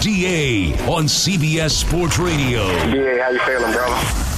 DA 0.00 0.72
on 0.86 1.04
CBS 1.04 1.70
Sports 1.70 2.18
Radio. 2.18 2.66
DA, 2.90 3.18
how 3.18 3.30
you 3.30 3.38
feeling, 3.40 3.72
bro? 3.72 3.88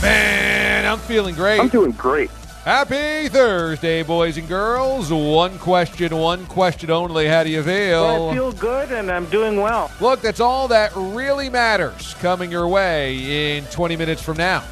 Man, 0.02 0.86
I'm 0.86 0.98
feeling 0.98 1.34
great. 1.34 1.60
I'm 1.60 1.68
doing 1.68 1.90
great. 1.92 2.30
Happy 2.64 3.28
Thursday, 3.28 4.02
boys 4.02 4.36
and 4.36 4.46
girls. 4.46 5.12
One 5.12 5.58
question, 5.58 6.16
one 6.16 6.46
question 6.46 6.90
only. 6.90 7.26
How 7.26 7.42
do 7.42 7.50
you 7.50 7.62
feel? 7.62 8.04
I 8.30 8.34
feel 8.34 8.52
good 8.52 8.92
and 8.92 9.10
I'm 9.10 9.26
doing 9.26 9.60
well. 9.60 9.90
Look, 10.00 10.20
that's 10.20 10.40
all 10.40 10.68
that 10.68 10.92
really 10.94 11.50
matters 11.50 12.14
coming 12.14 12.50
your 12.50 12.68
way 12.68 13.56
in 13.56 13.64
20 13.64 13.96
minutes 13.96 14.22
from 14.22 14.36
now. 14.36 14.62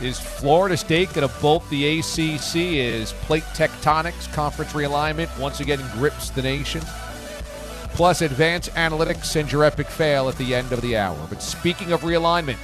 Is 0.00 0.18
Florida 0.18 0.76
State 0.76 1.12
going 1.14 1.26
to 1.26 1.34
bolt 1.40 1.68
the 1.70 2.00
ACC 2.00 2.56
Is 2.56 3.12
plate 3.12 3.44
tectonics, 3.54 4.30
conference 4.32 4.72
realignment 4.72 5.38
once 5.38 5.60
again 5.60 5.80
grips 5.92 6.30
the 6.30 6.42
nation? 6.42 6.82
Plus, 7.96 8.20
advanced 8.20 8.70
analytics 8.74 9.36
and 9.36 9.50
your 9.50 9.64
epic 9.64 9.86
fail 9.86 10.28
at 10.28 10.36
the 10.36 10.54
end 10.54 10.70
of 10.70 10.82
the 10.82 10.98
hour. 10.98 11.16
But 11.30 11.40
speaking 11.40 11.92
of 11.92 12.02
realignment, 12.02 12.58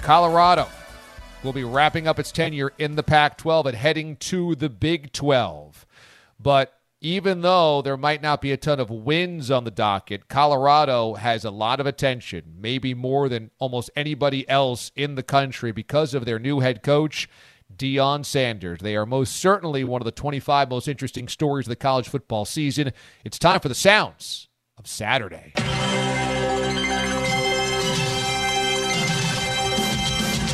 Colorado 0.00 0.66
will 1.44 1.52
be 1.52 1.62
wrapping 1.62 2.08
up 2.08 2.18
its 2.18 2.32
tenure 2.32 2.72
in 2.78 2.96
the 2.96 3.02
Pac 3.02 3.36
12 3.36 3.66
and 3.66 3.76
heading 3.76 4.16
to 4.16 4.54
the 4.54 4.70
Big 4.70 5.12
12. 5.12 5.84
But 6.40 6.72
even 7.02 7.42
though 7.42 7.82
there 7.82 7.98
might 7.98 8.22
not 8.22 8.40
be 8.40 8.50
a 8.50 8.56
ton 8.56 8.80
of 8.80 8.88
wins 8.88 9.50
on 9.50 9.64
the 9.64 9.70
docket, 9.70 10.28
Colorado 10.28 11.16
has 11.16 11.44
a 11.44 11.50
lot 11.50 11.78
of 11.78 11.86
attention, 11.86 12.54
maybe 12.58 12.94
more 12.94 13.28
than 13.28 13.50
almost 13.58 13.90
anybody 13.94 14.48
else 14.48 14.90
in 14.96 15.16
the 15.16 15.22
country 15.22 15.70
because 15.70 16.14
of 16.14 16.24
their 16.24 16.38
new 16.38 16.60
head 16.60 16.82
coach, 16.82 17.28
Deion 17.76 18.24
Sanders. 18.24 18.78
They 18.80 18.96
are 18.96 19.04
most 19.04 19.36
certainly 19.36 19.84
one 19.84 20.00
of 20.00 20.06
the 20.06 20.12
25 20.12 20.70
most 20.70 20.88
interesting 20.88 21.28
stories 21.28 21.66
of 21.66 21.70
the 21.70 21.76
college 21.76 22.08
football 22.08 22.46
season. 22.46 22.94
It's 23.22 23.38
time 23.38 23.60
for 23.60 23.68
the 23.68 23.74
sounds 23.74 24.48
of 24.78 24.86
Saturday. 24.86 25.52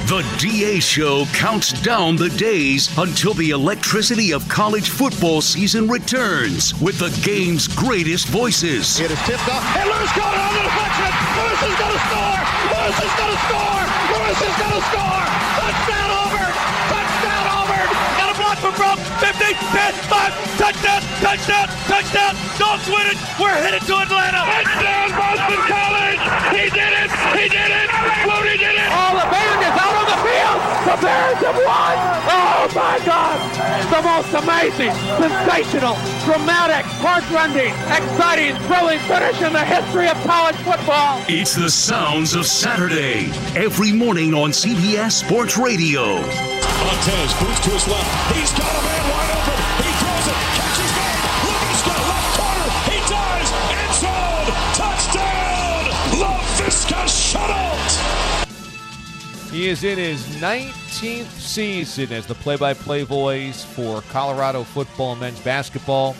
The 0.08 0.24
DA 0.38 0.80
Show 0.80 1.26
counts 1.34 1.72
down 1.82 2.16
the 2.16 2.30
days 2.30 2.88
until 2.96 3.34
the 3.34 3.50
electricity 3.50 4.32
of 4.32 4.48
college 4.48 4.88
football 4.88 5.42
season 5.42 5.86
returns 5.86 6.72
with 6.80 6.98
the 6.98 7.10
game's 7.22 7.68
greatest 7.68 8.26
voices. 8.28 8.98
It 9.00 9.10
is 9.10 9.18
tipped 9.26 9.48
off, 9.48 9.76
and 9.76 9.84
Louis 9.88 10.12
got 10.16 10.32
it 10.32 10.40
on 10.40 10.54
the 10.56 10.62
deflection. 10.64 11.12
Louis 11.36 11.60
is 11.68 11.76
going 11.78 11.92
to 11.92 12.02
score. 12.08 12.40
Louis 12.72 12.96
is 13.04 13.14
going 13.20 13.32
to 13.36 13.40
score. 13.44 13.84
Louis 14.16 14.38
is 14.48 14.56
going 14.56 14.72
to 14.72 14.84
score. 14.88 15.24
Touchdown 15.60 16.10
Auburn. 16.10 16.47
Touchdown 18.58 18.66
Auburn. 18.66 18.66
Got 18.66 18.66
a 18.66 18.66
block 18.66 18.66
from 18.66 18.74
Brock. 18.74 18.98
50, 19.20 19.54
10, 19.54 19.94
5. 20.08 20.58
Touchdown, 20.58 21.02
touchdown, 21.20 21.66
touchdown. 21.86 22.34
Dogs 22.58 22.86
win 22.88 23.06
it. 23.06 23.18
We're 23.38 23.54
headed 23.54 23.82
to 23.86 23.94
Atlanta. 23.96 24.42
Touchdown 24.42 25.08
Boston 25.14 25.60
College. 25.68 26.22
He 26.54 26.64
did 26.70 26.92
it. 26.92 27.10
He 27.38 27.48
did 27.48 27.70
it. 27.70 27.88
Mooney 28.26 28.56
did 28.58 28.74
it. 28.74 28.88
Oh, 28.90 29.14
the 29.14 29.26
band 29.30 29.60
is 29.62 29.76
out 29.78 29.94
on 29.94 30.06
the 30.10 30.18
field. 30.26 30.58
The 30.88 30.96
Bears 31.02 31.40
have 31.44 31.58
won. 31.62 31.96
Oh, 32.28 32.68
my 32.74 32.98
God. 33.06 33.38
The 33.88 34.02
most 34.02 34.32
amazing, 34.34 34.92
sensational, 35.16 35.96
dramatic, 36.24 36.84
heartrending, 37.00 37.72
exciting, 37.88 38.56
thrilling 38.66 38.98
finish 39.00 39.40
in 39.40 39.52
the 39.52 39.64
history 39.64 40.08
of 40.08 40.16
college 40.26 40.56
football. 40.56 41.22
It's 41.28 41.54
the 41.54 41.70
sounds 41.70 42.34
of 42.34 42.46
Saturday 42.46 43.30
every 43.56 43.92
morning 43.92 44.34
on 44.34 44.50
CBS 44.50 45.12
Sports 45.12 45.56
Radio. 45.56 46.18
Montez 46.88 47.34
boots 47.34 47.60
to 47.60 47.70
his 47.70 47.86
left. 47.86 48.34
He's 48.34 48.50
got 48.52 48.64
a 48.64 48.82
man 48.82 49.10
wide 49.10 49.30
open. 49.36 49.60
He 49.84 49.92
throws 50.00 50.26
it. 50.26 50.38
Catches 50.56 50.92
man. 50.96 51.20
Laviska 51.44 51.94
left 52.08 52.30
corner. 52.40 52.68
He 52.88 52.96
dives. 53.12 53.50
End 53.76 53.92
zone. 54.00 54.48
Touchdown. 54.72 55.84
Laviska 56.16 57.04
Shenault. 57.04 57.92
He 59.50 59.68
is 59.68 59.84
in 59.84 59.98
his 59.98 60.24
19th 60.40 61.28
season 61.38 62.10
as 62.10 62.24
the 62.24 62.34
play 62.34 62.56
by 62.56 62.72
play 62.72 63.02
voice 63.02 63.62
for 63.62 64.00
Colorado 64.08 64.64
football 64.64 65.12
and 65.12 65.20
men's 65.20 65.40
basketball. 65.40 66.14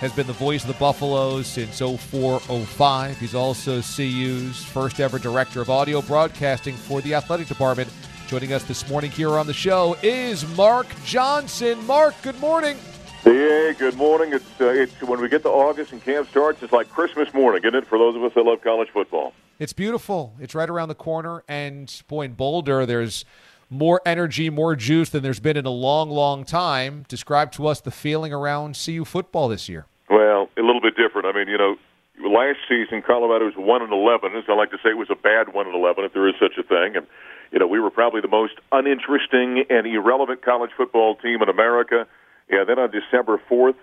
Has 0.00 0.12
been 0.12 0.26
the 0.26 0.32
voice 0.32 0.62
of 0.62 0.68
the 0.68 0.80
Buffaloes 0.80 1.46
since 1.46 1.78
0405. 1.78 3.20
He's 3.20 3.36
also 3.36 3.80
CU's 3.80 4.64
first 4.64 4.98
ever 4.98 5.20
director 5.20 5.60
of 5.60 5.70
audio 5.70 6.02
broadcasting 6.02 6.74
for 6.74 7.00
the 7.02 7.14
athletic 7.14 7.46
department. 7.46 7.88
Joining 8.32 8.54
us 8.54 8.64
this 8.64 8.88
morning 8.88 9.10
here 9.10 9.32
on 9.32 9.46
the 9.46 9.52
show 9.52 9.94
is 10.02 10.46
Mark 10.56 10.86
Johnson. 11.04 11.84
Mark, 11.84 12.14
good 12.22 12.40
morning. 12.40 12.78
Yeah, 13.26 13.72
good 13.72 13.94
morning. 13.94 14.32
It's 14.32 14.58
uh, 14.58 14.68
it's 14.68 15.02
when 15.02 15.20
we 15.20 15.28
get 15.28 15.42
to 15.42 15.50
August 15.50 15.92
and 15.92 16.02
camp 16.02 16.30
starts, 16.30 16.62
it's 16.62 16.72
like 16.72 16.88
Christmas 16.88 17.34
morning, 17.34 17.62
isn't 17.62 17.74
it? 17.74 17.86
For 17.86 17.98
those 17.98 18.16
of 18.16 18.24
us 18.24 18.32
that 18.34 18.42
love 18.42 18.62
college 18.62 18.88
football. 18.88 19.34
It's 19.58 19.74
beautiful. 19.74 20.32
It's 20.40 20.54
right 20.54 20.70
around 20.70 20.88
the 20.88 20.94
corner, 20.94 21.44
and 21.46 21.94
boy, 22.08 22.22
in 22.22 22.32
Boulder, 22.32 22.86
there's 22.86 23.26
more 23.68 24.00
energy, 24.06 24.48
more 24.48 24.76
juice 24.76 25.10
than 25.10 25.22
there's 25.22 25.38
been 25.38 25.58
in 25.58 25.66
a 25.66 25.70
long, 25.70 26.08
long 26.08 26.46
time. 26.46 27.04
Describe 27.08 27.52
to 27.52 27.66
us 27.66 27.82
the 27.82 27.90
feeling 27.90 28.32
around 28.32 28.80
CU 28.82 29.04
football 29.04 29.48
this 29.48 29.68
year. 29.68 29.84
Well, 30.08 30.48
a 30.56 30.62
little 30.62 30.80
bit 30.80 30.96
different. 30.96 31.26
I 31.26 31.32
mean, 31.38 31.48
you 31.48 31.58
know, 31.58 31.76
last 32.24 32.60
season 32.66 33.02
Colorado 33.02 33.44
was 33.44 33.56
one 33.58 33.82
and 33.82 33.92
eleven. 33.92 34.34
As 34.34 34.44
I 34.48 34.54
like 34.54 34.70
to 34.70 34.78
say, 34.78 34.88
it 34.88 34.96
was 34.96 35.10
a 35.10 35.16
bad 35.16 35.52
one 35.52 35.66
and 35.66 35.74
eleven, 35.74 36.04
if 36.04 36.14
there 36.14 36.26
is 36.26 36.34
such 36.40 36.56
a 36.56 36.62
thing. 36.62 36.96
And 36.96 37.06
you 37.52 37.58
know, 37.58 37.66
we 37.66 37.78
were 37.78 37.90
probably 37.90 38.20
the 38.20 38.28
most 38.28 38.54
uninteresting 38.72 39.64
and 39.68 39.86
irrelevant 39.86 40.42
college 40.42 40.70
football 40.76 41.16
team 41.16 41.42
in 41.42 41.48
America. 41.48 42.06
Yeah, 42.50 42.64
then 42.66 42.78
on 42.78 42.90
December 42.90 43.40
fourth, 43.48 43.76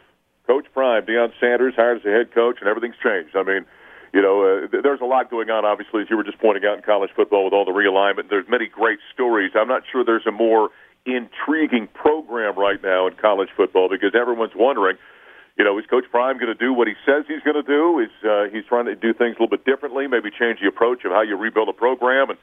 Coach 0.47 0.65
Prime, 0.73 1.05
Deion 1.05 1.31
Sanders, 1.39 1.75
hires 1.75 2.01
a 2.05 2.09
head 2.09 2.33
coach, 2.33 2.57
and 2.59 2.67
everything's 2.67 2.97
changed. 3.01 3.35
I 3.35 3.43
mean, 3.43 3.65
you 4.11 4.21
know, 4.21 4.41
uh, 4.41 4.67
th- 4.67 4.81
there's 4.81 5.01
a 5.01 5.05
lot 5.05 5.29
going 5.29 5.51
on, 5.51 5.65
obviously, 5.65 6.01
as 6.01 6.09
you 6.09 6.17
were 6.17 6.23
just 6.23 6.39
pointing 6.39 6.65
out 6.65 6.77
in 6.77 6.83
college 6.83 7.11
football 7.15 7.45
with 7.45 7.53
all 7.53 7.65
the 7.65 7.71
realignment. 7.71 8.29
There's 8.29 8.49
many 8.49 8.65
great 8.65 8.97
stories. 9.13 9.51
I'm 9.53 9.67
not 9.67 9.83
sure 9.91 10.03
there's 10.03 10.25
a 10.25 10.31
more 10.31 10.69
intriguing 11.05 11.87
program 11.93 12.57
right 12.57 12.81
now 12.81 13.07
in 13.07 13.13
college 13.15 13.49
football 13.55 13.87
because 13.89 14.11
everyone's 14.19 14.55
wondering, 14.55 14.97
you 15.57 15.63
know, 15.63 15.77
is 15.77 15.85
Coach 15.85 16.05
Prime 16.09 16.37
going 16.39 16.51
to 16.51 16.57
do 16.57 16.73
what 16.73 16.87
he 16.87 16.95
says 17.05 17.25
he's 17.27 17.43
going 17.43 17.61
to 17.61 17.67
do? 17.67 17.99
Is 17.99 18.09
uh, 18.25 18.49
he's 18.51 18.65
trying 18.65 18.85
to 18.85 18.95
do 18.95 19.13
things 19.13 19.37
a 19.37 19.43
little 19.43 19.49
bit 19.49 19.65
differently, 19.65 20.07
maybe 20.07 20.31
change 20.31 20.59
the 20.61 20.67
approach 20.67 21.05
of 21.05 21.11
how 21.11 21.21
you 21.21 21.37
rebuild 21.37 21.69
a 21.69 21.73
program? 21.73 22.29
And 22.31 22.39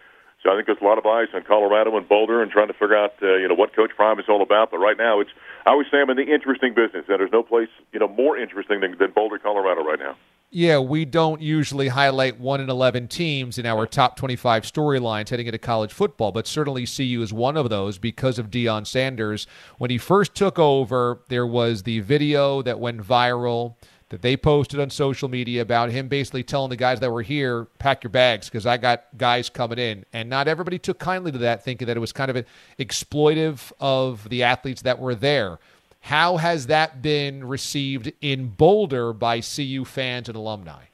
so 0.46 0.52
I 0.52 0.54
think 0.54 0.66
there's 0.66 0.78
a 0.80 0.84
lot 0.84 0.96
of 0.96 1.06
eyes 1.06 1.26
on 1.34 1.42
Colorado 1.42 1.96
and 1.96 2.08
Boulder 2.08 2.40
and 2.40 2.52
trying 2.52 2.68
to 2.68 2.72
figure 2.72 2.96
out, 2.96 3.14
uh, 3.20 3.34
you 3.34 3.48
know, 3.48 3.54
what 3.54 3.74
Coach 3.74 3.90
Prime 3.96 4.20
is 4.20 4.26
all 4.28 4.42
about. 4.42 4.70
But 4.70 4.78
right 4.78 4.96
now, 4.96 5.18
it's 5.18 5.30
I 5.66 5.70
always 5.70 5.88
say 5.90 5.98
I'm 5.98 6.08
in 6.10 6.16
the 6.16 6.32
interesting 6.32 6.72
business, 6.72 7.04
and 7.08 7.18
there's 7.18 7.32
no 7.32 7.42
place, 7.42 7.68
you 7.92 7.98
know, 7.98 8.06
more 8.06 8.38
interesting 8.38 8.80
than, 8.80 8.96
than 8.96 9.10
Boulder, 9.10 9.38
Colorado, 9.38 9.82
right 9.82 9.98
now. 9.98 10.16
Yeah, 10.50 10.78
we 10.78 11.04
don't 11.04 11.42
usually 11.42 11.88
highlight 11.88 12.38
1 12.38 12.60
in 12.60 12.70
11 12.70 13.08
teams 13.08 13.58
in 13.58 13.66
our 13.66 13.84
top 13.84 14.16
25 14.16 14.62
storylines 14.62 15.30
heading 15.30 15.46
into 15.46 15.58
college 15.58 15.92
football, 15.92 16.30
but 16.30 16.46
certainly 16.46 16.86
CU 16.86 17.20
is 17.20 17.32
one 17.32 17.56
of 17.56 17.68
those 17.68 17.98
because 17.98 18.38
of 18.38 18.48
Deion 18.48 18.86
Sanders. 18.86 19.48
When 19.78 19.90
he 19.90 19.98
first 19.98 20.36
took 20.36 20.60
over, 20.60 21.22
there 21.28 21.46
was 21.46 21.82
the 21.82 21.98
video 21.98 22.62
that 22.62 22.78
went 22.78 23.02
viral 23.02 23.74
that 24.10 24.22
they 24.22 24.36
posted 24.36 24.78
on 24.78 24.88
social 24.90 25.28
media 25.28 25.62
about 25.62 25.90
him 25.90 26.08
basically 26.08 26.44
telling 26.44 26.70
the 26.70 26.76
guys 26.76 27.00
that 27.00 27.10
were 27.10 27.22
here, 27.22 27.64
pack 27.78 28.04
your 28.04 28.10
bags 28.10 28.48
because 28.48 28.64
I 28.64 28.76
got 28.76 29.04
guys 29.16 29.48
coming 29.48 29.78
in. 29.78 30.04
And 30.12 30.30
not 30.30 30.46
everybody 30.46 30.78
took 30.78 30.98
kindly 30.98 31.32
to 31.32 31.38
that, 31.38 31.64
thinking 31.64 31.86
that 31.86 31.96
it 31.96 32.00
was 32.00 32.12
kind 32.12 32.30
of 32.30 32.44
exploitive 32.78 33.72
of 33.80 34.28
the 34.28 34.44
athletes 34.44 34.82
that 34.82 34.98
were 34.98 35.14
there. 35.14 35.58
How 36.00 36.36
has 36.36 36.68
that 36.68 37.02
been 37.02 37.42
received 37.42 38.12
in 38.20 38.50
Boulder 38.50 39.12
by 39.12 39.40
CU 39.40 39.84
fans 39.84 40.28
and 40.28 40.36
alumni? 40.36 40.84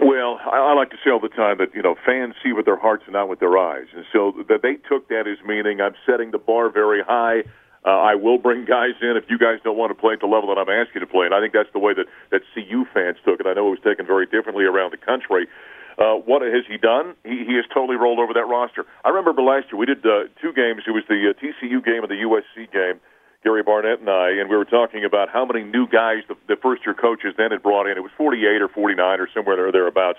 Well, 0.00 0.38
I, 0.44 0.58
I 0.58 0.74
like 0.74 0.90
to 0.90 0.96
say 1.04 1.10
all 1.10 1.18
the 1.18 1.28
time 1.28 1.58
that 1.58 1.74
you 1.74 1.82
know 1.82 1.96
fans 2.06 2.34
see 2.42 2.52
with 2.52 2.66
their 2.66 2.78
hearts 2.78 3.02
and 3.06 3.14
not 3.14 3.28
with 3.28 3.40
their 3.40 3.58
eyes, 3.58 3.86
and 3.94 4.04
so 4.12 4.32
that 4.48 4.62
they 4.62 4.74
took 4.88 5.08
that 5.08 5.26
as 5.26 5.44
meaning 5.44 5.80
I'm 5.80 5.96
setting 6.06 6.30
the 6.30 6.38
bar 6.38 6.70
very 6.70 7.02
high. 7.02 7.42
Uh, 7.84 7.96
I 7.96 8.14
will 8.14 8.36
bring 8.36 8.66
guys 8.66 8.92
in 9.00 9.16
if 9.16 9.24
you 9.28 9.38
guys 9.38 9.58
don't 9.64 9.76
want 9.76 9.90
to 9.90 9.94
play 9.94 10.12
at 10.12 10.20
the 10.20 10.26
level 10.26 10.52
that 10.52 10.60
I'm 10.60 10.68
asking 10.68 11.00
you 11.00 11.00
to 11.00 11.06
play, 11.06 11.24
and 11.24 11.34
I 11.34 11.40
think 11.40 11.54
that's 11.54 11.72
the 11.72 11.78
way 11.78 11.94
that 11.94 12.06
that 12.30 12.42
CU 12.54 12.84
fans 12.92 13.16
took 13.24 13.40
it. 13.40 13.46
I 13.46 13.54
know 13.54 13.68
it 13.68 13.80
was 13.80 13.84
taken 13.84 14.04
very 14.04 14.26
differently 14.26 14.64
around 14.64 14.92
the 14.92 15.00
country. 15.00 15.48
Uh, 15.96 16.16
what 16.16 16.42
has 16.42 16.64
he 16.68 16.76
done? 16.76 17.14
He, 17.24 17.44
he 17.44 17.54
has 17.56 17.64
totally 17.72 17.96
rolled 17.96 18.18
over 18.18 18.32
that 18.32 18.48
roster. 18.48 18.86
I 19.04 19.08
remember 19.10 19.42
last 19.42 19.72
year 19.72 19.78
we 19.78 19.86
did 19.86 20.04
uh, 20.04 20.28
two 20.40 20.52
games. 20.52 20.84
It 20.86 20.92
was 20.92 21.04
the 21.08 21.32
uh, 21.32 21.40
TCU 21.40 21.84
game 21.84 22.04
and 22.04 22.10
the 22.10 22.20
USC 22.24 22.70
game. 22.72 23.00
Gary 23.42 23.62
Barnett 23.62 24.00
and 24.00 24.10
I, 24.10 24.30
and 24.36 24.50
we 24.50 24.56
were 24.56 24.66
talking 24.66 25.04
about 25.04 25.30
how 25.30 25.46
many 25.46 25.64
new 25.64 25.88
guys 25.88 26.24
the, 26.28 26.36
the 26.46 26.56
first 26.56 26.84
year 26.84 26.94
coaches 26.94 27.32
then 27.38 27.50
had 27.50 27.62
brought 27.62 27.86
in. 27.86 27.96
It 27.96 28.02
was 28.02 28.12
48 28.16 28.60
or 28.60 28.68
49 28.68 29.20
or 29.20 29.28
somewhere 29.32 29.56
there 29.56 29.72
thereabouts. 29.72 30.18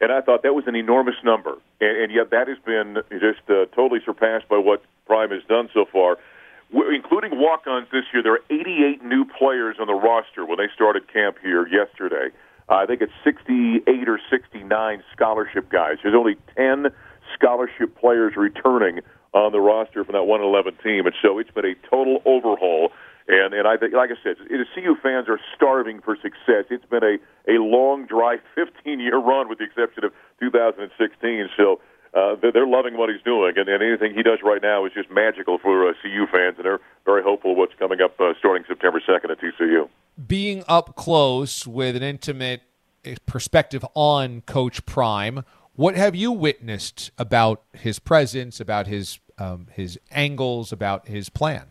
And 0.00 0.12
I 0.12 0.20
thought 0.20 0.42
that 0.44 0.54
was 0.54 0.64
an 0.66 0.76
enormous 0.76 1.16
number. 1.24 1.58
And, 1.80 2.04
and 2.04 2.12
yet 2.12 2.30
that 2.30 2.46
has 2.48 2.58
been 2.64 2.98
just 3.10 3.42
uh, 3.50 3.66
totally 3.74 4.00
surpassed 4.04 4.48
by 4.48 4.58
what 4.58 4.82
Prime 5.06 5.30
has 5.30 5.42
done 5.48 5.68
so 5.74 5.84
far. 5.84 6.18
Including 6.72 7.38
walk 7.40 7.66
ons 7.66 7.88
this 7.90 8.04
year, 8.12 8.22
there 8.22 8.34
are 8.34 8.44
88 8.48 9.02
new 9.02 9.24
players 9.24 9.76
on 9.80 9.88
the 9.88 9.94
roster 9.94 10.46
when 10.46 10.58
they 10.58 10.68
started 10.72 11.12
camp 11.12 11.36
here 11.42 11.66
yesterday. 11.66 12.28
Uh, 12.68 12.74
I 12.76 12.86
think 12.86 13.02
it's 13.02 13.12
68 13.24 14.08
or 14.08 14.20
69 14.30 15.02
scholarship 15.12 15.68
guys. 15.70 15.96
There's 16.02 16.14
only 16.14 16.36
10 16.56 16.86
scholarship 17.34 17.96
players 17.98 18.34
returning 18.36 19.00
on 19.34 19.50
the 19.50 19.60
roster 19.60 20.04
from 20.04 20.12
that 20.12 20.24
111 20.24 20.78
team, 20.82 21.06
and 21.06 21.14
so 21.20 21.38
it's 21.38 21.50
been 21.50 21.64
a 21.64 21.74
total 21.88 22.22
overhaul. 22.24 22.92
And 23.26 23.54
and 23.54 23.66
I 23.66 23.76
think, 23.76 23.92
like 23.94 24.10
I 24.10 24.18
said, 24.22 24.36
the 24.38 24.64
CU 24.74 24.94
fans 25.02 25.28
are 25.28 25.40
starving 25.54 26.00
for 26.00 26.16
success. 26.16 26.66
It's 26.70 26.86
been 26.86 27.02
a 27.04 27.18
a 27.50 27.58
long, 27.58 28.06
dry 28.06 28.38
15 28.54 29.00
year 29.00 29.18
run, 29.18 29.48
with 29.48 29.58
the 29.58 29.64
exception 29.64 30.04
of 30.04 30.12
2016. 30.38 31.48
So. 31.56 31.80
Uh, 32.12 32.34
they're 32.42 32.66
loving 32.66 32.96
what 32.96 33.08
he's 33.08 33.22
doing, 33.22 33.52
and, 33.56 33.68
and 33.68 33.82
anything 33.82 34.12
he 34.14 34.22
does 34.22 34.40
right 34.42 34.60
now 34.60 34.84
is 34.84 34.92
just 34.92 35.10
magical 35.10 35.58
for 35.58 35.88
uh, 35.88 35.92
CU 36.02 36.26
fans, 36.32 36.56
and 36.56 36.64
they're 36.64 36.80
very 37.04 37.22
hopeful 37.22 37.54
what's 37.54 37.74
coming 37.78 38.00
up 38.00 38.20
uh, 38.20 38.32
starting 38.38 38.64
September 38.66 39.00
2nd 39.06 39.30
at 39.30 39.38
TCU. 39.40 39.88
Being 40.26 40.64
up 40.66 40.96
close 40.96 41.68
with 41.68 41.94
an 41.94 42.02
intimate 42.02 42.62
eh, 43.04 43.14
perspective 43.26 43.84
on 43.94 44.40
Coach 44.40 44.84
Prime, 44.86 45.44
what 45.74 45.94
have 45.94 46.16
you 46.16 46.32
witnessed 46.32 47.12
about 47.16 47.62
his 47.72 48.00
presence, 48.00 48.58
about 48.58 48.86
his 48.86 49.20
um, 49.38 49.68
his 49.72 49.98
angles, 50.10 50.72
about 50.72 51.08
his 51.08 51.30
plan? 51.30 51.70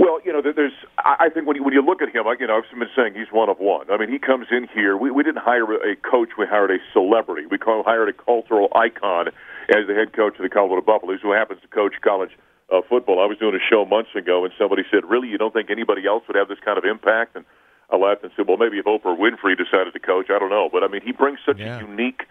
Well, 0.00 0.16
you 0.24 0.32
know, 0.32 0.40
there's. 0.40 0.72
I 0.96 1.28
think 1.28 1.46
when 1.46 1.56
you 1.56 1.62
when 1.62 1.74
you 1.74 1.84
look 1.84 2.00
at 2.00 2.08
him, 2.08 2.24
you 2.40 2.46
know, 2.46 2.56
I've 2.56 2.64
been 2.72 2.88
saying 2.96 3.12
he's 3.12 3.28
one 3.30 3.50
of 3.50 3.58
one. 3.58 3.90
I 3.90 3.98
mean, 3.98 4.08
he 4.08 4.18
comes 4.18 4.46
in 4.50 4.66
here. 4.72 4.96
We 4.96 5.10
we 5.10 5.22
didn't 5.22 5.44
hire 5.44 5.68
a 5.76 5.94
coach. 5.94 6.30
We 6.38 6.46
hired 6.46 6.70
a 6.70 6.78
celebrity. 6.94 7.44
We 7.44 7.58
call, 7.58 7.82
hired 7.82 8.08
a 8.08 8.14
cultural 8.14 8.72
icon 8.74 9.28
as 9.68 9.84
the 9.86 9.92
head 9.92 10.14
coach 10.16 10.40
of 10.40 10.42
the 10.42 10.48
Colorado 10.48 10.80
Buffaloes, 10.80 11.20
who 11.20 11.32
happens 11.32 11.60
to 11.60 11.68
coach 11.68 11.92
college 12.00 12.30
uh, 12.72 12.80
football. 12.88 13.20
I 13.20 13.26
was 13.26 13.36
doing 13.36 13.54
a 13.54 13.60
show 13.60 13.84
months 13.84 14.16
ago, 14.16 14.42
and 14.42 14.54
somebody 14.56 14.84
said, 14.90 15.04
"Really, 15.04 15.28
you 15.28 15.36
don't 15.36 15.52
think 15.52 15.68
anybody 15.68 16.06
else 16.06 16.24
would 16.28 16.36
have 16.36 16.48
this 16.48 16.60
kind 16.64 16.78
of 16.78 16.86
impact?" 16.86 17.36
And 17.36 17.44
I 17.92 17.96
laughed 17.96 18.22
and 18.24 18.32
said, 18.34 18.48
"Well, 18.48 18.56
maybe 18.56 18.78
if 18.78 18.86
Oprah 18.86 19.12
Winfrey 19.12 19.52
decided 19.52 19.92
to 19.92 20.00
coach, 20.00 20.30
I 20.30 20.38
don't 20.38 20.48
know." 20.48 20.70
But 20.72 20.82
I 20.82 20.88
mean, 20.88 21.02
he 21.04 21.12
brings 21.12 21.40
such 21.44 21.58
yeah. 21.58 21.76
a 21.76 21.84
unique 21.84 22.24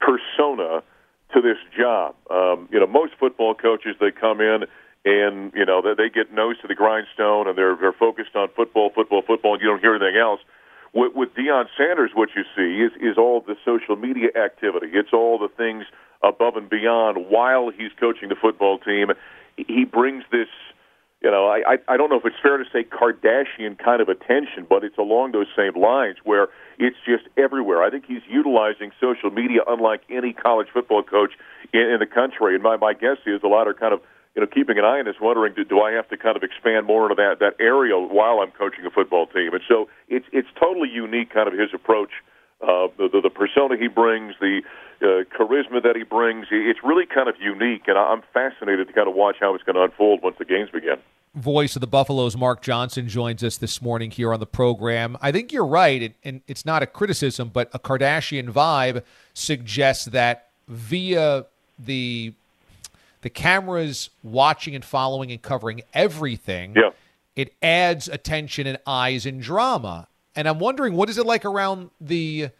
persona 0.00 0.80
to 1.36 1.42
this 1.44 1.60
job. 1.76 2.16
Um, 2.30 2.70
you 2.72 2.80
know, 2.80 2.86
most 2.86 3.12
football 3.20 3.52
coaches 3.52 3.96
they 4.00 4.12
come 4.12 4.40
in 4.40 4.64
and 5.04 5.52
you 5.54 5.64
know 5.64 5.82
they, 5.82 5.94
they 5.94 6.10
get 6.10 6.32
nose 6.32 6.56
to 6.62 6.68
the 6.68 6.74
grindstone 6.74 7.48
and 7.48 7.56
they're 7.56 7.76
they're 7.76 7.92
focused 7.92 8.34
on 8.34 8.48
football, 8.54 8.90
football, 8.94 9.22
football, 9.26 9.54
and 9.54 9.62
you 9.62 9.68
don't 9.68 9.80
hear 9.80 9.94
anything 9.94 10.20
else. 10.20 10.40
With, 10.94 11.14
with 11.14 11.30
Deion 11.34 11.66
Sanders, 11.76 12.10
what 12.14 12.30
you 12.36 12.42
see 12.54 12.82
is 12.84 12.92
is 13.00 13.18
all 13.18 13.40
the 13.40 13.56
social 13.64 13.96
media 13.96 14.28
activity. 14.36 14.88
It's 14.92 15.12
all 15.12 15.38
the 15.38 15.48
things 15.48 15.84
above 16.22 16.56
and 16.56 16.68
beyond 16.68 17.26
while 17.28 17.70
he's 17.70 17.90
coaching 17.98 18.28
the 18.28 18.36
football 18.36 18.78
team. 18.78 19.08
He 19.56 19.84
brings 19.84 20.24
this 20.30 20.48
you 21.22 21.30
know, 21.30 21.46
I, 21.46 21.74
I 21.74 21.94
I 21.94 21.96
don't 21.96 22.10
know 22.10 22.18
if 22.18 22.26
it's 22.26 22.36
fair 22.42 22.58
to 22.58 22.64
say 22.72 22.82
Kardashian 22.84 23.78
kind 23.78 24.02
of 24.02 24.08
attention, 24.08 24.66
but 24.68 24.82
it's 24.82 24.98
along 24.98 25.32
those 25.32 25.46
same 25.56 25.80
lines 25.80 26.16
where 26.24 26.48
it's 26.78 26.96
just 27.06 27.24
everywhere. 27.36 27.82
I 27.82 27.90
think 27.90 28.04
he's 28.06 28.22
utilizing 28.28 28.90
social 29.00 29.30
media 29.30 29.60
unlike 29.68 30.02
any 30.10 30.32
college 30.32 30.66
football 30.72 31.02
coach 31.02 31.32
in, 31.72 31.80
in 31.80 31.98
the 32.00 32.06
country. 32.06 32.54
And 32.54 32.62
my 32.62 32.76
my 32.76 32.92
guess 32.92 33.18
is 33.24 33.40
a 33.44 33.46
lot 33.46 33.68
are 33.68 33.74
kind 33.74 33.94
of 33.94 34.00
you 34.34 34.40
know 34.40 34.46
keeping 34.46 34.78
an 34.78 34.84
eye 34.84 34.98
on 34.98 35.04
this, 35.04 35.16
wondering 35.20 35.54
do, 35.54 35.64
do 35.64 35.80
I 35.80 35.92
have 35.92 36.08
to 36.08 36.16
kind 36.16 36.36
of 36.36 36.42
expand 36.42 36.86
more 36.86 37.10
into 37.10 37.16
that 37.16 37.38
that 37.40 37.62
area 37.62 37.98
while 37.98 38.40
I'm 38.40 38.52
coaching 38.52 38.84
a 38.86 38.90
football 38.90 39.26
team? 39.26 39.52
And 39.52 39.62
so 39.68 39.88
it's 40.08 40.26
it's 40.32 40.48
totally 40.58 40.88
unique, 40.88 41.32
kind 41.32 41.48
of 41.48 41.54
his 41.54 41.70
approach. 41.74 42.10
Uh, 42.62 42.86
the, 42.96 43.08
the 43.10 43.20
the 43.22 43.30
persona 43.30 43.76
he 43.76 43.88
brings, 43.88 44.34
the 44.40 44.62
uh, 45.02 45.26
charisma 45.34 45.82
that 45.82 45.96
he 45.96 46.04
brings, 46.04 46.46
it's 46.52 46.78
really 46.84 47.06
kind 47.06 47.28
of 47.28 47.34
unique, 47.40 47.88
and 47.88 47.98
I'm 47.98 48.22
fascinated 48.32 48.86
to 48.86 48.92
kind 48.92 49.08
of 49.08 49.14
watch 49.16 49.36
how 49.40 49.54
it's 49.56 49.64
going 49.64 49.74
to 49.74 49.82
unfold 49.82 50.22
once 50.22 50.36
the 50.38 50.44
games 50.44 50.70
begin 50.70 50.98
voice 51.34 51.74
of 51.76 51.80
the 51.80 51.86
Buffaloes, 51.86 52.36
Mark 52.36 52.62
Johnson, 52.62 53.08
joins 53.08 53.42
us 53.42 53.56
this 53.56 53.80
morning 53.80 54.10
here 54.10 54.32
on 54.32 54.40
the 54.40 54.46
program. 54.46 55.16
I 55.20 55.32
think 55.32 55.52
you're 55.52 55.66
right, 55.66 56.14
and 56.22 56.42
it's 56.46 56.66
not 56.66 56.82
a 56.82 56.86
criticism, 56.86 57.50
but 57.52 57.70
a 57.72 57.78
Kardashian 57.78 58.50
vibe 58.50 59.02
suggests 59.32 60.06
that 60.06 60.48
via 60.68 61.46
the 61.78 62.34
the 63.22 63.30
cameras 63.30 64.10
watching 64.22 64.74
and 64.74 64.84
following 64.84 65.32
and 65.32 65.40
covering 65.40 65.82
everything, 65.94 66.74
yeah. 66.76 66.90
it 67.34 67.54
adds 67.62 68.08
attention 68.08 68.66
and 68.66 68.78
eyes 68.86 69.24
and 69.26 69.40
drama. 69.40 70.08
And 70.36 70.48
I'm 70.48 70.58
wondering, 70.58 70.94
what 70.94 71.08
is 71.08 71.18
it 71.18 71.26
like 71.26 71.44
around 71.44 71.90
the 72.00 72.50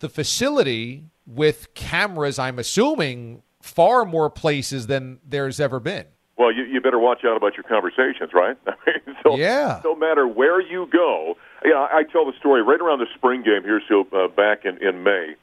the 0.00 0.08
facility 0.08 1.04
with 1.26 1.72
cameras? 1.74 2.38
I'm 2.38 2.58
assuming 2.58 3.42
far 3.60 4.04
more 4.04 4.30
places 4.30 4.86
than 4.86 5.20
there's 5.26 5.60
ever 5.60 5.80
been. 5.80 6.06
Well, 6.36 6.52
you, 6.52 6.62
you 6.64 6.80
better 6.80 7.00
watch 7.00 7.24
out 7.24 7.36
about 7.36 7.56
your 7.56 7.64
conversations, 7.64 8.30
right? 8.32 8.56
so, 9.24 9.36
yeah. 9.36 9.80
No 9.84 9.96
matter 9.96 10.26
where 10.26 10.60
you 10.60 10.88
go, 10.92 11.36
yeah, 11.64 11.74
I, 11.74 11.98
I 11.98 12.02
tell 12.04 12.24
the 12.24 12.32
story 12.38 12.62
right 12.62 12.80
around 12.80 13.00
the 13.00 13.08
spring 13.14 13.42
game 13.42 13.62
here, 13.64 13.82
so 13.88 14.06
uh, 14.16 14.28
back 14.28 14.64
in 14.64 14.78
in 14.82 15.02
May. 15.02 15.34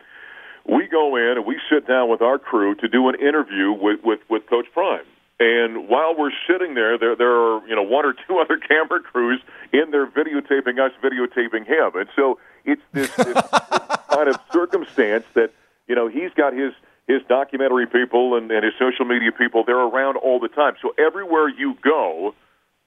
We 0.67 0.87
go 0.87 1.15
in 1.15 1.37
and 1.37 1.45
we 1.45 1.59
sit 1.69 1.87
down 1.87 2.09
with 2.09 2.21
our 2.21 2.39
crew 2.39 2.75
to 2.75 2.87
do 2.87 3.09
an 3.09 3.15
interview 3.15 3.71
with 3.71 3.99
with, 4.03 4.19
with 4.29 4.47
Coach 4.47 4.67
Prime. 4.73 5.05
And 5.37 5.89
while 5.89 6.15
we're 6.17 6.31
sitting 6.47 6.75
there, 6.75 6.97
there 6.97 7.15
there 7.15 7.31
are 7.31 7.67
you 7.67 7.75
know 7.75 7.83
one 7.83 8.05
or 8.05 8.13
two 8.27 8.37
other 8.43 8.57
camera 8.57 9.01
crews 9.01 9.41
in 9.73 9.91
there 9.91 10.07
videotaping 10.07 10.79
us, 10.79 10.91
videotaping 11.03 11.65
him, 11.65 11.99
and 11.99 12.09
so 12.15 12.39
it's 12.63 12.81
this, 12.93 13.11
this, 13.15 13.25
this 13.25 13.43
kind 14.09 14.29
of 14.29 14.39
circumstance 14.51 15.25
that 15.35 15.51
you 15.87 15.95
know 15.95 16.07
he's 16.07 16.31
got 16.35 16.53
his 16.53 16.73
his 17.07 17.21
documentary 17.29 17.85
people 17.85 18.35
and, 18.35 18.51
and 18.51 18.63
his 18.63 18.73
social 18.79 19.05
media 19.05 19.31
people, 19.31 19.63
they're 19.63 19.77
around 19.77 20.17
all 20.17 20.39
the 20.39 20.47
time. 20.47 20.73
So 20.81 20.93
everywhere 20.97 21.49
you 21.49 21.75
go, 21.83 22.33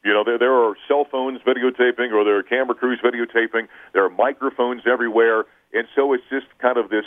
you 0.05 0.13
know, 0.13 0.25
there, 0.25 0.39
there 0.39 0.53
are 0.53 0.75
cell 0.89 1.07
phones 1.11 1.41
videotaping 1.43 2.13
or 2.13 2.25
there 2.25 2.37
are 2.37 2.43
camera 2.43 2.75
crews 2.75 3.01
videotaping. 3.03 3.69
There 3.93 4.05
are 4.05 4.11
microphones 4.11 4.83
everywhere. 4.91 5.45
And 5.73 5.87
so 5.95 6.13
it's 6.13 6.25
just 6.31 6.47
kind 6.59 6.79
of 6.79 6.91
this, 6.91 7.05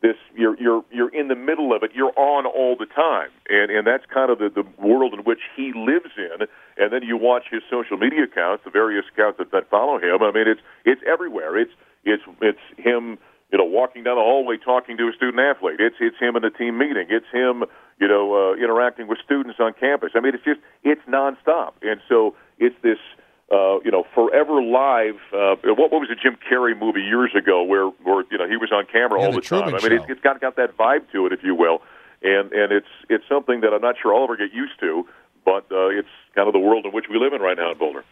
this, 0.00 0.16
you're, 0.36 0.58
you're, 0.60 0.84
you're 0.92 1.08
in 1.08 1.28
the 1.28 1.34
middle 1.34 1.74
of 1.74 1.82
it. 1.82 1.90
You're 1.94 2.16
on 2.16 2.46
all 2.46 2.76
the 2.78 2.86
time. 2.86 3.30
And, 3.48 3.70
and 3.70 3.86
that's 3.86 4.04
kind 4.12 4.30
of 4.30 4.38
the, 4.38 4.48
the 4.48 4.64
world 4.80 5.12
in 5.14 5.20
which 5.20 5.40
he 5.56 5.72
lives 5.74 6.12
in. 6.16 6.46
And 6.76 6.92
then 6.92 7.02
you 7.02 7.16
watch 7.16 7.44
his 7.50 7.62
social 7.68 7.96
media 7.96 8.24
accounts, 8.24 8.64
the 8.64 8.70
various 8.70 9.04
accounts 9.12 9.38
that, 9.38 9.50
that 9.50 9.68
follow 9.70 9.98
him. 9.98 10.22
I 10.22 10.30
mean, 10.30 10.46
it's, 10.46 10.60
it's 10.84 11.00
everywhere. 11.06 11.58
It's, 11.58 11.72
it's, 12.04 12.22
it's 12.40 12.62
him, 12.76 13.18
you 13.50 13.58
know, 13.58 13.64
walking 13.64 14.04
down 14.04 14.16
the 14.16 14.22
hallway 14.22 14.56
talking 14.56 14.96
to 14.98 15.08
a 15.08 15.12
student 15.16 15.40
athlete. 15.40 15.80
It's 15.80 15.96
it's 16.00 16.18
him 16.18 16.36
in 16.36 16.44
a 16.44 16.50
team 16.50 16.78
meeting. 16.78 17.06
It's 17.08 17.26
him, 17.32 17.64
you 17.98 18.06
know, 18.06 18.52
uh, 18.52 18.62
interacting 18.62 19.08
with 19.08 19.18
students 19.24 19.58
on 19.58 19.72
campus. 19.72 20.12
I 20.14 20.20
mean, 20.20 20.34
it's 20.34 20.44
just 20.44 20.60
it's 20.84 21.00
nonstop, 21.08 21.72
and 21.82 22.00
so 22.08 22.34
it's 22.58 22.76
this. 22.82 22.98
Uh, 23.50 23.80
you 23.80 23.90
know, 23.90 24.04
forever 24.14 24.60
live. 24.60 25.16
Uh, 25.32 25.56
what, 25.64 25.90
what 25.90 26.00
was 26.00 26.10
the 26.10 26.14
Jim 26.14 26.36
Carrey 26.36 26.78
movie 26.78 27.00
years 27.00 27.30
ago, 27.34 27.62
where, 27.62 27.86
where 28.04 28.22
you 28.30 28.36
know 28.36 28.46
he 28.46 28.58
was 28.58 28.70
on 28.70 28.84
camera 28.84 29.20
yeah, 29.20 29.26
all 29.26 29.32
the, 29.32 29.40
the 29.40 29.46
time? 29.46 29.74
I 29.74 29.80
mean, 29.80 29.92
it's, 29.92 30.04
it's 30.06 30.20
got 30.20 30.38
got 30.38 30.56
that 30.56 30.76
vibe 30.76 31.10
to 31.12 31.24
it, 31.24 31.32
if 31.32 31.42
you 31.42 31.54
will, 31.54 31.80
and 32.22 32.52
and 32.52 32.72
it's 32.72 32.92
it's 33.08 33.24
something 33.26 33.62
that 33.62 33.72
I'm 33.72 33.80
not 33.80 33.96
sure 34.02 34.14
I'll 34.14 34.24
ever 34.24 34.36
get 34.36 34.52
used 34.52 34.78
to, 34.80 35.06
but 35.46 35.64
uh, 35.72 35.88
it's 35.88 36.12
kind 36.34 36.46
of 36.46 36.52
the 36.52 36.58
world 36.58 36.84
in 36.84 36.92
which 36.92 37.06
we 37.08 37.18
live 37.18 37.32
in 37.32 37.40
right 37.40 37.56
now 37.56 37.72
in 37.72 37.78
Boulder. 37.78 38.04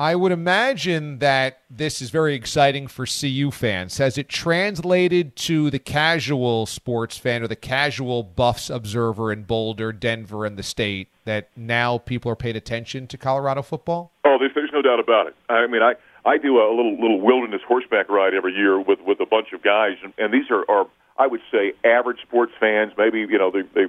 I 0.00 0.14
would 0.14 0.30
imagine 0.30 1.18
that 1.18 1.58
this 1.68 2.00
is 2.00 2.10
very 2.10 2.36
exciting 2.36 2.86
for 2.86 3.04
CU 3.04 3.50
fans. 3.50 3.98
Has 3.98 4.16
it 4.16 4.28
translated 4.28 5.34
to 5.36 5.70
the 5.70 5.80
casual 5.80 6.66
sports 6.66 7.18
fan 7.18 7.42
or 7.42 7.48
the 7.48 7.56
casual 7.56 8.22
Buffs 8.22 8.70
observer 8.70 9.32
in 9.32 9.42
Boulder, 9.42 9.92
Denver, 9.92 10.46
and 10.46 10.56
the 10.56 10.62
state 10.62 11.08
that 11.24 11.48
now 11.56 11.98
people 11.98 12.30
are 12.30 12.36
paying 12.36 12.54
attention 12.54 13.08
to 13.08 13.18
Colorado 13.18 13.60
football? 13.62 14.12
Oh, 14.24 14.36
there's, 14.38 14.52
there's 14.54 14.70
no 14.72 14.82
doubt 14.82 15.00
about 15.00 15.26
it. 15.26 15.34
I 15.48 15.66
mean, 15.66 15.82
I, 15.82 15.94
I 16.24 16.38
do 16.38 16.58
a 16.58 16.70
little 16.70 16.94
little 17.00 17.20
wilderness 17.20 17.62
horseback 17.66 18.08
ride 18.08 18.34
every 18.34 18.54
year 18.54 18.78
with 18.78 19.00
with 19.00 19.18
a 19.18 19.26
bunch 19.26 19.52
of 19.52 19.64
guys, 19.64 19.96
and, 20.04 20.12
and 20.16 20.32
these 20.32 20.48
are, 20.50 20.64
are 20.70 20.86
I 21.18 21.26
would 21.26 21.40
say 21.50 21.72
average 21.84 22.20
sports 22.22 22.52
fans. 22.60 22.92
Maybe 22.96 23.18
you 23.18 23.38
know 23.38 23.50
they 23.50 23.62
they 23.74 23.86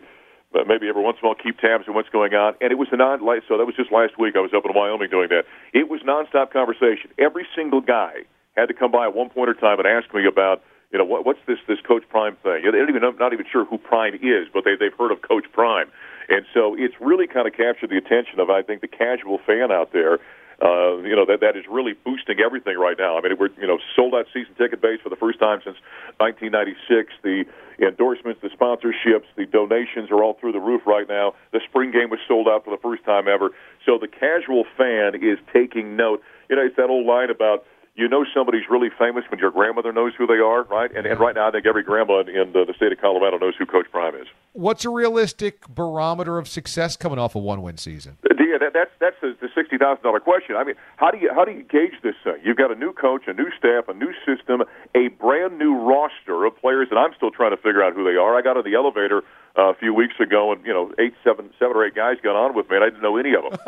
but 0.51 0.68
maybe 0.68 0.89
every 0.89 1.03
once 1.03 1.18
in 1.22 1.25
a 1.25 1.29
while 1.29 1.38
keep 1.38 1.60
tabs 1.60 1.86
on 1.88 1.94
what's 1.94 2.10
going 2.10 2.34
on. 2.34 2.56
And 2.62 2.72
it 2.72 2.77
was 2.77 2.88
a 2.91 2.98
non 2.98 3.20
so 3.48 3.58
that 3.58 3.65
was 3.65 3.75
just 3.75 3.91
last 3.91 4.18
week. 4.18 4.36
I 4.36 4.39
was 4.39 4.51
up 4.56 4.65
in 4.65 4.74
Wyoming 4.74 5.10
doing 5.10 5.29
that. 5.29 5.46
It 5.74 5.89
was 5.89 6.01
nonstop 6.01 6.51
conversation. 6.51 7.12
Every 7.18 7.46
single 7.56 7.82
guy 7.82 8.25
had 8.58 8.68
to 8.68 8.74
come 8.74 8.91
by 8.91 9.06
at 9.06 9.15
one 9.15 9.29
point 9.29 9.50
in 9.50 9.56
time 9.58 9.79
and 9.79 9.88
ask 9.88 10.13
me 10.13 10.25
about 10.25 10.62
you 10.91 10.98
know 10.98 11.06
what, 11.06 11.25
what's 11.25 11.39
this 11.46 11.60
this 11.68 11.77
Coach 11.86 12.03
Prime 12.10 12.36
thing. 12.41 12.65
They 12.65 12.72
don't 12.72 12.89
even 12.89 13.01
know, 13.01 13.12
not 13.12 13.34
even 13.34 13.46
sure 13.50 13.65
who 13.65 13.77
Prime 13.77 14.15
is, 14.15 14.50
but 14.53 14.65
they 14.65 14.75
they've 14.79 14.96
heard 14.98 15.12
of 15.12 15.22
Coach 15.22 15.46
Prime. 15.53 15.91
And 16.29 16.46
so 16.53 16.75
it's 16.77 16.96
really 17.00 17.27
kind 17.27 17.48
of 17.48 17.53
captured 17.53 17.89
the 17.89 17.98
attention 17.98 18.39
of 18.39 18.50
I 18.50 18.62
think 18.62 18.82
the 18.82 18.88
casual 18.88 19.39
fan 19.46 19.72
out 19.72 19.94
there 19.94 20.20
uh, 20.62 20.98
you 21.04 21.16
know 21.16 21.25
that 21.25 21.39
that 21.39 21.56
is 21.56 21.63
really 21.70 21.94
boosting 21.94 22.39
everything 22.44 22.78
right 22.78 22.98
now. 22.98 23.18
I 23.18 23.22
mean, 23.22 23.38
we're 23.39 23.50
you 23.60 23.68
know 23.68 23.80
sold 23.96 24.13
out 24.13 24.25
season 24.34 24.54
ticket 24.56 24.82
base 24.82 25.00
for 25.01 25.10
the 25.10 25.16
first 25.16 25.39
time 25.39 25.62
since 25.63 25.78
1996. 26.18 27.13
The 27.24 27.46
endorsements, 27.80 28.42
the 28.42 28.50
sponsorships, 28.50 29.25
the 29.38 29.46
donations 29.46 30.12
are 30.12 30.22
all 30.24 30.36
through 30.39 30.51
the 30.51 30.60
roof 30.60 30.82
right 30.86 31.08
now. 31.08 31.34
The 31.54 31.62
spring 31.70 31.92
game 31.92 32.10
was 32.10 32.20
sold 32.28 32.48
out 32.48 32.66
for 32.66 32.72
the 32.72 32.82
first 32.82 33.06
time 33.06 33.28
ever. 33.28 33.51
So 33.86 33.98
the 33.98 34.08
casual 34.08 34.66
fan 34.78 35.16
is 35.16 35.39
taking 35.54 35.96
note. 35.96 36.22
You 36.50 36.58
know, 36.58 36.66
it's 36.66 36.75
that 36.75 36.89
old 36.89 37.06
line 37.06 37.30
about 37.30 37.63
you 37.96 38.08
know 38.08 38.25
somebody's 38.34 38.63
really 38.70 38.89
famous 38.98 39.24
when 39.30 39.39
your 39.39 39.51
grandmother 39.51 39.92
knows 39.92 40.13
who 40.18 40.28
they 40.28 40.39
are, 40.44 40.63
right? 40.63 40.89
And, 40.96 41.06
and 41.06 41.20
right 41.20 41.36
now, 41.36 41.48
I 41.48 41.51
think 41.51 41.66
every 41.66 41.84
grandma 41.84 42.20
in, 42.20 42.30
in 42.30 42.54
the, 42.54 42.66
the 42.66 42.74
state 42.74 42.92
of 42.92 43.00
Colorado 43.00 43.38
knows 43.38 43.56
who 43.58 43.66
Coach 43.66 43.88
Prime 43.92 44.16
is. 44.16 44.28
What's 44.54 44.84
a 44.84 44.89
realistic 44.89 45.68
barometer 45.68 46.38
of 46.38 46.48
success 46.48 46.96
coming 46.96 47.20
off 47.20 47.36
a 47.36 47.39
one-win 47.39 47.78
season? 47.78 48.18
Yeah, 48.50 48.58
that, 48.58 48.74
that's 48.74 48.89
that's 49.00 49.15
the, 49.22 49.38
the 49.39 49.50
sixty 49.53 49.77
thousand 49.77 50.01
dollar 50.01 50.20
question. 50.20 50.56
I 50.56 50.63
mean, 50.63 50.74
how 50.98 51.12
do 51.12 51.20
you 51.20 51.29
how 51.32 51.46
do 51.46 51.51
you 51.51 51.62
gauge 51.62 52.01
this 52.01 52.15
thing? 52.24 52.41
You've 52.44 52.58
got 52.58 52.72
a 52.72 52.75
new 52.75 52.94
coach, 52.94 53.27
a 53.27 53.34
new 53.34 53.51
staff, 53.56 53.88
a 53.88 53.94
new 53.94 54.12
system, 54.25 54.63
a 54.96 55.10
brand 55.22 55.60
new 55.60 55.75
roster 55.77 56.46
of 56.46 56.58
players 56.58 56.89
that 56.89 56.98
I'm 56.98 57.13
still 57.15 57.29
trying 57.29 57.51
to 57.51 57.58
figure 57.58 57.84
out 57.84 57.94
who 57.94 58.03
they 58.03 58.18
are. 58.18 58.36
I 58.36 58.41
got 58.41 58.58
in 58.58 58.63
the 58.63 58.74
elevator 58.74 59.22
uh, 59.56 59.70
a 59.70 59.74
few 59.75 59.94
weeks 59.94 60.15
ago, 60.20 60.51
and 60.51 60.65
you 60.65 60.74
know, 60.74 60.91
eight, 60.98 61.13
seven, 61.24 61.51
seven 61.60 61.77
or 61.77 61.86
eight 61.86 61.94
guys 61.94 62.18
got 62.24 62.36
on 62.36 62.56
with 62.56 62.70
me, 62.72 62.77
and 62.77 62.86
I 62.86 62.89
didn't 62.89 63.03
know 63.03 63.18
any 63.18 63.36
of 63.36 63.44
them. 63.44 63.60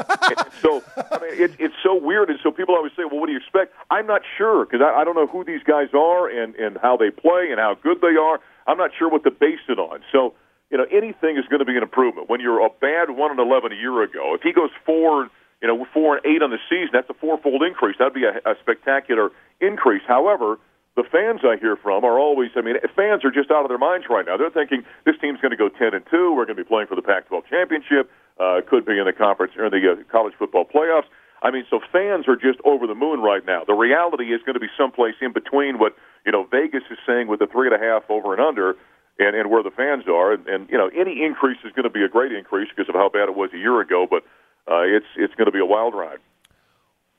so, 0.61 0.81
I 0.97 1.19
mean, 1.21 1.41
it, 1.41 1.51
it's 1.59 1.75
so 1.83 1.93
weird, 1.93 2.31
and 2.31 2.39
so 2.41 2.49
people 2.49 2.73
always 2.73 2.91
say, 2.97 3.03
"Well, 3.05 3.19
what 3.19 3.27
do 3.27 3.33
you 3.33 3.39
expect?" 3.39 3.73
I'm 3.91 4.07
not 4.07 4.21
sure 4.37 4.65
because 4.65 4.81
I, 4.81 5.01
I 5.01 5.03
don't 5.03 5.15
know 5.15 5.27
who 5.27 5.43
these 5.43 5.61
guys 5.61 5.89
are 5.93 6.27
and 6.27 6.55
and 6.55 6.77
how 6.81 6.97
they 6.97 7.11
play 7.11 7.49
and 7.51 7.59
how 7.59 7.75
good 7.75 8.01
they 8.01 8.15
are. 8.15 8.39
I'm 8.65 8.77
not 8.77 8.91
sure 8.97 9.09
what 9.09 9.23
to 9.25 9.31
base 9.31 9.61
it 9.69 9.77
on. 9.77 10.01
So, 10.11 10.33
you 10.71 10.77
know, 10.77 10.85
anything 10.91 11.37
is 11.37 11.45
going 11.49 11.59
to 11.59 11.65
be 11.65 11.75
an 11.75 11.83
improvement. 11.83 12.29
When 12.29 12.39
you're 12.39 12.65
a 12.65 12.69
bad 12.69 13.11
one 13.11 13.31
and 13.31 13.39
eleven 13.39 13.71
a 13.71 13.75
year 13.75 14.01
ago, 14.03 14.33
if 14.33 14.41
he 14.41 14.53
goes 14.53 14.69
four, 14.85 15.29
you 15.61 15.67
know, 15.67 15.85
four 15.93 16.17
and 16.17 16.25
eight 16.25 16.41
on 16.41 16.49
the 16.49 16.59
season, 16.69 16.89
that's 16.93 17.09
a 17.09 17.13
fourfold 17.13 17.63
increase. 17.63 17.97
That'd 17.99 18.13
be 18.13 18.23
a, 18.23 18.39
a 18.49 18.55
spectacular 18.61 19.31
increase. 19.59 20.03
However 20.07 20.57
the 20.95 21.03
fans 21.07 21.39
I 21.43 21.55
hear 21.55 21.77
from 21.77 22.03
are 22.03 22.19
always, 22.19 22.51
I 22.55 22.61
mean, 22.61 22.75
fans 22.95 23.23
are 23.23 23.31
just 23.31 23.49
out 23.49 23.63
of 23.63 23.69
their 23.69 23.79
minds 23.79 24.07
right 24.09 24.25
now. 24.25 24.35
They're 24.35 24.51
thinking 24.51 24.83
this 25.05 25.15
team's 25.21 25.39
going 25.39 25.51
to 25.51 25.57
go 25.57 25.69
10 25.69 25.93
and 25.93 26.03
2. 26.11 26.35
We're 26.35 26.43
going 26.43 26.57
to 26.57 26.63
be 26.63 26.67
playing 26.67 26.87
for 26.87 26.95
the 26.95 27.01
Pac 27.01 27.27
12 27.29 27.45
championship. 27.49 28.11
Uh, 28.39 28.59
could 28.67 28.85
be 28.85 28.97
in 28.99 29.05
the 29.05 29.13
conference 29.13 29.53
or 29.55 29.65
in 29.65 29.71
the 29.71 29.79
uh, 29.79 29.95
college 30.11 30.33
football 30.37 30.65
playoffs. 30.65 31.07
I 31.43 31.51
mean, 31.51 31.65
so 31.69 31.79
fans 31.91 32.27
are 32.27 32.35
just 32.35 32.59
over 32.65 32.87
the 32.87 32.95
moon 32.95 33.21
right 33.21 33.45
now. 33.45 33.63
The 33.65 33.73
reality 33.73 34.33
is 34.33 34.41
going 34.45 34.55
to 34.55 34.59
be 34.59 34.69
someplace 34.77 35.15
in 35.21 35.31
between 35.31 35.79
what, 35.79 35.95
you 36.25 36.31
know, 36.31 36.45
Vegas 36.51 36.83
is 36.91 36.97
saying 37.07 37.27
with 37.27 37.39
the 37.39 37.47
three 37.47 37.67
and 37.71 37.75
a 37.75 37.79
half 37.79 38.03
over 38.09 38.33
and 38.33 38.41
under 38.41 38.75
and, 39.21 39.35
and 39.35 39.49
where 39.49 39.63
the 39.63 39.71
fans 39.71 40.05
are. 40.07 40.33
And, 40.33 40.47
and, 40.47 40.69
you 40.69 40.77
know, 40.77 40.89
any 40.97 41.23
increase 41.23 41.57
is 41.63 41.71
going 41.73 41.83
to 41.83 41.89
be 41.89 42.03
a 42.03 42.09
great 42.09 42.31
increase 42.31 42.69
because 42.75 42.89
of 42.89 42.95
how 42.95 43.09
bad 43.09 43.29
it 43.29 43.35
was 43.35 43.51
a 43.53 43.57
year 43.57 43.79
ago, 43.79 44.07
but 44.09 44.23
uh, 44.71 44.81
it's, 44.81 45.05
it's 45.15 45.33
going 45.35 45.45
to 45.45 45.51
be 45.51 45.59
a 45.59 45.65
wild 45.65 45.93
ride. 45.93 46.19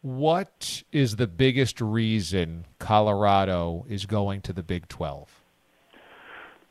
What 0.03 0.83
is 0.91 1.17
the 1.17 1.29
biggest 1.29 1.81
reason 1.81 2.67
Colorado 2.81 3.87
is 3.89 4.05
going 4.05 4.41
to 4.43 4.53
the 4.53 4.63
Big 4.63 4.89
12? 4.89 5.43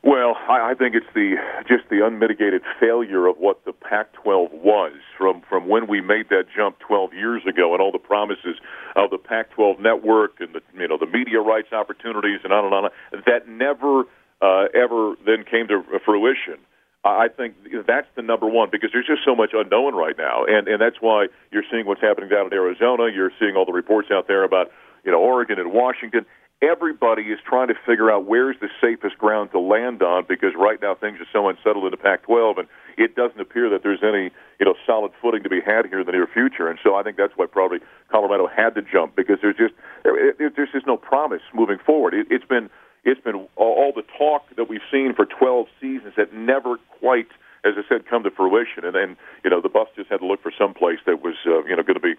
Well, 0.04 0.36
I, 0.48 0.72
I 0.72 0.74
think 0.74 0.96
it's 0.96 1.06
the 1.14 1.36
just 1.68 1.88
the 1.88 2.04
unmitigated 2.04 2.62
failure 2.80 3.28
of 3.28 3.36
what 3.38 3.64
the 3.64 3.72
Pac-12 3.72 4.52
was 4.52 4.94
from 5.16 5.42
from 5.48 5.68
when 5.68 5.86
we 5.86 6.00
made 6.00 6.28
that 6.28 6.46
jump 6.54 6.80
12 6.80 7.14
years 7.14 7.42
ago, 7.48 7.72
and 7.72 7.80
all 7.80 7.92
the 7.92 7.98
promises 7.98 8.58
of 8.96 9.10
the 9.10 9.18
Pac-12 9.18 9.78
network 9.78 10.40
and 10.40 10.56
the 10.56 10.60
you 10.76 10.88
know 10.88 10.98
the 10.98 11.06
media 11.06 11.38
rights 11.38 11.72
opportunities 11.72 12.40
and 12.42 12.52
on 12.52 12.64
and 12.64 12.74
on 12.74 12.90
that 13.26 13.46
never 13.46 14.02
uh, 14.42 14.66
ever 14.74 15.14
then 15.24 15.44
came 15.48 15.68
to 15.68 15.82
fruition. 16.04 16.58
I 17.04 17.28
think 17.28 17.54
that's 17.86 18.06
the 18.14 18.22
number 18.22 18.46
one 18.46 18.68
because 18.70 18.90
there's 18.92 19.06
just 19.06 19.24
so 19.24 19.34
much 19.34 19.50
unknown 19.54 19.94
right 19.94 20.16
now, 20.16 20.44
and 20.44 20.68
and 20.68 20.80
that's 20.80 21.00
why 21.00 21.26
you're 21.50 21.64
seeing 21.70 21.86
what's 21.86 22.00
happening 22.00 22.28
down 22.28 22.46
in 22.46 22.52
Arizona. 22.52 23.08
You're 23.12 23.32
seeing 23.40 23.56
all 23.56 23.64
the 23.64 23.72
reports 23.72 24.08
out 24.12 24.28
there 24.28 24.44
about 24.44 24.70
you 25.04 25.10
know 25.10 25.18
Oregon 25.18 25.58
and 25.58 25.72
Washington. 25.72 26.26
Everybody 26.62 27.22
is 27.22 27.40
trying 27.44 27.66
to 27.68 27.74
figure 27.84 28.08
out 28.08 28.26
where's 28.26 28.54
the 28.60 28.68
safest 28.80 29.18
ground 29.18 29.50
to 29.50 29.58
land 29.58 30.00
on 30.00 30.26
because 30.28 30.52
right 30.56 30.80
now 30.80 30.94
things 30.94 31.18
are 31.18 31.26
so 31.32 31.48
unsettled 31.48 31.86
in 31.86 31.90
the 31.90 31.96
Pac-12, 31.96 32.60
and 32.60 32.68
it 32.96 33.16
doesn't 33.16 33.40
appear 33.40 33.68
that 33.68 33.82
there's 33.82 34.04
any 34.04 34.30
you 34.60 34.66
know 34.66 34.74
solid 34.86 35.10
footing 35.20 35.42
to 35.42 35.50
be 35.50 35.60
had 35.60 35.86
here 35.86 36.00
in 36.00 36.06
the 36.06 36.12
near 36.12 36.28
future. 36.28 36.68
And 36.68 36.78
so 36.84 36.94
I 36.94 37.02
think 37.02 37.16
that's 37.16 37.32
why 37.34 37.46
probably 37.46 37.80
Colorado 38.12 38.46
had 38.46 38.76
to 38.76 38.82
jump 38.82 39.16
because 39.16 39.38
there's 39.42 39.56
just 39.56 39.74
there, 40.04 40.34
there's 40.38 40.70
just 40.72 40.86
no 40.86 40.96
promise 40.96 41.42
moving 41.52 41.78
forward. 41.84 42.14
It, 42.14 42.28
it's 42.30 42.46
been 42.46 42.70
it's 43.04 43.20
been 43.20 43.46
all 43.56 43.92
the 43.94 44.04
talk 44.16 44.44
that 44.56 44.68
we've 44.68 44.82
seen 44.90 45.14
for 45.14 45.26
12 45.26 45.66
seasons 45.80 46.14
that 46.16 46.32
never 46.32 46.76
quite, 47.00 47.28
as 47.64 47.74
I 47.76 47.82
said, 47.88 48.06
come 48.06 48.22
to 48.22 48.30
fruition. 48.30 48.84
And 48.84 48.94
then, 48.94 49.16
you 49.44 49.50
know, 49.50 49.60
the 49.60 49.68
Buffs 49.68 49.90
just 49.96 50.10
had 50.10 50.20
to 50.20 50.26
look 50.26 50.42
for 50.42 50.52
some 50.56 50.74
place 50.74 50.98
that 51.06 51.22
was, 51.22 51.34
uh, 51.46 51.64
you 51.64 51.76
know, 51.76 51.82
going 51.82 51.94
to 51.94 52.00
be, 52.00 52.14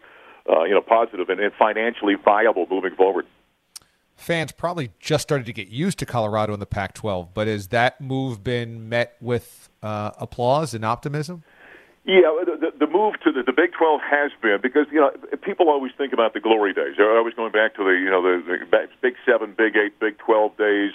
uh, 0.49 0.63
you 0.63 0.73
know, 0.73 0.81
positive 0.81 1.29
and, 1.29 1.39
and 1.39 1.53
financially 1.53 2.15
viable 2.15 2.67
moving 2.69 2.95
forward. 2.95 3.25
Fans 4.15 4.51
probably 4.51 4.91
just 4.99 5.23
started 5.23 5.45
to 5.45 5.53
get 5.53 5.69
used 5.69 5.99
to 5.99 6.05
Colorado 6.05 6.53
in 6.53 6.59
the 6.59 6.65
Pac-12, 6.65 7.29
but 7.33 7.47
has 7.47 7.69
that 7.69 7.99
move 7.99 8.43
been 8.43 8.87
met 8.87 9.15
with 9.19 9.69
uh, 9.81 10.11
applause 10.19 10.73
and 10.73 10.85
optimism? 10.85 11.43
Yeah, 12.05 12.35
the, 12.43 12.75
the 12.77 12.87
move 12.87 13.15
to 13.23 13.31
the, 13.31 13.43
the 13.43 13.55
Big 13.55 13.71
12 13.71 14.01
has 14.03 14.31
been 14.41 14.59
because 14.61 14.87
you 14.91 14.99
know 14.99 15.11
people 15.41 15.69
always 15.69 15.93
think 15.97 16.11
about 16.11 16.33
the 16.33 16.41
glory 16.41 16.73
days. 16.73 16.95
They're 16.97 17.17
always 17.17 17.33
going 17.33 17.53
back 17.53 17.75
to 17.75 17.83
the 17.83 17.95
you 17.95 18.11
know 18.11 18.21
the, 18.21 18.43
the 18.43 18.87
Big 19.01 19.15
Seven, 19.25 19.55
Big 19.57 19.77
Eight, 19.77 19.97
Big 19.99 20.17
12 20.17 20.57
days. 20.57 20.91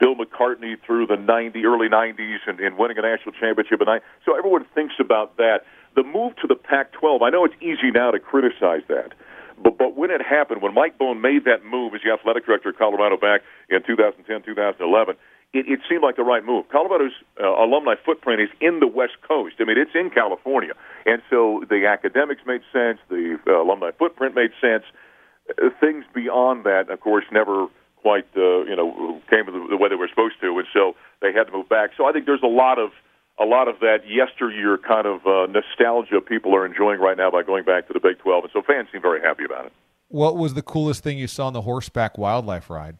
Bill 0.00 0.14
McCartney 0.14 0.76
through 0.86 1.08
the 1.08 1.16
90 1.16 1.64
early 1.64 1.88
90s 1.88 2.38
and, 2.46 2.60
and 2.60 2.78
winning 2.78 2.98
a 2.98 3.02
national 3.02 3.34
championship, 3.34 3.80
and 3.80 3.90
I, 3.90 3.98
so 4.24 4.38
everyone 4.38 4.64
thinks 4.72 4.94
about 5.00 5.36
that. 5.38 5.66
The 5.96 6.04
move 6.04 6.36
to 6.36 6.46
the 6.46 6.54
Pac-12. 6.54 7.22
I 7.22 7.30
know 7.30 7.44
it's 7.44 7.58
easy 7.60 7.90
now 7.90 8.12
to 8.12 8.20
criticize 8.20 8.82
that, 8.86 9.14
but 9.62 9.78
but 9.78 9.96
when 9.96 10.10
it 10.10 10.22
happened, 10.22 10.62
when 10.62 10.74
Mike 10.74 10.98
Bohn 10.98 11.20
made 11.20 11.44
that 11.46 11.64
move 11.64 11.94
as 11.94 12.00
the 12.04 12.12
athletic 12.12 12.46
director 12.46 12.70
of 12.70 12.78
Colorado 12.78 13.16
back 13.16 13.42
in 13.70 13.82
2010, 13.82 14.42
2011 14.42 15.16
it, 15.52 15.66
it 15.66 15.80
seemed 15.88 16.02
like 16.02 16.16
the 16.16 16.24
right 16.24 16.44
move. 16.44 16.68
Colorado's 16.68 17.12
uh, 17.40 17.48
alumni 17.48 17.94
footprint 18.04 18.40
is 18.40 18.48
in 18.60 18.80
the 18.80 18.86
West 18.86 19.16
Coast. 19.26 19.56
I 19.60 19.64
mean, 19.64 19.78
it's 19.78 19.94
in 19.94 20.10
California, 20.10 20.72
and 21.06 21.22
so 21.30 21.64
the 21.68 21.86
academics 21.86 22.42
made 22.46 22.60
sense. 22.72 22.98
The 23.08 23.38
uh, 23.46 23.62
alumni 23.62 23.90
footprint 23.98 24.34
made 24.34 24.50
sense. 24.60 24.84
Uh, 25.50 25.70
things 25.80 26.04
beyond 26.14 26.64
that, 26.64 26.90
of 26.90 27.00
course, 27.00 27.24
never 27.32 27.66
quite 27.96 28.26
uh, 28.36 28.64
you 28.64 28.76
know 28.76 29.20
came 29.30 29.46
the, 29.46 29.66
the 29.70 29.76
way 29.76 29.88
they 29.88 29.96
were 29.96 30.08
supposed 30.08 30.40
to, 30.40 30.58
and 30.58 30.68
so 30.72 30.94
they 31.20 31.32
had 31.32 31.44
to 31.44 31.52
move 31.52 31.68
back. 31.68 31.90
So 31.96 32.04
I 32.04 32.12
think 32.12 32.26
there's 32.26 32.42
a 32.42 32.46
lot 32.46 32.78
of 32.78 32.90
a 33.40 33.44
lot 33.44 33.68
of 33.68 33.80
that 33.80 34.00
yesteryear 34.06 34.78
kind 34.78 35.06
of 35.06 35.26
uh, 35.26 35.46
nostalgia 35.46 36.20
people 36.20 36.54
are 36.54 36.66
enjoying 36.66 37.00
right 37.00 37.16
now 37.16 37.30
by 37.30 37.42
going 37.42 37.64
back 37.64 37.86
to 37.86 37.92
the 37.92 38.00
Big 38.00 38.18
12, 38.18 38.44
and 38.44 38.52
so 38.52 38.62
fans 38.62 38.88
seem 38.92 39.00
very 39.00 39.20
happy 39.20 39.44
about 39.44 39.66
it. 39.66 39.72
What 40.08 40.36
was 40.36 40.54
the 40.54 40.62
coolest 40.62 41.04
thing 41.04 41.18
you 41.18 41.28
saw 41.28 41.46
on 41.46 41.52
the 41.52 41.62
horseback 41.62 42.18
wildlife 42.18 42.68
ride? 42.68 42.96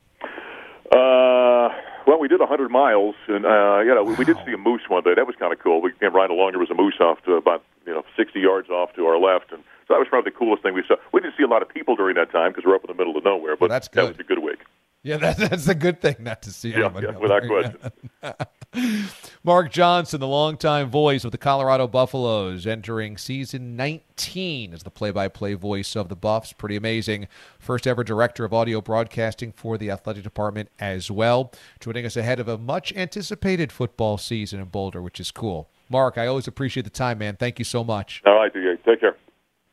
Uh, 0.92 1.68
well, 2.08 2.18
we 2.18 2.26
did 2.26 2.40
100 2.40 2.70
miles, 2.70 3.14
and 3.28 3.44
uh, 3.44 3.80
you 3.84 3.94
know, 3.94 4.02
wow. 4.02 4.10
we, 4.10 4.14
we 4.14 4.24
did 4.24 4.38
see 4.46 4.54
a 4.54 4.56
moose 4.56 4.80
one 4.88 5.04
day. 5.04 5.12
That 5.14 5.26
was 5.26 5.36
kind 5.36 5.52
of 5.52 5.58
cool. 5.58 5.82
We 5.82 5.92
came 5.92 6.14
right 6.14 6.30
along. 6.30 6.52
There 6.52 6.58
was 6.58 6.70
a 6.70 6.74
moose 6.74 6.96
off 7.00 7.22
to 7.24 7.34
about 7.34 7.62
you 7.84 7.92
know 7.92 8.02
60 8.16 8.40
yards 8.40 8.70
off 8.70 8.94
to 8.94 9.04
our 9.04 9.18
left, 9.18 9.52
and 9.52 9.62
so 9.86 9.92
that 9.92 9.98
was 9.98 10.08
probably 10.08 10.30
the 10.32 10.38
coolest 10.38 10.62
thing 10.62 10.72
we 10.72 10.82
saw. 10.88 10.96
We 11.12 11.20
didn't 11.20 11.36
see 11.36 11.44
a 11.44 11.46
lot 11.46 11.60
of 11.60 11.68
people 11.68 11.96
during 11.96 12.16
that 12.16 12.32
time 12.32 12.52
because 12.52 12.64
we're 12.64 12.74
up 12.74 12.82
in 12.82 12.88
the 12.88 12.96
middle 12.96 13.14
of 13.14 13.24
nowhere, 13.24 13.56
but 13.56 13.68
well, 13.68 13.76
that's 13.76 13.88
good. 13.88 14.04
that 14.04 14.08
was 14.08 14.20
a 14.20 14.24
good 14.24 14.38
week. 14.38 14.64
Yeah, 15.08 15.16
that, 15.16 15.38
that's 15.38 15.68
a 15.68 15.74
good 15.74 16.02
thing 16.02 16.16
not 16.20 16.42
to 16.42 16.50
see 16.50 16.68
yeah, 16.68 16.90
yeah 17.00 17.16
without 17.16 17.42
question. 17.46 19.16
Mark 19.42 19.72
Johnson, 19.72 20.20
the 20.20 20.28
longtime 20.28 20.90
voice 20.90 21.24
of 21.24 21.32
the 21.32 21.38
Colorado 21.38 21.86
Buffaloes, 21.86 22.66
entering 22.66 23.16
season 23.16 23.74
19 23.74 24.74
as 24.74 24.82
the 24.82 24.90
play-by-play 24.90 25.54
voice 25.54 25.96
of 25.96 26.10
the 26.10 26.14
Buffs. 26.14 26.52
Pretty 26.52 26.76
amazing. 26.76 27.26
First 27.58 27.86
ever 27.86 28.04
director 28.04 28.44
of 28.44 28.52
audio 28.52 28.82
broadcasting 28.82 29.50
for 29.50 29.78
the 29.78 29.90
athletic 29.90 30.24
department 30.24 30.68
as 30.78 31.10
well. 31.10 31.54
Joining 31.80 32.04
us 32.04 32.18
ahead 32.18 32.38
of 32.38 32.46
a 32.46 32.58
much 32.58 32.92
anticipated 32.92 33.72
football 33.72 34.18
season 34.18 34.60
in 34.60 34.66
Boulder, 34.66 35.00
which 35.00 35.18
is 35.18 35.30
cool. 35.30 35.70
Mark, 35.88 36.18
I 36.18 36.26
always 36.26 36.46
appreciate 36.46 36.82
the 36.82 36.90
time, 36.90 37.16
man. 37.16 37.36
Thank 37.36 37.58
you 37.58 37.64
so 37.64 37.82
much. 37.82 38.22
All 38.26 38.34
right, 38.34 38.52
DJ. 38.52 38.76
Take 38.84 39.00
care. 39.00 39.16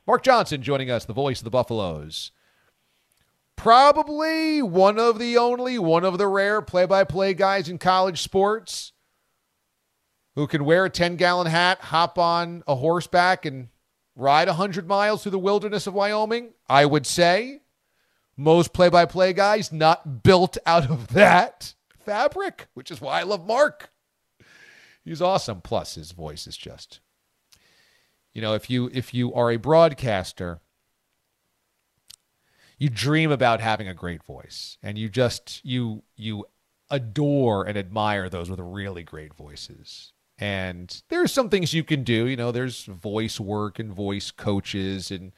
Mark 0.07 0.23
Johnson 0.23 0.61
joining 0.61 0.89
us, 0.89 1.03
the 1.03 1.11
voice 1.11 1.41
of 1.41 1.43
the 1.43 1.49
Buffaloes 1.49 2.31
probably 3.55 4.61
one 4.61 4.99
of 4.99 5.19
the 5.19 5.37
only, 5.37 5.79
one 5.79 6.05
of 6.05 6.17
the 6.17 6.27
rare 6.27 6.61
play 6.61 6.85
by 6.85 7.03
play 7.03 7.33
guys 7.33 7.69
in 7.69 7.77
college 7.77 8.21
sports 8.21 8.91
who 10.35 10.47
can 10.47 10.65
wear 10.65 10.85
a 10.85 10.89
10 10.89 11.15
gallon 11.15 11.47
hat, 11.47 11.79
hop 11.79 12.17
on 12.19 12.63
a 12.67 12.75
horseback, 12.75 13.45
and 13.45 13.69
ride 14.15 14.47
100 14.47 14.87
miles 14.87 15.23
through 15.23 15.31
the 15.31 15.39
wilderness 15.39 15.87
of 15.87 15.93
Wyoming. 15.93 16.53
I 16.67 16.85
would 16.85 17.05
say 17.05 17.61
most 18.37 18.73
play 18.73 18.89
by 18.89 19.05
play 19.05 19.33
guys 19.33 19.71
not 19.71 20.23
built 20.23 20.57
out 20.65 20.89
of 20.89 21.07
that 21.13 21.73
fabric, 22.05 22.67
which 22.73 22.91
is 22.91 23.01
why 23.01 23.19
I 23.19 23.23
love 23.23 23.45
Mark. 23.47 23.89
He's 25.03 25.21
awesome. 25.21 25.61
Plus, 25.61 25.95
his 25.95 26.11
voice 26.11 26.47
is 26.47 26.57
just, 26.57 26.99
you 28.33 28.41
know, 28.41 28.53
if 28.55 28.69
you 28.69 28.89
if 28.91 29.13
you 29.13 29.33
are 29.33 29.51
a 29.51 29.57
broadcaster, 29.57 30.61
you 32.77 32.89
dream 32.89 33.31
about 33.31 33.61
having 33.61 33.87
a 33.87 33.93
great 33.93 34.23
voice, 34.23 34.77
and 34.83 34.97
you 34.97 35.09
just 35.09 35.63
you 35.63 36.03
you 36.15 36.45
adore 36.89 37.65
and 37.65 37.77
admire 37.77 38.29
those 38.29 38.49
with 38.49 38.59
really 38.59 39.03
great 39.03 39.33
voices. 39.33 40.13
And 40.37 41.01
there's 41.09 41.31
some 41.31 41.49
things 41.49 41.73
you 41.73 41.83
can 41.83 42.03
do. 42.03 42.27
You 42.27 42.35
know, 42.35 42.51
there's 42.51 42.85
voice 42.85 43.39
work 43.39 43.79
and 43.79 43.93
voice 43.93 44.31
coaches, 44.31 45.09
and 45.11 45.25
you 45.25 45.31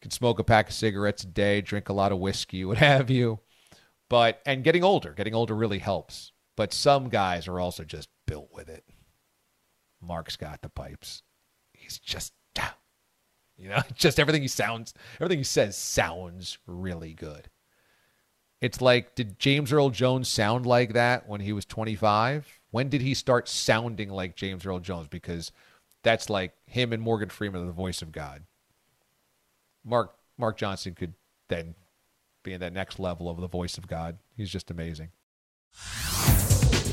can 0.00 0.10
smoke 0.10 0.38
a 0.38 0.44
pack 0.44 0.68
of 0.68 0.74
cigarettes 0.74 1.24
a 1.24 1.26
day, 1.26 1.60
drink 1.60 1.88
a 1.88 1.92
lot 1.94 2.12
of 2.12 2.18
whiskey, 2.18 2.64
what 2.66 2.78
have 2.78 3.10
you. 3.10 3.40
But 4.08 4.40
and 4.46 4.64
getting 4.64 4.82
older, 4.82 5.12
getting 5.12 5.34
older 5.34 5.54
really 5.54 5.78
helps. 5.78 6.32
But 6.56 6.72
some 6.72 7.08
guys 7.08 7.48
are 7.48 7.60
also 7.60 7.84
just 7.84 8.08
built 8.26 8.50
with 8.52 8.68
it. 8.68 8.84
Mark's 10.02 10.36
got 10.36 10.62
the 10.62 10.68
pipes. 10.68 11.22
He's 11.72 11.98
just, 11.98 12.32
you 13.60 13.68
know, 13.68 13.82
just 13.94 14.18
everything 14.18 14.42
he 14.42 14.48
sounds, 14.48 14.94
everything 15.16 15.38
he 15.38 15.44
says 15.44 15.76
sounds 15.76 16.58
really 16.66 17.12
good. 17.12 17.48
It's 18.60 18.80
like, 18.80 19.14
did 19.14 19.38
James 19.38 19.72
Earl 19.72 19.90
Jones 19.90 20.28
sound 20.28 20.66
like 20.66 20.92
that 20.92 21.28
when 21.28 21.40
he 21.40 21.52
was 21.52 21.64
25? 21.64 22.60
When 22.70 22.88
did 22.88 23.00
he 23.00 23.14
start 23.14 23.48
sounding 23.48 24.10
like 24.10 24.36
James 24.36 24.66
Earl 24.66 24.80
Jones? 24.80 25.08
Because 25.08 25.50
that's 26.02 26.28
like 26.28 26.52
him 26.66 26.92
and 26.92 27.02
Morgan 27.02 27.30
Freeman 27.30 27.62
are 27.62 27.66
the 27.66 27.72
voice 27.72 28.02
of 28.02 28.12
God. 28.12 28.44
Mark 29.84 30.14
Mark 30.36 30.56
Johnson 30.56 30.94
could 30.94 31.14
then 31.48 31.74
be 32.42 32.52
in 32.52 32.60
that 32.60 32.72
next 32.72 32.98
level 32.98 33.28
of 33.28 33.40
the 33.40 33.48
voice 33.48 33.76
of 33.76 33.86
God. 33.86 34.18
He's 34.36 34.50
just 34.50 34.70
amazing. 34.70 35.10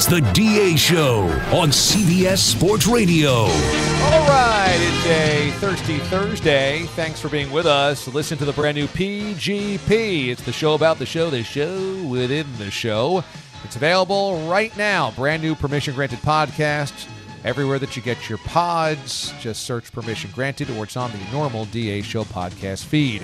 It's 0.00 0.06
the 0.06 0.22
DA 0.32 0.76
Show 0.76 1.24
on 1.52 1.68
CBS 1.68 2.38
Sports 2.38 2.86
Radio. 2.86 3.32
All 3.32 4.26
right, 4.26 4.78
it's 4.78 5.06
a 5.06 5.50
Thirsty 5.58 5.98
Thursday. 5.98 6.84
Thanks 6.96 7.20
for 7.20 7.28
being 7.28 7.50
with 7.50 7.66
us. 7.66 8.08
Listen 8.08 8.38
to 8.38 8.46
the 8.46 8.52
brand 8.54 8.78
new 8.78 8.86
PGP. 8.86 10.28
It's 10.28 10.42
the 10.42 10.52
show 10.52 10.72
about 10.72 10.98
the 10.98 11.04
show, 11.04 11.28
the 11.28 11.44
show 11.44 12.02
within 12.04 12.46
the 12.56 12.70
show. 12.70 13.22
It's 13.62 13.76
available 13.76 14.48
right 14.48 14.74
now. 14.74 15.10
Brand 15.10 15.42
new 15.42 15.54
permission 15.54 15.94
granted 15.94 16.20
podcast. 16.20 17.06
Everywhere 17.44 17.78
that 17.78 17.94
you 17.94 18.00
get 18.00 18.26
your 18.26 18.38
pods, 18.38 19.34
just 19.38 19.64
search 19.64 19.92
permission 19.92 20.30
granted 20.34 20.70
or 20.70 20.84
it's 20.84 20.96
on 20.96 21.10
the 21.12 21.18
normal 21.30 21.66
DA 21.66 22.00
Show 22.00 22.24
podcast 22.24 22.86
feed. 22.86 23.20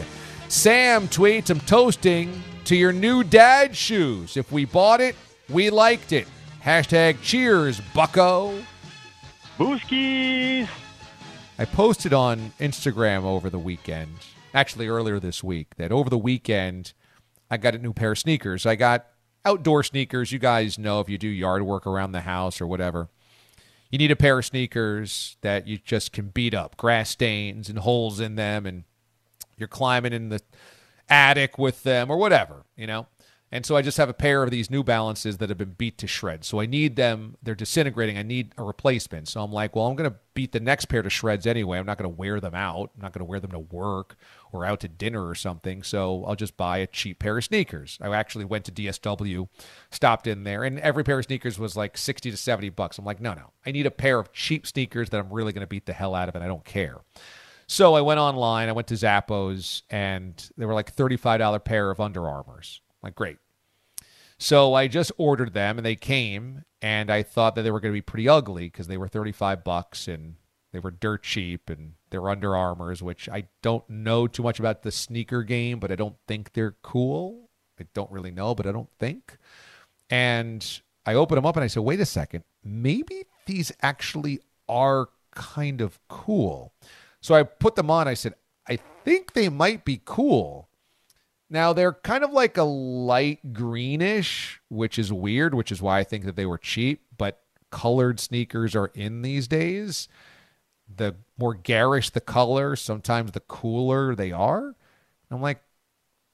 Sam 0.48 1.08
tweets, 1.08 1.48
I'm 1.48 1.60
toasting 1.60 2.42
to 2.64 2.76
your 2.76 2.92
new 2.92 3.24
dad 3.24 3.74
shoes. 3.74 4.36
If 4.36 4.52
we 4.52 4.66
bought 4.66 5.00
it, 5.00 5.16
we 5.48 5.70
liked 5.70 6.12
it. 6.12 6.28
Hashtag 6.66 7.22
cheers, 7.22 7.80
bucko. 7.94 8.60
Booskies. 9.56 10.68
I 11.60 11.64
posted 11.64 12.12
on 12.12 12.52
Instagram 12.58 13.22
over 13.22 13.48
the 13.48 13.58
weekend, 13.60 14.10
actually 14.52 14.88
earlier 14.88 15.20
this 15.20 15.44
week, 15.44 15.76
that 15.76 15.92
over 15.92 16.10
the 16.10 16.18
weekend 16.18 16.92
I 17.48 17.56
got 17.56 17.76
a 17.76 17.78
new 17.78 17.92
pair 17.92 18.10
of 18.10 18.18
sneakers. 18.18 18.66
I 18.66 18.74
got 18.74 19.06
outdoor 19.44 19.84
sneakers. 19.84 20.32
You 20.32 20.40
guys 20.40 20.76
know 20.76 20.98
if 20.98 21.08
you 21.08 21.18
do 21.18 21.28
yard 21.28 21.62
work 21.62 21.86
around 21.86 22.10
the 22.10 22.22
house 22.22 22.60
or 22.60 22.66
whatever, 22.66 23.10
you 23.88 23.98
need 23.98 24.10
a 24.10 24.16
pair 24.16 24.36
of 24.36 24.44
sneakers 24.44 25.36
that 25.42 25.68
you 25.68 25.78
just 25.78 26.10
can 26.10 26.30
beat 26.30 26.52
up 26.52 26.76
grass 26.76 27.10
stains 27.10 27.68
and 27.68 27.78
holes 27.78 28.18
in 28.18 28.34
them, 28.34 28.66
and 28.66 28.82
you're 29.56 29.68
climbing 29.68 30.12
in 30.12 30.30
the 30.30 30.40
attic 31.08 31.58
with 31.58 31.84
them 31.84 32.10
or 32.10 32.16
whatever, 32.16 32.64
you 32.76 32.88
know. 32.88 33.06
And 33.56 33.64
so 33.64 33.74
I 33.74 33.80
just 33.80 33.96
have 33.96 34.10
a 34.10 34.12
pair 34.12 34.42
of 34.42 34.50
these 34.50 34.70
New 34.70 34.84
Balances 34.84 35.38
that 35.38 35.48
have 35.48 35.56
been 35.56 35.76
beat 35.78 35.96
to 35.96 36.06
shreds. 36.06 36.46
So 36.46 36.60
I 36.60 36.66
need 36.66 36.96
them. 36.96 37.38
They're 37.42 37.54
disintegrating. 37.54 38.18
I 38.18 38.22
need 38.22 38.52
a 38.58 38.62
replacement. 38.62 39.28
So 39.28 39.42
I'm 39.42 39.50
like, 39.50 39.74
well, 39.74 39.86
I'm 39.86 39.96
going 39.96 40.10
to 40.10 40.16
beat 40.34 40.52
the 40.52 40.60
next 40.60 40.90
pair 40.90 41.00
to 41.00 41.08
shreds 41.08 41.46
anyway. 41.46 41.78
I'm 41.78 41.86
not 41.86 41.96
going 41.96 42.10
to 42.10 42.14
wear 42.14 42.38
them 42.38 42.54
out. 42.54 42.90
I'm 42.94 43.00
not 43.00 43.14
going 43.14 43.20
to 43.20 43.30
wear 43.30 43.40
them 43.40 43.52
to 43.52 43.58
work 43.58 44.16
or 44.52 44.66
out 44.66 44.80
to 44.80 44.88
dinner 44.88 45.26
or 45.26 45.34
something. 45.34 45.82
So 45.82 46.22
I'll 46.26 46.36
just 46.36 46.58
buy 46.58 46.76
a 46.76 46.86
cheap 46.86 47.18
pair 47.18 47.38
of 47.38 47.44
sneakers. 47.44 47.96
I 48.02 48.14
actually 48.14 48.44
went 48.44 48.66
to 48.66 48.72
DSW, 48.72 49.48
stopped 49.90 50.26
in 50.26 50.44
there, 50.44 50.62
and 50.62 50.78
every 50.80 51.02
pair 51.02 51.18
of 51.18 51.24
sneakers 51.24 51.58
was 51.58 51.78
like 51.78 51.96
60 51.96 52.30
to 52.30 52.36
70 52.36 52.68
bucks. 52.68 52.98
I'm 52.98 53.06
like, 53.06 53.22
no, 53.22 53.32
no. 53.32 53.52
I 53.64 53.70
need 53.70 53.86
a 53.86 53.90
pair 53.90 54.18
of 54.18 54.34
cheap 54.34 54.66
sneakers 54.66 55.08
that 55.08 55.18
I'm 55.18 55.32
really 55.32 55.54
going 55.54 55.62
to 55.62 55.66
beat 55.66 55.86
the 55.86 55.94
hell 55.94 56.14
out 56.14 56.28
of, 56.28 56.34
and 56.34 56.44
I 56.44 56.46
don't 56.46 56.66
care. 56.66 56.98
So 57.68 57.94
I 57.94 58.02
went 58.02 58.20
online. 58.20 58.68
I 58.68 58.72
went 58.72 58.88
to 58.88 58.94
Zappos, 58.94 59.80
and 59.88 60.46
they 60.58 60.66
were 60.66 60.74
like 60.74 60.94
$35 60.94 61.64
pair 61.64 61.90
of 61.90 62.00
Under 62.00 62.28
Armours. 62.28 62.82
Like, 63.02 63.14
great. 63.14 63.38
So 64.38 64.74
I 64.74 64.86
just 64.86 65.12
ordered 65.16 65.54
them 65.54 65.78
and 65.78 65.86
they 65.86 65.96
came 65.96 66.64
and 66.82 67.10
I 67.10 67.22
thought 67.22 67.54
that 67.54 67.62
they 67.62 67.70
were 67.70 67.80
going 67.80 67.92
to 67.92 67.96
be 67.96 68.02
pretty 68.02 68.28
ugly 68.28 68.66
because 68.66 68.86
they 68.86 68.98
were 68.98 69.08
35 69.08 69.64
bucks 69.64 70.08
and 70.08 70.36
they 70.72 70.78
were 70.78 70.90
dirt 70.90 71.22
cheap 71.22 71.70
and 71.70 71.92
they're 72.10 72.28
Under 72.28 72.54
Armours, 72.54 73.02
which 73.02 73.28
I 73.28 73.48
don't 73.62 73.88
know 73.88 74.26
too 74.26 74.42
much 74.42 74.58
about 74.58 74.82
the 74.82 74.92
sneaker 74.92 75.42
game, 75.42 75.78
but 75.78 75.90
I 75.90 75.94
don't 75.94 76.16
think 76.28 76.52
they're 76.52 76.76
cool. 76.82 77.48
I 77.80 77.86
don't 77.94 78.10
really 78.10 78.30
know, 78.30 78.54
but 78.54 78.66
I 78.66 78.72
don't 78.72 78.90
think. 78.98 79.38
And 80.10 80.80
I 81.06 81.14
opened 81.14 81.38
them 81.38 81.46
up 81.46 81.56
and 81.56 81.64
I 81.64 81.68
said, 81.68 81.82
wait 81.82 82.00
a 82.00 82.06
second, 82.06 82.44
maybe 82.62 83.24
these 83.46 83.72
actually 83.80 84.40
are 84.68 85.08
kind 85.34 85.80
of 85.80 85.98
cool. 86.08 86.72
So 87.20 87.34
I 87.34 87.42
put 87.42 87.74
them 87.74 87.90
on. 87.90 88.06
I 88.06 88.14
said, 88.14 88.34
I 88.68 88.76
think 89.04 89.32
they 89.32 89.48
might 89.48 89.84
be 89.84 90.00
cool. 90.04 90.68
Now 91.48 91.72
they're 91.72 91.92
kind 91.92 92.24
of 92.24 92.32
like 92.32 92.56
a 92.56 92.64
light 92.64 93.52
greenish, 93.52 94.60
which 94.68 94.98
is 94.98 95.12
weird, 95.12 95.54
which 95.54 95.70
is 95.70 95.80
why 95.80 95.98
I 95.98 96.04
think 96.04 96.24
that 96.24 96.36
they 96.36 96.46
were 96.46 96.58
cheap, 96.58 97.02
but 97.16 97.40
colored 97.70 98.18
sneakers 98.18 98.74
are 98.74 98.90
in 98.94 99.22
these 99.22 99.46
days. 99.46 100.08
The 100.94 101.16
more 101.38 101.54
garish 101.54 102.10
the 102.10 102.20
color, 102.20 102.74
sometimes 102.76 103.32
the 103.32 103.40
cooler 103.40 104.14
they 104.14 104.32
are. 104.32 104.74
I'm 105.30 105.42
like, 105.42 105.60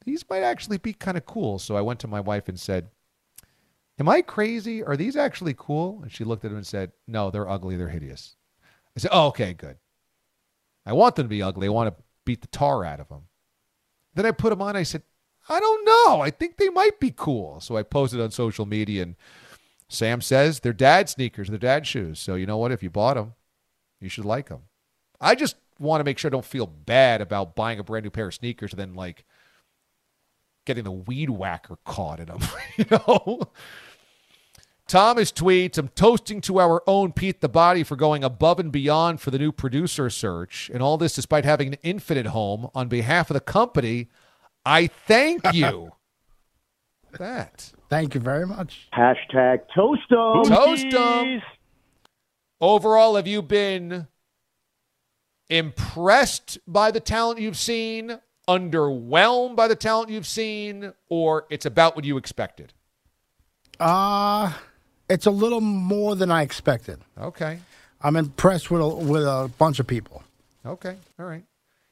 these 0.05 0.25
might 0.29 0.43
actually 0.43 0.79
be 0.79 0.93
kind 0.93 1.17
of 1.17 1.27
cool. 1.27 1.59
So 1.59 1.77
I 1.77 1.81
went 1.81 2.01
to 2.01 2.09
my 2.09 2.21
wife 2.21 2.49
and 2.49 2.59
said, 2.59 2.89
Am 3.99 4.09
I 4.09 4.23
crazy? 4.23 4.83
Are 4.83 4.97
these 4.97 5.17
actually 5.17 5.55
cool? 5.57 6.01
And 6.03 6.11
she 6.11 6.25
looked 6.25 6.45
at 6.45 6.51
him 6.51 6.57
and 6.57 6.67
said, 6.67 6.93
No, 7.07 7.31
they're 7.31 7.49
ugly. 7.49 7.77
They're 7.77 7.89
hideous. 7.89 8.37
I 8.97 9.01
said, 9.01 9.11
Oh, 9.13 9.29
okay, 9.29 9.53
good. 9.53 9.77
I 10.85 10.93
want 10.93 11.17
them 11.17 11.27
to 11.27 11.31
be 11.31 11.43
ugly. 11.43 11.69
I 11.69 11.71
want 11.71 11.95
to 11.95 12.03
beat 12.25 12.41
the 12.41 12.49
tar 12.49 12.85
out 12.85 13.01
of 13.01 13.09
them. 13.09 13.23
Then 14.15 14.27
I 14.27 14.31
put 14.31 14.51
them 14.51 14.63
on. 14.63 14.77
I 14.77 14.83
said, 14.83 15.03
I 15.49 15.59
don't 15.59 15.85
know. 15.85 16.21
I 16.21 16.31
think 16.31 16.57
they 16.57 16.69
might 16.69 17.01
be 17.01 17.13
cool. 17.15 17.61
So 17.61 17.77
I 17.77 17.83
posted 17.83 18.21
on 18.21 18.31
social 18.31 18.67
media, 18.67 19.03
and 19.03 19.17
Sam 19.89 20.21
says 20.21 20.61
they're 20.61 20.73
dad 20.73 21.09
sneakers, 21.09 21.49
they're 21.49 21.59
dad 21.59 21.87
shoes. 21.87 22.21
So 22.21 22.35
you 22.35 22.47
know 22.47 22.59
what? 22.59 22.73
If 22.73 22.83
you 22.83 22.91
bought 22.91 23.15
them, 23.15 23.35
you 24.01 24.09
should 24.09 24.25
like 24.25 24.49
them. 24.49 24.63
I 25.21 25.35
just 25.35 25.57
want 25.79 26.01
to 26.01 26.05
make 26.05 26.19
sure 26.19 26.29
I 26.29 26.33
don't 26.33 26.45
feel 26.45 26.67
bad 26.67 27.21
about 27.21 27.57
buying 27.57 27.79
a 27.79 27.85
brand 27.85 28.05
new 28.05 28.11
pair 28.11 28.29
of 28.29 28.35
sneakers 28.35 28.73
and 28.73 28.81
then 28.81 28.95
like 28.95 29.25
getting 30.65 30.85
the 30.85 30.93
weed 30.93 31.31
whacker 31.31 31.79
caught 31.85 32.21
in 32.21 32.27
them. 32.27 32.41
you 32.77 32.85
know. 32.91 33.41
Thomas 34.93 35.33
tweets, 35.33 35.79
I'm 35.79 35.89
toasting 35.89 36.43
to 36.43 36.61
our 36.61 36.83
own 36.87 37.13
Pete 37.13 37.41
the 37.41 37.49
Body 37.49 37.83
for 37.83 37.97
going 37.97 38.23
above 38.23 38.61
and 38.61 38.71
beyond 38.71 39.23
for 39.23 39.31
the 39.31 39.39
new 39.39 39.51
producer 39.51 40.11
search. 40.11 40.71
And 40.71 40.83
all 40.83 40.99
this 40.99 41.15
despite 41.15 41.47
having 41.47 41.69
an 41.69 41.79
infinite 41.83 42.27
home. 42.27 42.69
On 42.75 42.89
behalf 42.89 43.31
of 43.31 43.35
the 43.35 43.41
company, 43.41 44.11
I 44.67 44.89
thank 44.89 45.55
you. 45.55 45.93
that. 47.19 47.73
Thank 47.89 48.15
you 48.15 48.21
very 48.21 48.47
much. 48.47 48.89
Hashtag 48.93 49.61
toast 49.75 50.03
'em. 50.11 50.45
Toast 50.45 50.85
'em. 50.85 51.41
Overall, 52.61 53.17
have 53.17 53.27
you 53.27 53.41
been 53.41 54.09
impressed 55.49 56.59
by 56.67 56.91
the 56.91 57.01
talent 57.01 57.41
you've 57.41 57.57
seen, 57.57 58.19
underwhelmed 58.47 59.57
by 59.57 59.69
the 59.69 59.75
talent 59.75 60.11
you've 60.11 60.27
seen, 60.27 60.93
or 61.09 61.47
it's 61.49 61.65
about 61.65 61.97
what 61.97 62.05
you 62.05 62.19
expected? 62.19 62.75
Uh 63.81 64.53
it's 65.09 65.27
a 65.27 65.31
little 65.31 65.61
more 65.61 66.17
than 66.17 66.31
I 66.31 66.43
expected. 66.43 67.01
Okay. 67.19 67.59
I'm 68.01 68.17
impressed 68.17 68.71
with 68.71 68.81
a, 68.83 68.89
with 68.89 69.23
a 69.23 69.51
bunch 69.59 69.79
of 69.79 69.87
people. 69.87 70.23
Okay. 70.65 70.97
All 71.19 71.27
right. 71.27 71.45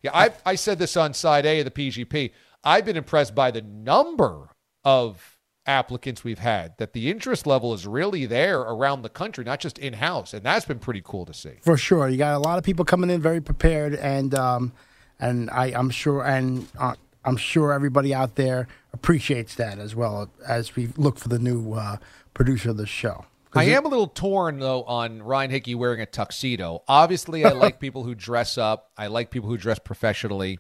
Yeah, 0.03 0.13
I 0.15 0.31
I 0.47 0.55
said 0.55 0.79
this 0.79 0.97
on 0.97 1.13
side 1.13 1.45
A 1.45 1.61
of 1.61 1.67
the 1.67 1.71
PGP. 1.71 2.33
I've 2.65 2.85
been 2.85 2.97
impressed 2.97 3.35
by 3.35 3.51
the 3.51 3.63
number 3.63 4.49
of 4.85 5.39
applicants 5.67 6.25
we've 6.25 6.39
had 6.39 6.77
that 6.79 6.95
the 6.95 7.11
interest 7.11 7.47
level 7.47 7.75
is 7.75 7.87
really 7.87 8.27
there 8.27 8.61
around 8.61 9.03
the 9.03 9.09
country, 9.09 9.45
not 9.45 9.61
just 9.61 9.79
in 9.79 9.93
house, 9.95 10.33
and 10.33 10.43
that's 10.43 10.65
been 10.65 10.79
pretty 10.79 11.03
cool 11.05 11.27
to 11.27 11.35
see. 11.35 11.53
For 11.63 11.77
sure, 11.77 12.09
you 12.09 12.17
got 12.17 12.35
a 12.35 12.39
lot 12.39 12.59
of 12.59 12.65
people 12.65 12.85
coming 12.85 13.11
in 13.11 13.21
very 13.21 13.41
prepared, 13.41 13.95
and 13.95 14.35
um, 14.35 14.73
and 15.19 15.51
I, 15.51 15.67
I'm 15.67 15.91
sure, 15.91 16.25
and 16.25 16.67
uh, 16.79 16.95
I'm 17.25 17.37
sure 17.37 17.73
everybody 17.73 18.15
out 18.15 18.37
there 18.37 18.69
appreciates 18.93 19.55
that 19.57 19.79
as 19.79 19.95
well 19.95 20.31
as 20.47 20.77
we 20.77 20.89
look 20.97 21.19
for 21.19 21.29
the 21.29 21.39
new 21.39 21.75
uh, 21.75 21.97
producer 22.35 22.71
of 22.71 22.77
the 22.77 22.87
show. 22.87 23.25
I 23.53 23.65
am 23.65 23.85
a 23.85 23.89
little 23.89 24.07
torn 24.07 24.61
though 24.61 24.85
on 24.85 25.23
Ryan 25.23 25.51
Hickey 25.51 25.75
wearing 25.75 26.01
a 26.01 26.07
tuxedo. 26.07 26.83
Obviously, 26.87 27.45
I 27.45 27.51
like 27.51 27.81
people 27.81 28.05
who 28.05 28.15
dress 28.15 28.57
up. 28.57 28.91
I 28.97 29.09
like 29.09 29.31
people 29.31 29.49
who 29.49 29.57
dress 29.57 29.79
professionally. 29.79 30.59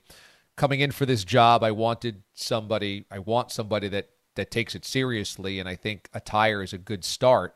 Coming 0.56 0.80
in 0.80 0.90
for 0.90 1.06
this 1.06 1.24
job, 1.24 1.62
I 1.62 1.70
wanted 1.70 2.22
somebody. 2.34 3.04
I 3.10 3.20
want 3.20 3.52
somebody 3.52 3.88
that 3.88 4.10
that 4.34 4.50
takes 4.50 4.74
it 4.74 4.84
seriously, 4.84 5.58
and 5.58 5.68
I 5.68 5.76
think 5.76 6.08
attire 6.12 6.62
is 6.62 6.72
a 6.72 6.78
good 6.78 7.04
start. 7.04 7.54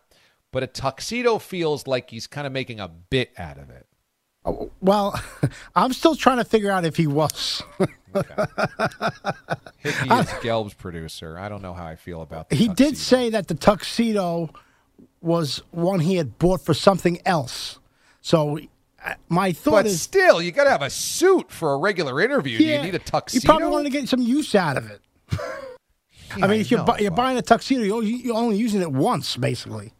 But 0.52 0.62
a 0.62 0.66
tuxedo 0.68 1.38
feels 1.38 1.86
like 1.86 2.10
he's 2.10 2.28
kind 2.28 2.46
of 2.46 2.52
making 2.52 2.78
a 2.78 2.88
bit 2.88 3.32
out 3.36 3.58
of 3.58 3.70
it. 3.70 3.86
Oh, 4.44 4.70
well, 4.80 5.18
I'm 5.74 5.92
still 5.92 6.14
trying 6.14 6.38
to 6.38 6.44
figure 6.44 6.70
out 6.70 6.84
if 6.84 6.96
he 6.96 7.06
was. 7.06 7.62
Hickey 7.78 7.88
is 9.84 10.26
Gelb's 10.42 10.74
producer. 10.74 11.38
I 11.38 11.48
don't 11.48 11.62
know 11.62 11.72
how 11.72 11.86
I 11.86 11.96
feel 11.96 12.22
about 12.22 12.50
that. 12.50 12.56
He 12.56 12.68
did 12.68 12.96
say 12.96 13.30
that 13.30 13.48
the 13.48 13.54
tuxedo 13.54 14.50
was 15.22 15.62
one 15.70 16.00
he 16.00 16.16
had 16.16 16.38
bought 16.38 16.60
for 16.60 16.74
something 16.74 17.18
else. 17.24 17.78
So 18.20 18.58
uh, 19.02 19.14
my 19.30 19.52
thought 19.52 19.70
but 19.72 19.86
is 19.86 20.02
still, 20.02 20.42
you 20.42 20.52
got 20.52 20.64
to 20.64 20.70
have 20.70 20.82
a 20.82 20.90
suit 20.90 21.50
for 21.50 21.72
a 21.72 21.78
regular 21.78 22.20
interview. 22.20 22.58
Yeah, 22.58 22.66
Do 22.66 22.72
you 22.74 22.82
need 22.82 22.94
a 22.94 22.98
tuxedo? 22.98 23.42
You 23.42 23.46
probably 23.46 23.68
wanted 23.68 23.90
to 23.92 23.98
get 23.98 24.08
some 24.10 24.20
use 24.20 24.54
out 24.54 24.76
of 24.76 24.90
it. 24.90 25.00
I 26.42 26.46
mean, 26.46 26.60
if 26.60 26.70
you're, 26.70 26.84
bu- 26.84 27.00
you're 27.00 27.10
buying 27.12 27.38
a 27.38 27.42
tuxedo, 27.42 27.82
you're 27.82 28.02
you're 28.02 28.36
only 28.36 28.56
using 28.56 28.82
it 28.82 28.90
once, 28.92 29.36
basically. 29.38 29.93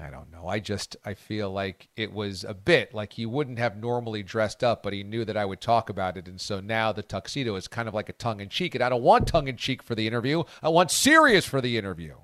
I 0.00 0.10
don't 0.10 0.30
know. 0.30 0.46
I 0.46 0.58
just 0.58 0.96
I 1.04 1.14
feel 1.14 1.50
like 1.50 1.88
it 1.96 2.12
was 2.12 2.44
a 2.44 2.54
bit 2.54 2.94
like 2.94 3.14
he 3.14 3.26
wouldn't 3.26 3.58
have 3.58 3.76
normally 3.76 4.22
dressed 4.22 4.62
up, 4.62 4.82
but 4.82 4.92
he 4.92 5.02
knew 5.02 5.24
that 5.24 5.36
I 5.36 5.44
would 5.44 5.60
talk 5.60 5.88
about 5.88 6.16
it, 6.16 6.28
and 6.28 6.40
so 6.40 6.60
now 6.60 6.92
the 6.92 7.02
tuxedo 7.02 7.56
is 7.56 7.68
kind 7.68 7.88
of 7.88 7.94
like 7.94 8.08
a 8.08 8.14
tongue 8.14 8.40
in 8.40 8.48
cheek. 8.48 8.74
And 8.74 8.82
I 8.84 8.88
don't 8.88 9.02
want 9.02 9.28
tongue 9.28 9.48
in 9.48 9.56
cheek 9.56 9.82
for 9.82 9.94
the 9.94 10.06
interview. 10.06 10.44
I 10.62 10.68
want 10.68 10.90
serious 10.90 11.46
for 11.46 11.60
the 11.60 11.78
interview. 11.78 12.16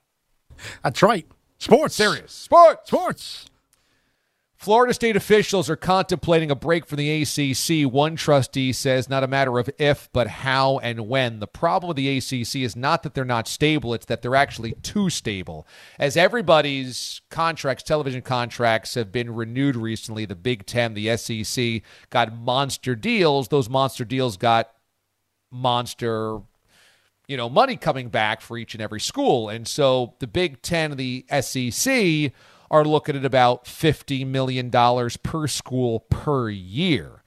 That's 0.83 1.03
right. 1.03 1.27
Sports. 1.59 1.95
Serious. 1.95 2.33
Sports. 2.33 2.89
Sports. 2.89 3.51
Florida 4.63 4.95
state 4.95 5.17
officials 5.17 5.69
are 5.69 5.75
contemplating 5.75 6.49
a 6.49 6.55
break 6.55 6.87
from 6.87 6.99
the 6.99 7.23
ACC. 7.23 7.93
One 7.93 8.15
trustee 8.15 8.73
says 8.73 9.09
not 9.09 9.25
a 9.25 9.27
matter 9.27 9.59
of 9.59 9.69
if, 9.77 10.09
but 10.13 10.29
how 10.29 10.79
and 10.79 11.09
when. 11.09 11.41
The 11.41 11.49
problem 11.49 11.89
with 11.89 11.97
the 11.97 12.17
ACC 12.17 12.63
is 12.63 12.77
not 12.77 13.03
that 13.03 13.15
they're 13.15 13.25
not 13.25 13.49
stable, 13.49 13.93
it's 13.93 14.07
that 14.07 14.23
they're 14.23 14.37
actually 14.37 14.75
too 14.81 15.11
stable. 15.11 15.67
As 15.99 16.17
everybody's 16.17 17.23
contracts, 17.29 17.83
television 17.83 18.23
contracts, 18.23 18.95
have 18.95 19.11
been 19.11 19.35
renewed 19.35 19.75
recently, 19.75 20.27
the 20.27 20.37
Big 20.37 20.65
Ten, 20.65 20.95
the 20.95 21.17
SEC 21.17 21.83
got 22.11 22.33
monster 22.33 22.95
deals. 22.95 23.49
Those 23.49 23.69
monster 23.69 24.05
deals 24.05 24.37
got 24.37 24.71
monster 25.51 26.39
you 27.29 27.37
know, 27.37 27.49
money 27.49 27.77
coming 27.77 28.11
back 28.11 28.41
for 28.41 28.59
each 28.59 28.75
and 28.75 28.83
every 28.83 29.01
school. 29.01 29.49
And 29.49 29.67
so 29.67 30.15
the 30.19 30.27
Big 30.27 30.61
Ten 30.61 30.91
and 30.93 31.01
the 31.01 31.25
SEC 31.41 32.33
are 32.73 32.85
looking 32.87 33.15
at 33.15 33.25
about 33.25 33.67
$50 33.67 34.27
million 34.27 34.71
per 35.23 35.47
school 35.47 36.01
per 36.01 36.49
year. 36.49 37.23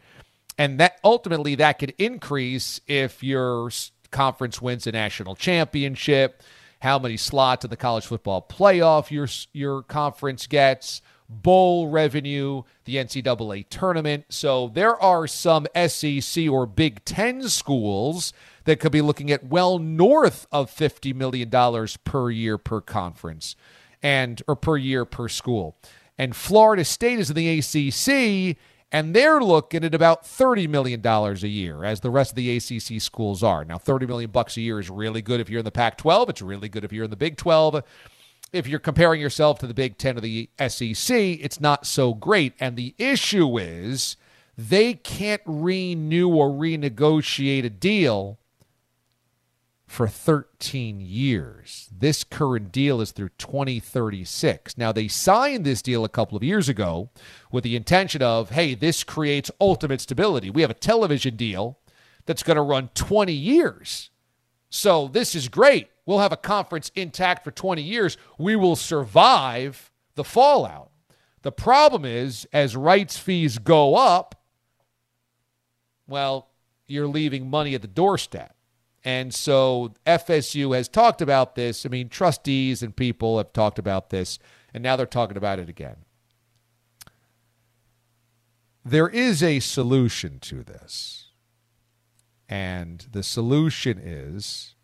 And 0.57 0.79
that 0.79 0.99
ultimately 1.03 1.53
that 1.55 1.79
could 1.79 1.93
increase 1.99 2.81
if 2.87 3.23
your 3.23 3.69
conference 4.09 4.61
wins 4.61 4.87
a 4.87 4.91
national 4.91 5.35
championship, 5.35 6.41
how 6.79 6.97
many 6.97 7.15
slots 7.15 7.63
in 7.63 7.69
the 7.69 7.77
college 7.77 8.05
football 8.05 8.45
playoff 8.49 9.11
your 9.11 9.27
your 9.53 9.83
conference 9.83 10.47
gets, 10.47 11.01
bowl 11.29 11.89
revenue, 11.89 12.63
the 12.85 12.95
NCAA 12.95 13.65
tournament. 13.69 14.25
So 14.29 14.69
there 14.69 14.95
are 15.01 15.27
some 15.27 15.67
SEC 15.87 16.47
or 16.49 16.65
Big 16.65 17.03
Ten 17.05 17.49
schools 17.49 18.33
that 18.63 18.79
could 18.79 18.91
be 18.91 19.01
looking 19.01 19.31
at 19.31 19.45
well 19.45 19.77
north 19.77 20.47
of 20.51 20.71
$50 20.71 21.13
million 21.13 21.49
per 22.03 22.29
year 22.31 22.57
per 22.57 22.81
conference 22.81 23.55
and 24.05 24.43
or 24.47 24.55
per 24.55 24.77
year 24.77 25.03
per 25.03 25.27
school. 25.27 25.75
And 26.15 26.35
Florida 26.35 26.85
State 26.85 27.17
is 27.17 27.31
in 27.31 27.35
the 27.35 27.57
ACC 27.57 28.55
and 28.91 29.15
they're 29.15 29.41
looking 29.41 29.83
at 29.83 29.95
about 29.95 30.23
$30 30.23 30.69
million 30.69 31.03
a 31.03 31.33
year 31.47 31.83
as 31.83 32.01
the 32.01 32.11
rest 32.11 32.31
of 32.31 32.35
the 32.35 32.55
ACC 32.55 33.01
schools 33.01 33.41
are. 33.41 33.65
Now 33.65 33.79
30 33.79 34.05
million 34.05 34.29
bucks 34.29 34.57
a 34.57 34.61
year 34.61 34.79
is 34.79 34.91
really 34.91 35.23
good 35.23 35.39
if 35.39 35.49
you're 35.49 35.59
in 35.59 35.65
the 35.65 35.71
Pac-12, 35.71 36.29
it's 36.29 36.41
really 36.43 36.69
good 36.69 36.83
if 36.83 36.93
you're 36.93 37.05
in 37.05 37.09
the 37.09 37.15
Big 37.15 37.35
12. 37.35 37.83
If 38.53 38.67
you're 38.67 38.79
comparing 38.79 39.19
yourself 39.19 39.57
to 39.59 39.67
the 39.67 39.73
Big 39.73 39.97
10 39.97 40.17
or 40.17 40.21
the 40.21 40.51
SEC, 40.67 41.09
it's 41.09 41.59
not 41.59 41.87
so 41.87 42.13
great. 42.13 42.53
And 42.59 42.77
the 42.77 42.93
issue 42.99 43.57
is 43.57 44.17
they 44.55 44.93
can't 44.93 45.41
renew 45.47 46.29
or 46.29 46.49
renegotiate 46.51 47.65
a 47.65 47.71
deal 47.71 48.37
for 49.95 50.09
13 50.09 50.99
years. 50.99 51.87
This 51.97 52.25
current 52.25 52.73
deal 52.73 52.99
is 52.99 53.13
through 53.13 53.29
2036. 53.37 54.77
Now, 54.77 54.91
they 54.91 55.07
signed 55.07 55.63
this 55.63 55.81
deal 55.81 56.03
a 56.03 56.09
couple 56.09 56.35
of 56.35 56.43
years 56.43 56.67
ago 56.67 57.11
with 57.49 57.63
the 57.63 57.77
intention 57.77 58.21
of, 58.21 58.49
hey, 58.49 58.75
this 58.75 59.05
creates 59.05 59.49
ultimate 59.61 60.01
stability. 60.01 60.49
We 60.49 60.63
have 60.63 60.69
a 60.69 60.73
television 60.73 61.37
deal 61.37 61.79
that's 62.25 62.43
going 62.43 62.57
to 62.57 62.61
run 62.61 62.89
20 62.93 63.31
years. 63.31 64.09
So, 64.69 65.07
this 65.07 65.33
is 65.33 65.47
great. 65.47 65.87
We'll 66.05 66.19
have 66.19 66.33
a 66.33 66.37
conference 66.37 66.91
intact 66.93 67.45
for 67.45 67.51
20 67.51 67.81
years. 67.81 68.17
We 68.37 68.57
will 68.57 68.75
survive 68.75 69.91
the 70.15 70.25
fallout. 70.25 70.91
The 71.43 71.53
problem 71.53 72.03
is, 72.03 72.45
as 72.51 72.75
rights 72.75 73.17
fees 73.17 73.59
go 73.59 73.95
up, 73.95 74.43
well, 76.05 76.49
you're 76.85 77.07
leaving 77.07 77.49
money 77.49 77.75
at 77.75 77.81
the 77.81 77.87
doorstep. 77.87 78.54
And 79.05 79.31
so 79.33 79.93
FSU 80.07 80.75
has 80.75 80.89
talked 80.89 81.21
about 81.21 81.53
this. 81.53 81.85
I 81.85 81.89
mean, 81.89 82.09
trustees 82.09 82.81
and 82.81 82.95
people 82.95 83.37
have 83.37 83.53
talked 83.53 83.77
about 83.77 84.09
this, 84.09 84.39
and 84.73 84.81
now 84.81 84.95
they're 84.95 85.05
talking 85.05 85.37
about 85.37 85.59
it 85.59 85.69
again. 85.69 85.97
There 88.83 89.07
is 89.07 89.43
a 89.43 89.59
solution 89.59 90.39
to 90.41 90.63
this. 90.63 91.29
And 92.49 93.05
the 93.11 93.23
solution 93.23 93.99
is 93.99 94.75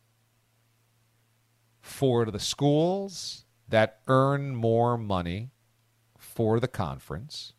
for 1.81 2.25
the 2.25 2.39
schools 2.39 3.45
that 3.67 3.99
earn 4.07 4.55
more 4.55 4.97
money 4.97 5.51
for 6.17 6.59
the 6.59 6.67
conference, 6.67 7.53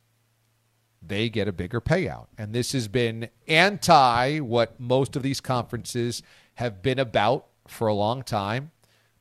they 1.00 1.28
get 1.28 1.48
a 1.48 1.52
bigger 1.52 1.80
payout. 1.80 2.26
And 2.38 2.52
this 2.52 2.72
has 2.72 2.88
been 2.88 3.28
anti 3.46 4.40
what 4.40 4.78
most 4.78 5.16
of 5.16 5.22
these 5.22 5.40
conferences 5.40 6.22
have 6.54 6.82
been 6.82 6.98
about 6.98 7.46
for 7.66 7.86
a 7.86 7.94
long 7.94 8.22
time 8.22 8.70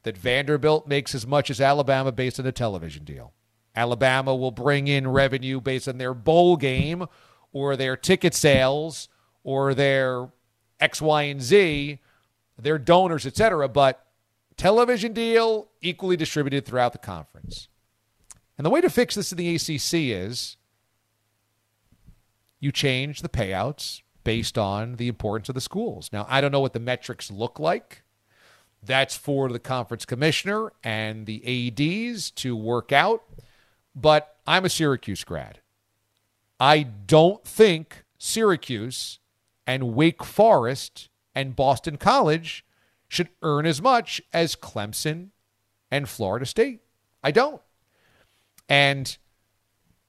that 0.04 0.18
Vanderbilt 0.18 0.88
makes 0.88 1.14
as 1.14 1.28
much 1.28 1.50
as 1.50 1.62
Alabama 1.62 2.12
based 2.12 2.40
on 2.40 2.46
a 2.46 2.52
television 2.52 3.04
deal. 3.04 3.34
Alabama 3.76 4.36
will 4.36 4.52
bring 4.52 4.88
in 4.88 5.08
revenue 5.08 5.62
based 5.62 5.88
on 5.88 5.98
their 5.98 6.14
bowl 6.14 6.58
game 6.58 7.06
or 7.54 7.76
their 7.76 7.96
ticket 7.96 8.34
sales 8.34 9.08
or 9.44 9.74
their 9.74 10.30
X, 10.80 11.02
Y, 11.02 11.24
and 11.24 11.42
Z, 11.42 12.00
their 12.58 12.78
donors, 12.78 13.26
etc. 13.26 13.70
But 13.70 14.06
television 14.58 15.14
deal 15.14 15.70
equally 15.82 16.18
distributed 16.18 16.66
throughout 16.66 16.92
the 16.92 17.00
conference. 17.00 17.68
And 18.58 18.66
the 18.66 18.70
way 18.70 18.82
to 18.82 18.90
fix 18.90 19.16
this 19.16 19.32
in 19.32 19.38
the 19.38 19.56
ACC 19.56 20.16
is 20.16 20.58
you 22.60 22.72
change 22.72 23.22
the 23.22 23.30
payouts 23.30 24.02
based 24.24 24.58
on 24.58 24.96
the 24.96 25.08
importance 25.08 25.50
of 25.50 25.56
the 25.56 25.62
schools. 25.62 26.10
Now, 26.12 26.26
I 26.30 26.42
don't 26.42 26.52
know 26.52 26.60
what 26.60 26.74
the 26.74 26.80
metrics 26.80 27.32
look 27.32 27.60
like. 27.60 28.04
That's 28.84 29.16
for 29.16 29.50
the 29.50 29.60
conference 29.60 30.06
commissioner 30.06 30.74
and 30.84 31.26
the 31.26 31.72
ADs 31.72 32.32
to 32.32 32.56
work 32.56 32.92
out. 32.92 33.24
But 33.96 34.38
I'm 34.48 34.66
a 34.66 34.70
Syracuse 34.70 35.24
grad. 35.24 35.60
I 36.60 36.84
don't 36.84 37.44
think 37.44 38.06
Syracuse 38.18 39.20
and 39.68 39.94
Wake 39.96 40.24
Forest 40.24 41.10
and 41.36 41.56
Boston 41.56 41.98
College 41.98 42.66
should 43.08 43.30
earn 43.42 43.66
as 43.66 43.82
much 43.82 44.22
as 44.32 44.56
Clemson 44.56 45.30
and 45.90 46.08
Florida 46.08 46.46
State. 46.46 46.82
I 47.24 47.32
don't. 47.32 47.62
And 48.70 49.18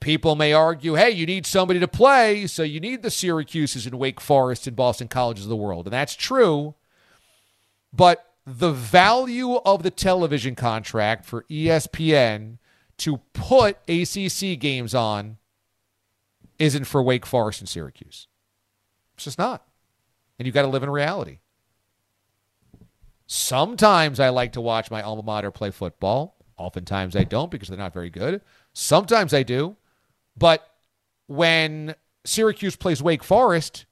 people 0.02 0.34
may 0.34 0.52
argue, 0.52 0.94
hey, 0.94 1.10
you 1.10 1.24
need 1.24 1.46
somebody 1.46 1.80
to 1.80 1.88
play, 1.88 2.46
so 2.46 2.62
you 2.62 2.80
need 2.80 3.02
the 3.02 3.08
Syracuses 3.08 3.86
and 3.86 3.98
Wake 3.98 4.20
Forest 4.20 4.66
and 4.66 4.76
Boston 4.76 5.08
Colleges 5.08 5.44
of 5.44 5.48
the 5.48 5.56
world. 5.56 5.86
And 5.86 5.92
that's 5.92 6.14
true. 6.14 6.74
But 7.92 8.26
the 8.44 8.72
value 8.72 9.54
of 9.54 9.82
the 9.82 9.90
television 9.90 10.54
contract 10.56 11.24
for 11.24 11.44
ESPN 11.44 12.58
to 12.98 13.18
put 13.32 13.78
ACC 13.88 14.58
games 14.58 14.94
on 14.94 15.38
isn't 16.58 16.84
for 16.84 17.02
Wake 17.02 17.24
Forest 17.24 17.60
and 17.60 17.68
Syracuse. 17.68 18.26
It's 19.14 19.24
just 19.24 19.38
not. 19.38 19.66
And 20.38 20.46
you've 20.46 20.54
got 20.54 20.62
to 20.62 20.68
live 20.68 20.82
in 20.82 20.90
reality. 20.90 21.38
Sometimes 23.26 24.18
I 24.18 24.30
like 24.30 24.52
to 24.52 24.60
watch 24.60 24.90
my 24.90 25.00
alma 25.00 25.22
mater 25.22 25.52
play 25.52 25.70
football. 25.70 26.36
Oftentimes 26.56 27.14
I 27.14 27.24
don't 27.24 27.50
because 27.50 27.68
they're 27.68 27.78
not 27.78 27.94
very 27.94 28.10
good. 28.10 28.42
Sometimes 28.72 29.32
I 29.32 29.42
do. 29.42 29.76
But 30.36 30.66
when 31.26 31.94
Syracuse 32.24 32.76
plays 32.76 33.02
Wake 33.02 33.24
Forest, 33.24 33.86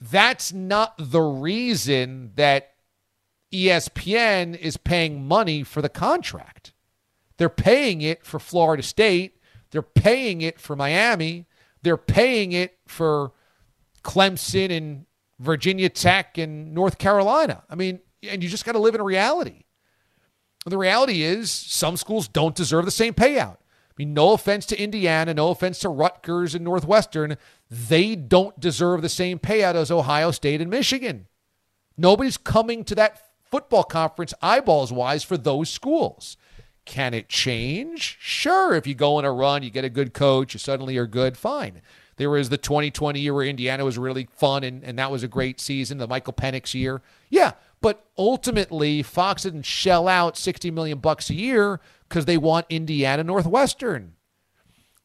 that's 0.00 0.52
not 0.52 0.94
the 0.98 1.20
reason 1.20 2.32
that 2.34 2.70
ESPN 3.52 4.56
is 4.58 4.76
paying 4.76 5.26
money 5.26 5.62
for 5.62 5.82
the 5.82 5.88
contract. 5.88 6.72
They're 7.36 7.48
paying 7.48 8.00
it 8.00 8.24
for 8.24 8.38
Florida 8.38 8.82
State. 8.82 9.38
They're 9.70 9.82
paying 9.82 10.42
it 10.42 10.58
for 10.60 10.74
Miami. 10.74 11.46
They're 11.82 11.96
paying 11.96 12.52
it 12.52 12.78
for 12.86 13.32
Clemson 14.02 14.70
and 14.70 15.06
Virginia 15.38 15.88
Tech 15.88 16.38
and 16.38 16.74
North 16.74 16.98
Carolina. 16.98 17.62
I 17.68 17.74
mean, 17.74 18.00
and 18.22 18.42
you 18.42 18.48
just 18.48 18.64
got 18.64 18.72
to 18.72 18.78
live 18.78 18.94
in 18.94 19.02
reality. 19.02 19.64
The 20.64 20.78
reality 20.78 21.22
is, 21.22 21.50
some 21.50 21.96
schools 21.96 22.28
don't 22.28 22.54
deserve 22.54 22.84
the 22.84 22.92
same 22.92 23.14
payout. 23.14 23.56
I 23.92 23.94
mean, 23.98 24.14
no 24.14 24.32
offense 24.32 24.64
to 24.66 24.82
Indiana, 24.82 25.34
no 25.34 25.50
offense 25.50 25.78
to 25.80 25.90
Rutgers 25.90 26.54
and 26.54 26.64
Northwestern, 26.64 27.36
they 27.70 28.14
don't 28.16 28.58
deserve 28.58 29.02
the 29.02 29.10
same 29.10 29.38
payout 29.38 29.74
as 29.74 29.90
Ohio 29.90 30.30
State 30.30 30.62
and 30.62 30.70
Michigan. 30.70 31.26
Nobody's 31.98 32.38
coming 32.38 32.84
to 32.84 32.94
that 32.94 33.20
football 33.44 33.84
conference 33.84 34.32
eyeballs 34.40 34.92
wise 34.92 35.22
for 35.22 35.36
those 35.36 35.68
schools. 35.68 36.38
Can 36.86 37.12
it 37.12 37.28
change? 37.28 38.16
Sure. 38.18 38.74
If 38.74 38.86
you 38.86 38.94
go 38.94 39.16
on 39.16 39.26
a 39.26 39.32
run, 39.32 39.62
you 39.62 39.70
get 39.70 39.84
a 39.84 39.90
good 39.90 40.14
coach, 40.14 40.54
you 40.54 40.58
suddenly 40.58 40.96
are 40.96 41.06
good, 41.06 41.36
fine. 41.36 41.82
There 42.16 42.30
was 42.30 42.48
the 42.48 42.58
2020 42.58 43.20
year 43.20 43.34
where 43.34 43.44
Indiana 43.44 43.84
was 43.84 43.98
really 43.98 44.28
fun 44.32 44.64
and, 44.64 44.82
and 44.82 44.98
that 44.98 45.10
was 45.10 45.22
a 45.22 45.28
great 45.28 45.60
season, 45.60 45.98
the 45.98 46.08
Michael 46.08 46.32
Penix 46.32 46.74
year. 46.74 47.02
Yeah, 47.30 47.52
but 47.80 48.06
ultimately 48.16 49.02
Fox 49.02 49.42
didn't 49.42 49.62
shell 49.62 50.08
out 50.08 50.36
60 50.36 50.70
million 50.70 50.98
bucks 50.98 51.30
a 51.30 51.34
year 51.34 51.80
because 52.12 52.26
they 52.26 52.36
want 52.36 52.66
Indiana 52.68 53.24
Northwestern. 53.24 54.12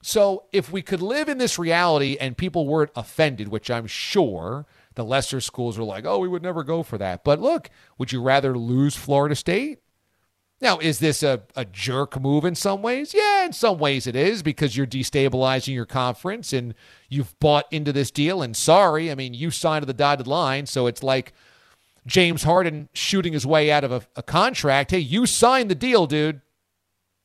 So 0.01 0.43
if 0.51 0.73
we 0.73 0.81
could 0.81 1.01
live 1.01 1.29
in 1.29 1.37
this 1.37 1.57
reality 1.57 2.17
and 2.19 2.35
people 2.35 2.67
weren't 2.67 2.91
offended, 2.97 3.47
which 3.47 3.71
I'm 3.71 3.87
sure 3.87 4.65
the 4.95 5.05
lesser 5.05 5.39
schools 5.39 5.77
were 5.77 5.85
like, 5.85 6.05
oh, 6.05 6.19
we 6.19 6.27
would 6.27 6.43
never 6.43 6.65
go 6.65 6.83
for 6.83 6.97
that. 6.97 7.23
But 7.23 7.39
look, 7.39 7.69
would 7.97 8.11
you 8.11 8.21
rather 8.21 8.57
lose 8.57 8.97
Florida 8.97 9.35
State? 9.35 9.79
Now, 10.59 10.79
is 10.79 10.99
this 10.99 11.23
a, 11.23 11.43
a 11.55 11.63
jerk 11.63 12.19
move 12.19 12.43
in 12.43 12.55
some 12.55 12.81
ways? 12.81 13.13
Yeah, 13.13 13.45
in 13.45 13.53
some 13.53 13.77
ways 13.77 14.05
it 14.05 14.17
is 14.17 14.43
because 14.43 14.75
you're 14.75 14.85
destabilizing 14.85 15.73
your 15.73 15.85
conference 15.85 16.51
and 16.51 16.73
you've 17.07 17.39
bought 17.39 17.71
into 17.71 17.93
this 17.93 18.11
deal. 18.11 18.41
And 18.41 18.53
sorry, 18.53 19.09
I 19.09 19.15
mean, 19.15 19.33
you 19.33 19.49
signed 19.49 19.83
to 19.83 19.85
the 19.85 19.93
dotted 19.93 20.27
line. 20.27 20.65
So 20.65 20.87
it's 20.87 21.03
like 21.03 21.31
James 22.05 22.43
Harden 22.43 22.89
shooting 22.91 23.31
his 23.31 23.45
way 23.45 23.71
out 23.71 23.85
of 23.85 23.93
a, 23.93 24.01
a 24.17 24.23
contract. 24.23 24.91
Hey, 24.91 24.99
you 24.99 25.25
signed 25.25 25.71
the 25.71 25.75
deal, 25.75 26.05
dude. 26.05 26.41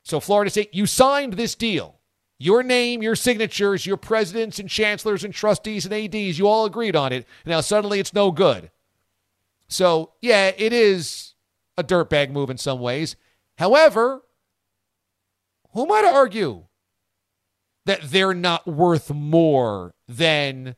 So 0.02 0.20
Florida 0.20 0.50
State, 0.50 0.74
you 0.74 0.86
signed 0.86 1.34
this 1.34 1.54
deal. 1.54 2.00
Your 2.38 2.62
name, 2.62 3.02
your 3.02 3.14
signatures, 3.14 3.86
your 3.86 3.96
presidents 3.96 4.58
and 4.58 4.68
chancellors 4.68 5.22
and 5.22 5.32
trustees 5.32 5.86
and 5.86 5.94
ADs, 5.94 6.38
you 6.38 6.48
all 6.48 6.64
agreed 6.64 6.96
on 6.96 7.12
it. 7.12 7.26
Now 7.46 7.60
suddenly 7.60 8.00
it's 8.00 8.12
no 8.12 8.32
good. 8.32 8.70
So, 9.68 10.12
yeah, 10.20 10.50
it 10.56 10.72
is 10.72 11.34
a 11.78 11.84
dirtbag 11.84 12.30
move 12.30 12.50
in 12.50 12.58
some 12.58 12.80
ways. 12.80 13.16
However, 13.58 14.22
who 15.72 15.84
am 15.84 15.92
I 15.92 16.02
to 16.02 16.08
argue 16.08 16.64
that 17.86 18.02
they're 18.02 18.34
not 18.34 18.66
worth 18.66 19.10
more 19.10 19.94
than 20.08 20.76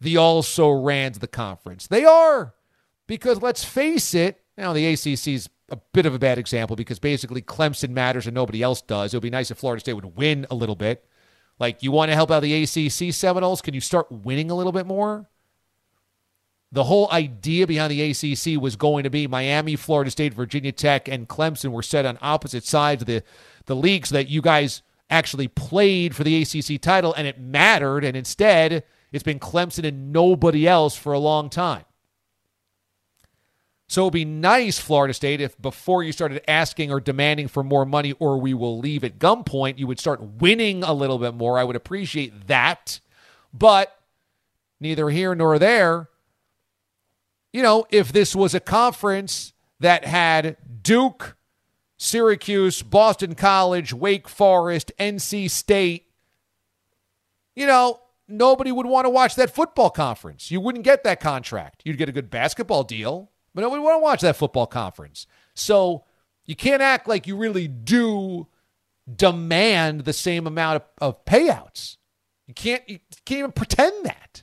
the 0.00 0.16
also 0.16 0.70
rans 0.70 1.18
the 1.18 1.28
conference? 1.28 1.86
They 1.86 2.04
are. 2.04 2.54
Because 3.06 3.42
let's 3.42 3.62
face 3.62 4.14
it, 4.14 4.40
now 4.56 4.72
the 4.72 4.86
ACC 4.86 5.28
is 5.28 5.48
a 5.70 5.76
bit 5.92 6.06
of 6.06 6.14
a 6.14 6.18
bad 6.18 6.38
example 6.38 6.76
because 6.76 6.98
basically 6.98 7.42
Clemson 7.42 7.90
matters 7.90 8.26
and 8.26 8.34
nobody 8.34 8.62
else 8.62 8.82
does. 8.82 9.12
It 9.12 9.16
would 9.16 9.22
be 9.22 9.30
nice 9.30 9.50
if 9.50 9.58
Florida 9.58 9.80
State 9.80 9.94
would 9.94 10.16
win 10.16 10.46
a 10.50 10.54
little 10.54 10.76
bit. 10.76 11.04
Like, 11.58 11.82
you 11.82 11.92
want 11.92 12.10
to 12.10 12.16
help 12.16 12.30
out 12.30 12.42
the 12.42 12.62
ACC 12.64 13.14
Seminoles? 13.14 13.62
Can 13.62 13.74
you 13.74 13.80
start 13.80 14.10
winning 14.10 14.50
a 14.50 14.54
little 14.54 14.72
bit 14.72 14.86
more? 14.86 15.28
The 16.72 16.84
whole 16.84 17.08
idea 17.12 17.66
behind 17.68 17.92
the 17.92 18.10
ACC 18.10 18.60
was 18.60 18.74
going 18.74 19.04
to 19.04 19.10
be 19.10 19.28
Miami, 19.28 19.76
Florida 19.76 20.10
State, 20.10 20.34
Virginia 20.34 20.72
Tech, 20.72 21.06
and 21.06 21.28
Clemson 21.28 21.70
were 21.70 21.82
set 21.82 22.04
on 22.04 22.18
opposite 22.20 22.64
sides 22.64 23.02
of 23.02 23.06
the, 23.06 23.22
the 23.66 23.76
league 23.76 24.06
so 24.06 24.14
that 24.16 24.28
you 24.28 24.42
guys 24.42 24.82
actually 25.08 25.46
played 25.46 26.16
for 26.16 26.24
the 26.24 26.42
ACC 26.42 26.80
title 26.80 27.14
and 27.14 27.28
it 27.28 27.38
mattered. 27.38 28.04
And 28.04 28.16
instead, 28.16 28.82
it's 29.12 29.22
been 29.22 29.38
Clemson 29.38 29.86
and 29.86 30.12
nobody 30.12 30.66
else 30.66 30.96
for 30.96 31.12
a 31.12 31.18
long 31.20 31.48
time. 31.48 31.84
So 33.86 34.02
it 34.02 34.04
would 34.06 34.12
be 34.14 34.24
nice, 34.24 34.78
Florida 34.78 35.12
State, 35.12 35.40
if 35.40 35.60
before 35.60 36.02
you 36.02 36.12
started 36.12 36.42
asking 36.48 36.90
or 36.90 37.00
demanding 37.00 37.48
for 37.48 37.62
more 37.62 37.84
money 37.84 38.12
or 38.12 38.38
we 38.38 38.54
will 38.54 38.78
leave 38.78 39.04
at 39.04 39.18
gunpoint, 39.18 39.78
you 39.78 39.86
would 39.86 40.00
start 40.00 40.22
winning 40.22 40.82
a 40.82 40.92
little 40.92 41.18
bit 41.18 41.34
more. 41.34 41.58
I 41.58 41.64
would 41.64 41.76
appreciate 41.76 42.46
that. 42.46 43.00
But 43.52 43.96
neither 44.80 45.10
here 45.10 45.34
nor 45.34 45.58
there. 45.58 46.08
You 47.52 47.62
know, 47.62 47.86
if 47.90 48.10
this 48.10 48.34
was 48.34 48.54
a 48.54 48.60
conference 48.60 49.52
that 49.80 50.04
had 50.04 50.56
Duke, 50.82 51.36
Syracuse, 51.96 52.82
Boston 52.82 53.34
College, 53.34 53.92
Wake 53.92 54.28
Forest, 54.28 54.92
NC 54.98 55.50
State, 55.50 56.06
you 57.54 57.66
know, 57.66 58.00
nobody 58.26 58.72
would 58.72 58.86
want 58.86 59.04
to 59.04 59.10
watch 59.10 59.36
that 59.36 59.54
football 59.54 59.90
conference. 59.90 60.50
You 60.50 60.60
wouldn't 60.60 60.84
get 60.84 61.04
that 61.04 61.20
contract. 61.20 61.82
You'd 61.84 61.98
get 61.98 62.08
a 62.08 62.12
good 62.12 62.30
basketball 62.30 62.82
deal 62.82 63.30
but 63.54 63.60
nobody 63.60 63.82
want 63.82 63.96
to 63.96 64.02
watch 64.02 64.20
that 64.22 64.36
football 64.36 64.66
conference. 64.66 65.26
So 65.54 66.04
you 66.44 66.56
can't 66.56 66.82
act 66.82 67.08
like 67.08 67.26
you 67.26 67.36
really 67.36 67.68
do 67.68 68.48
demand 69.12 70.04
the 70.04 70.12
same 70.12 70.46
amount 70.46 70.76
of, 70.76 70.82
of 71.14 71.24
payouts. 71.24 71.96
You 72.46 72.54
can't 72.54 72.82
you 72.88 72.98
can't 73.24 73.38
even 73.38 73.52
pretend 73.52 74.04
that. 74.06 74.42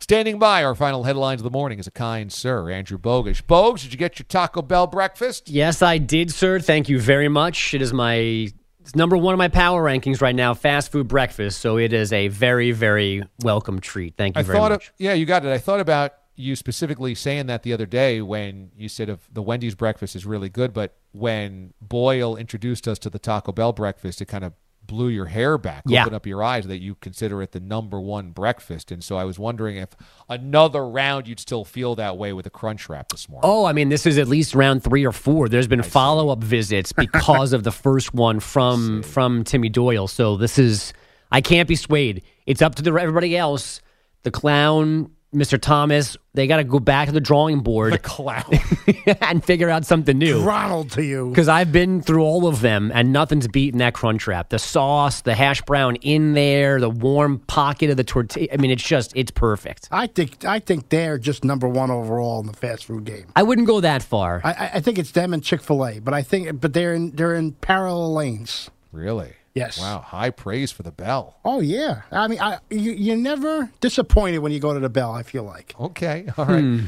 Standing 0.00 0.38
by 0.38 0.62
our 0.62 0.74
final 0.74 1.04
headlines 1.04 1.40
of 1.40 1.44
the 1.44 1.50
morning 1.50 1.78
is 1.78 1.86
a 1.86 1.90
kind 1.90 2.30
sir, 2.30 2.70
Andrew 2.70 2.98
Bogusch. 2.98 3.42
Bogues, 3.42 3.82
did 3.82 3.92
you 3.92 3.98
get 3.98 4.18
your 4.18 4.26
Taco 4.28 4.60
Bell 4.60 4.86
breakfast? 4.86 5.48
Yes, 5.48 5.80
I 5.80 5.96
did, 5.96 6.30
sir. 6.30 6.60
Thank 6.60 6.90
you 6.90 7.00
very 7.00 7.28
much. 7.28 7.72
It 7.72 7.80
is 7.80 7.94
my 7.94 8.50
it's 8.84 8.94
number 8.94 9.16
one 9.16 9.32
of 9.32 9.38
my 9.38 9.48
power 9.48 9.82
rankings 9.82 10.20
right 10.20 10.34
now, 10.34 10.52
fast 10.52 10.92
food 10.92 11.08
breakfast. 11.08 11.62
So 11.62 11.78
it 11.78 11.94
is 11.94 12.12
a 12.12 12.28
very, 12.28 12.70
very 12.72 13.22
welcome 13.42 13.80
treat. 13.80 14.14
Thank 14.18 14.36
you 14.36 14.40
I 14.40 14.42
very 14.42 14.58
thought 14.58 14.72
much. 14.72 14.88
Of, 14.88 14.94
yeah, 14.98 15.14
you 15.14 15.24
got 15.24 15.46
it. 15.46 15.48
I 15.48 15.56
thought 15.56 15.80
about 15.80 16.12
you 16.36 16.56
specifically 16.56 17.14
saying 17.14 17.46
that 17.46 17.62
the 17.62 17.72
other 17.72 17.86
day 17.86 18.20
when 18.20 18.70
you 18.76 18.88
said 18.88 19.08
of 19.08 19.20
the 19.32 19.42
Wendy's 19.42 19.74
breakfast 19.74 20.16
is 20.16 20.26
really 20.26 20.48
good, 20.48 20.72
but 20.72 20.96
when 21.12 21.72
Boyle 21.80 22.36
introduced 22.36 22.88
us 22.88 22.98
to 23.00 23.10
the 23.10 23.18
Taco 23.18 23.52
Bell 23.52 23.72
breakfast, 23.72 24.20
it 24.20 24.26
kind 24.26 24.44
of 24.44 24.52
blew 24.86 25.08
your 25.08 25.26
hair 25.26 25.56
back, 25.56 25.82
Yeah. 25.86 26.02
opened 26.02 26.16
up 26.16 26.26
your 26.26 26.42
eyes 26.42 26.66
that 26.66 26.78
you 26.82 26.94
consider 26.96 27.40
it 27.40 27.52
the 27.52 27.60
number 27.60 27.98
one 27.98 28.32
breakfast. 28.32 28.90
And 28.92 29.02
so 29.02 29.16
I 29.16 29.24
was 29.24 29.38
wondering 29.38 29.76
if 29.76 29.90
another 30.28 30.86
round 30.86 31.26
you'd 31.26 31.40
still 31.40 31.64
feel 31.64 31.94
that 31.94 32.18
way 32.18 32.34
with 32.34 32.44
a 32.46 32.50
crunch 32.50 32.88
wrap 32.90 33.08
this 33.08 33.26
morning. 33.28 33.48
Oh, 33.50 33.64
I 33.64 33.72
mean, 33.72 33.88
this 33.88 34.04
is 34.04 34.18
at 34.18 34.28
least 34.28 34.54
round 34.54 34.82
three 34.84 35.06
or 35.06 35.12
four. 35.12 35.48
There's 35.48 35.66
been 35.68 35.82
follow 35.82 36.28
up 36.28 36.42
visits 36.44 36.92
because 36.92 37.52
of 37.54 37.62
the 37.64 37.72
first 37.86 38.12
one 38.12 38.40
from 38.40 39.02
from 39.02 39.42
Timmy 39.44 39.70
Doyle. 39.70 40.06
So 40.06 40.36
this 40.36 40.58
is 40.58 40.92
I 41.32 41.40
can't 41.40 41.68
be 41.68 41.76
swayed. 41.76 42.22
It's 42.44 42.60
up 42.60 42.74
to 42.74 42.82
the 42.82 42.90
everybody 42.92 43.36
else. 43.36 43.80
The 44.24 44.30
clown, 44.30 45.12
Mr. 45.34 45.60
Thomas, 45.60 46.16
they 46.34 46.46
got 46.46 46.56
to 46.58 46.64
go 46.64 46.78
back 46.78 47.06
to 47.08 47.12
the 47.12 47.20
drawing 47.20 47.60
board. 47.60 47.92
The 47.92 47.98
clown. 47.98 48.44
and 49.20 49.44
figure 49.44 49.68
out 49.68 49.84
something 49.84 50.16
new. 50.16 50.42
Ronald 50.42 50.90
to 50.92 51.02
you. 51.02 51.28
Because 51.28 51.48
I've 51.48 51.72
been 51.72 52.00
through 52.02 52.22
all 52.22 52.46
of 52.46 52.60
them, 52.60 52.90
and 52.94 53.12
nothing's 53.12 53.48
beating 53.48 53.78
that 53.78 53.94
crunch 53.94 54.26
wrap. 54.26 54.48
The 54.50 54.58
sauce, 54.58 55.20
the 55.22 55.34
hash 55.34 55.62
brown 55.62 55.96
in 55.96 56.34
there, 56.34 56.80
the 56.80 56.90
warm 56.90 57.38
pocket 57.40 57.90
of 57.90 57.96
the 57.96 58.04
tortilla. 58.04 58.48
I 58.52 58.56
mean, 58.56 58.70
it's 58.70 58.82
just, 58.82 59.12
it's 59.16 59.30
perfect. 59.30 59.88
I 59.90 60.06
think 60.06 60.44
I 60.44 60.58
think 60.60 60.88
they're 60.88 61.18
just 61.18 61.44
number 61.44 61.68
one 61.68 61.90
overall 61.90 62.40
in 62.40 62.46
the 62.46 62.52
fast 62.52 62.84
food 62.84 63.04
game. 63.04 63.26
I 63.36 63.42
wouldn't 63.42 63.66
go 63.66 63.80
that 63.80 64.02
far. 64.02 64.40
I, 64.44 64.52
I- 64.52 64.70
I 64.74 64.80
think 64.80 64.98
it's 64.98 65.12
them 65.12 65.32
and 65.32 65.42
Chick 65.42 65.62
Fil 65.62 65.86
A, 65.86 65.98
but 66.00 66.12
I 66.14 66.22
think 66.22 66.60
but 66.60 66.72
they're 66.72 66.94
in 66.94 67.12
they're 67.12 67.34
in 67.34 67.52
parallel 67.52 68.12
lanes. 68.14 68.70
Really? 68.92 69.32
Yes. 69.54 69.78
Wow. 69.78 70.00
High 70.00 70.30
praise 70.30 70.72
for 70.72 70.82
the 70.82 70.90
bell. 70.90 71.38
Oh 71.44 71.60
yeah. 71.60 72.02
I 72.10 72.26
mean, 72.26 72.40
I 72.40 72.58
you, 72.70 72.92
you're 72.92 73.16
never 73.16 73.70
disappointed 73.80 74.38
when 74.38 74.50
you 74.52 74.58
go 74.58 74.74
to 74.74 74.80
the 74.80 74.88
Bell. 74.88 75.12
I 75.12 75.22
feel 75.22 75.44
like. 75.44 75.74
Okay. 75.78 76.26
All 76.36 76.46
right. 76.46 76.80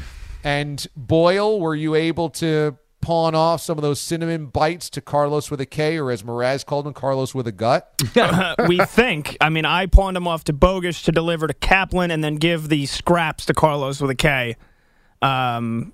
And 0.43 0.85
Boyle, 0.95 1.59
were 1.59 1.75
you 1.75 1.95
able 1.95 2.29
to 2.31 2.77
pawn 3.01 3.35
off 3.35 3.61
some 3.61 3.77
of 3.77 3.81
those 3.83 4.01
cinnamon 4.01 4.47
bites 4.47 4.89
to 4.89 5.01
Carlos 5.01 5.49
with 5.49 5.61
a 5.61 5.65
K, 5.65 5.97
or 5.97 6.11
as 6.11 6.23
Mraz 6.23 6.65
called 6.65 6.85
him, 6.85 6.93
Carlos 6.93 7.33
with 7.33 7.47
a 7.47 7.51
gut? 7.53 7.89
we 8.67 8.79
think. 8.79 9.37
I 9.39 9.49
mean, 9.49 9.65
I 9.65 9.85
pawned 9.85 10.15
them 10.17 10.27
off 10.27 10.43
to 10.45 10.53
Bogus 10.53 11.01
to 11.03 11.11
deliver 11.13 11.47
to 11.47 11.53
Kaplan 11.53 12.11
and 12.11 12.21
then 12.21 12.35
give 12.35 12.67
the 12.67 12.85
scraps 12.85 13.45
to 13.45 13.53
Carlos 13.53 14.01
with 14.01 14.11
a 14.11 14.15
K. 14.15 14.57
Um, 15.21 15.93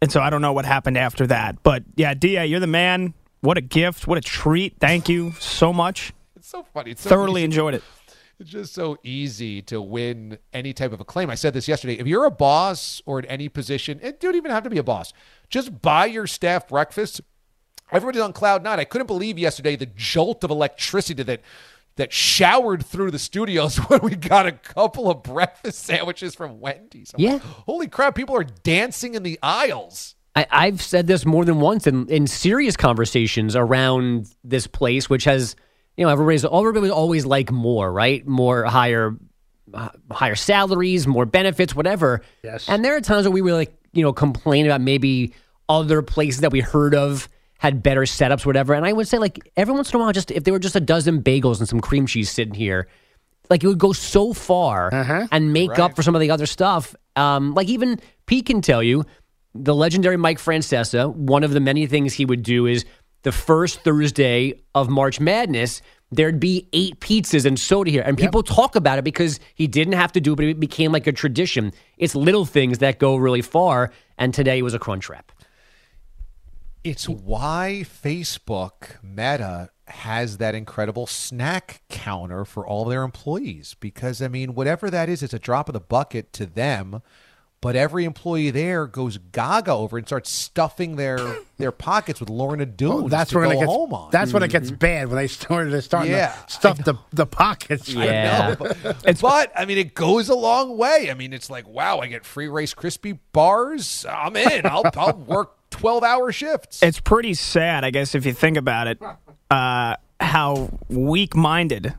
and 0.00 0.12
so 0.12 0.20
I 0.20 0.30
don't 0.30 0.42
know 0.42 0.52
what 0.52 0.64
happened 0.64 0.98
after 0.98 1.26
that. 1.28 1.62
But 1.62 1.84
yeah, 1.96 2.14
Da, 2.14 2.42
you're 2.42 2.60
the 2.60 2.66
man. 2.66 3.14
What 3.40 3.56
a 3.58 3.60
gift. 3.60 4.06
What 4.06 4.18
a 4.18 4.20
treat. 4.20 4.76
Thank 4.80 5.08
you 5.08 5.32
so 5.38 5.72
much. 5.72 6.12
It's 6.36 6.48
so 6.48 6.62
funny. 6.62 6.92
It's 6.92 7.02
so 7.02 7.10
Thoroughly 7.10 7.40
easy. 7.42 7.44
enjoyed 7.46 7.74
it. 7.74 7.82
it's 8.40 8.50
just 8.50 8.74
so 8.74 8.96
easy 9.02 9.62
to 9.62 9.80
win 9.80 10.38
any 10.52 10.72
type 10.72 10.92
of 10.92 11.00
acclaim. 11.00 11.30
I 11.30 11.34
said 11.34 11.54
this 11.54 11.68
yesterday. 11.68 11.94
If 11.94 12.06
you're 12.06 12.24
a 12.24 12.30
boss 12.30 13.00
or 13.06 13.18
in 13.20 13.24
any 13.26 13.48
position, 13.48 14.00
it 14.02 14.20
don't 14.20 14.34
even 14.36 14.50
have 14.50 14.64
to 14.64 14.70
be 14.70 14.78
a 14.78 14.82
boss. 14.82 15.12
Just 15.48 15.82
buy 15.82 16.06
your 16.06 16.26
staff 16.26 16.68
breakfast. 16.68 17.20
Everybody's 17.90 18.20
on 18.22 18.32
cloud 18.32 18.62
nine. 18.62 18.78
I 18.80 18.84
couldn't 18.84 19.06
believe 19.06 19.38
yesterday 19.38 19.74
the 19.76 19.86
jolt 19.86 20.44
of 20.44 20.50
electricity 20.50 21.22
that 21.22 21.40
that 21.96 22.12
showered 22.12 22.86
through 22.86 23.10
the 23.10 23.18
studios 23.18 23.76
when 23.88 24.00
we 24.02 24.14
got 24.14 24.46
a 24.46 24.52
couple 24.52 25.10
of 25.10 25.24
breakfast 25.24 25.80
sandwiches 25.84 26.32
from 26.34 26.60
Wendy's. 26.60 27.12
I'm 27.14 27.20
Yeah. 27.20 27.32
like, 27.34 27.42
Holy 27.42 27.88
crap, 27.88 28.14
people 28.14 28.36
are 28.36 28.44
dancing 28.44 29.14
in 29.14 29.24
the 29.24 29.36
aisles. 29.42 30.14
I, 30.38 30.46
I've 30.50 30.80
said 30.80 31.08
this 31.08 31.26
more 31.26 31.44
than 31.44 31.58
once 31.58 31.88
in, 31.88 32.08
in 32.08 32.28
serious 32.28 32.76
conversations 32.76 33.56
around 33.56 34.32
this 34.44 34.68
place, 34.68 35.10
which 35.10 35.24
has, 35.24 35.56
you 35.96 36.04
know, 36.04 36.10
everybody's 36.10 36.44
everybody 36.44 36.90
always 36.90 37.26
like 37.26 37.50
more, 37.50 37.92
right? 37.92 38.24
More 38.24 38.64
higher, 38.64 39.16
uh, 39.74 39.88
higher 40.12 40.36
salaries, 40.36 41.08
more 41.08 41.26
benefits, 41.26 41.74
whatever. 41.74 42.22
Yes. 42.44 42.68
And 42.68 42.84
there 42.84 42.94
are 42.94 43.00
times 43.00 43.26
where 43.26 43.32
we 43.32 43.42
were 43.42 43.52
like, 43.52 43.74
you 43.92 44.02
know, 44.04 44.12
complain 44.12 44.66
about 44.66 44.80
maybe 44.80 45.34
other 45.68 46.02
places 46.02 46.42
that 46.42 46.52
we 46.52 46.60
heard 46.60 46.94
of 46.94 47.28
had 47.58 47.82
better 47.82 48.02
setups, 48.02 48.46
whatever. 48.46 48.74
And 48.74 48.86
I 48.86 48.92
would 48.92 49.08
say, 49.08 49.18
like, 49.18 49.50
every 49.56 49.74
once 49.74 49.90
in 49.92 49.96
a 49.96 49.98
while, 49.98 50.12
just 50.12 50.30
if 50.30 50.44
there 50.44 50.52
were 50.52 50.60
just 50.60 50.76
a 50.76 50.80
dozen 50.80 51.20
bagels 51.20 51.58
and 51.58 51.68
some 51.68 51.80
cream 51.80 52.06
cheese 52.06 52.30
sitting 52.30 52.54
here, 52.54 52.86
like 53.50 53.64
it 53.64 53.66
would 53.66 53.78
go 53.78 53.92
so 53.92 54.32
far 54.32 54.90
and 55.32 55.52
make 55.52 55.80
up 55.80 55.96
for 55.96 56.02
some 56.04 56.14
of 56.14 56.20
the 56.20 56.30
other 56.30 56.46
stuff. 56.46 56.94
Um, 57.16 57.54
like 57.54 57.68
even 57.68 57.98
Pete 58.26 58.46
can 58.46 58.60
tell 58.60 58.84
you, 58.84 59.04
the 59.54 59.74
legendary 59.74 60.16
Mike 60.16 60.38
Francesa, 60.38 61.14
one 61.14 61.44
of 61.44 61.52
the 61.52 61.60
many 61.60 61.86
things 61.86 62.14
he 62.14 62.24
would 62.24 62.42
do 62.42 62.66
is 62.66 62.84
the 63.22 63.32
first 63.32 63.80
Thursday 63.80 64.60
of 64.74 64.88
March 64.88 65.20
Madness, 65.20 65.82
there'd 66.10 66.40
be 66.40 66.68
eight 66.72 67.00
pizzas 67.00 67.44
and 67.44 67.58
soda 67.58 67.90
here. 67.90 68.02
And 68.02 68.16
people 68.16 68.42
talk 68.42 68.76
about 68.76 68.98
it 68.98 69.04
because 69.04 69.40
he 69.54 69.66
didn't 69.66 69.94
have 69.94 70.12
to 70.12 70.20
do 70.20 70.32
it, 70.32 70.36
but 70.36 70.44
it 70.46 70.60
became 70.60 70.92
like 70.92 71.06
a 71.06 71.12
tradition. 71.12 71.72
It's 71.96 72.14
little 72.14 72.44
things 72.44 72.78
that 72.78 72.98
go 72.98 73.16
really 73.16 73.42
far. 73.42 73.92
And 74.16 74.32
today 74.32 74.62
was 74.62 74.74
a 74.74 74.78
crunch 74.78 75.08
wrap. 75.08 75.32
It's 76.84 77.08
why 77.08 77.84
Facebook 77.84 79.02
Meta 79.02 79.70
has 79.88 80.38
that 80.38 80.54
incredible 80.54 81.06
snack 81.06 81.82
counter 81.88 82.44
for 82.44 82.66
all 82.66 82.84
their 82.84 83.02
employees. 83.02 83.74
Because, 83.80 84.22
I 84.22 84.28
mean, 84.28 84.54
whatever 84.54 84.88
that 84.90 85.08
is, 85.08 85.22
it's 85.22 85.34
a 85.34 85.38
drop 85.38 85.68
of 85.68 85.72
the 85.72 85.80
bucket 85.80 86.32
to 86.34 86.46
them. 86.46 87.02
But 87.60 87.74
every 87.74 88.04
employee 88.04 88.50
there 88.50 88.86
goes 88.86 89.18
gaga 89.32 89.72
over 89.72 89.98
and 89.98 90.06
starts 90.06 90.30
stuffing 90.30 90.94
their 90.94 91.18
their 91.56 91.72
pockets 91.72 92.20
with 92.20 92.30
Lorna 92.30 92.64
Doone. 92.66 93.04
Oh, 93.04 93.08
that's 93.08 93.30
to 93.30 93.38
when 93.38 93.48
go 93.48 93.50
it 93.50 93.58
gets. 93.60 93.66
home 93.72 93.92
on. 93.92 94.10
That's 94.12 94.32
when 94.32 94.44
it 94.44 94.50
gets 94.52 94.70
bad 94.70 95.08
when 95.08 95.16
they 95.16 95.26
started 95.26 95.72
they're 95.72 95.80
starting 95.80 96.12
Yeah, 96.12 96.28
to 96.46 96.52
stuff 96.52 96.84
the 96.84 96.94
the 97.12 97.26
pockets. 97.26 97.92
I 97.96 98.04
know, 98.06 98.56
but, 98.58 99.20
but 99.20 99.52
I 99.56 99.64
mean, 99.64 99.76
it 99.76 99.94
goes 99.94 100.28
a 100.28 100.36
long 100.36 100.78
way. 100.78 101.08
I 101.10 101.14
mean, 101.14 101.32
it's 101.32 101.50
like, 101.50 101.66
wow, 101.66 101.98
I 101.98 102.06
get 102.06 102.24
free 102.24 102.46
Rice 102.46 102.74
Krispie 102.74 103.18
bars. 103.32 104.06
I'm 104.08 104.36
in. 104.36 104.64
I'll, 104.64 104.84
I'll 104.96 105.14
work 105.26 105.56
twelve 105.70 106.04
hour 106.04 106.30
shifts. 106.30 106.80
It's 106.80 107.00
pretty 107.00 107.34
sad, 107.34 107.82
I 107.84 107.90
guess, 107.90 108.14
if 108.14 108.24
you 108.24 108.34
think 108.34 108.56
about 108.56 108.86
it, 108.86 109.02
uh, 109.50 109.96
how 110.20 110.78
weak 110.88 111.34
minded. 111.34 111.92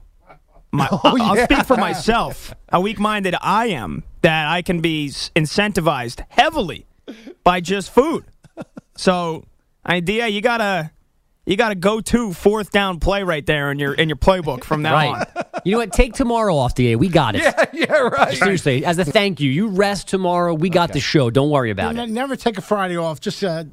My, 0.71 0.87
I'll, 0.89 1.21
I'll 1.21 1.43
speak 1.43 1.65
for 1.65 1.75
myself. 1.75 2.53
How 2.69 2.79
weak 2.79 2.97
minded 2.99 3.35
I 3.41 3.67
am 3.67 4.03
that 4.21 4.47
I 4.47 4.61
can 4.61 4.81
be 4.81 5.07
incentivized 5.09 6.23
heavily 6.29 6.85
by 7.43 7.61
just 7.61 7.91
food. 7.91 8.25
So, 8.95 9.45
idea 9.85 10.27
you 10.27 10.41
gotta 10.41 10.91
you 11.45 11.55
gotta 11.55 11.75
go 11.75 12.01
to 12.01 12.33
fourth 12.33 12.71
down 12.71 12.99
play 12.99 13.23
right 13.23 13.45
there 13.45 13.71
in 13.71 13.79
your 13.79 13.93
in 13.93 14.09
your 14.09 14.17
playbook 14.17 14.63
from 14.63 14.81
now 14.81 14.95
on. 14.95 15.25
You 15.65 15.73
know 15.73 15.77
what? 15.79 15.93
Take 15.93 16.13
tomorrow 16.13 16.55
off, 16.55 16.75
DA. 16.75 16.95
We 16.95 17.07
got 17.09 17.35
it. 17.35 17.41
yeah, 17.43 17.65
yeah, 17.73 17.93
right. 17.93 18.37
Seriously, 18.37 18.85
as 18.85 18.97
a 18.99 19.05
thank 19.05 19.39
you, 19.39 19.49
you 19.49 19.67
rest 19.69 20.07
tomorrow. 20.09 20.53
We 20.53 20.69
got 20.69 20.93
the 20.93 20.99
show. 20.99 21.29
Don't 21.29 21.49
worry 21.49 21.71
about 21.71 21.95
Ne- 21.95 22.03
it. 22.03 22.09
Never 22.09 22.35
take 22.35 22.57
a 22.57 22.61
Friday 22.61 22.97
off. 22.97 23.19
Just 23.19 23.43
uh, 23.43 23.63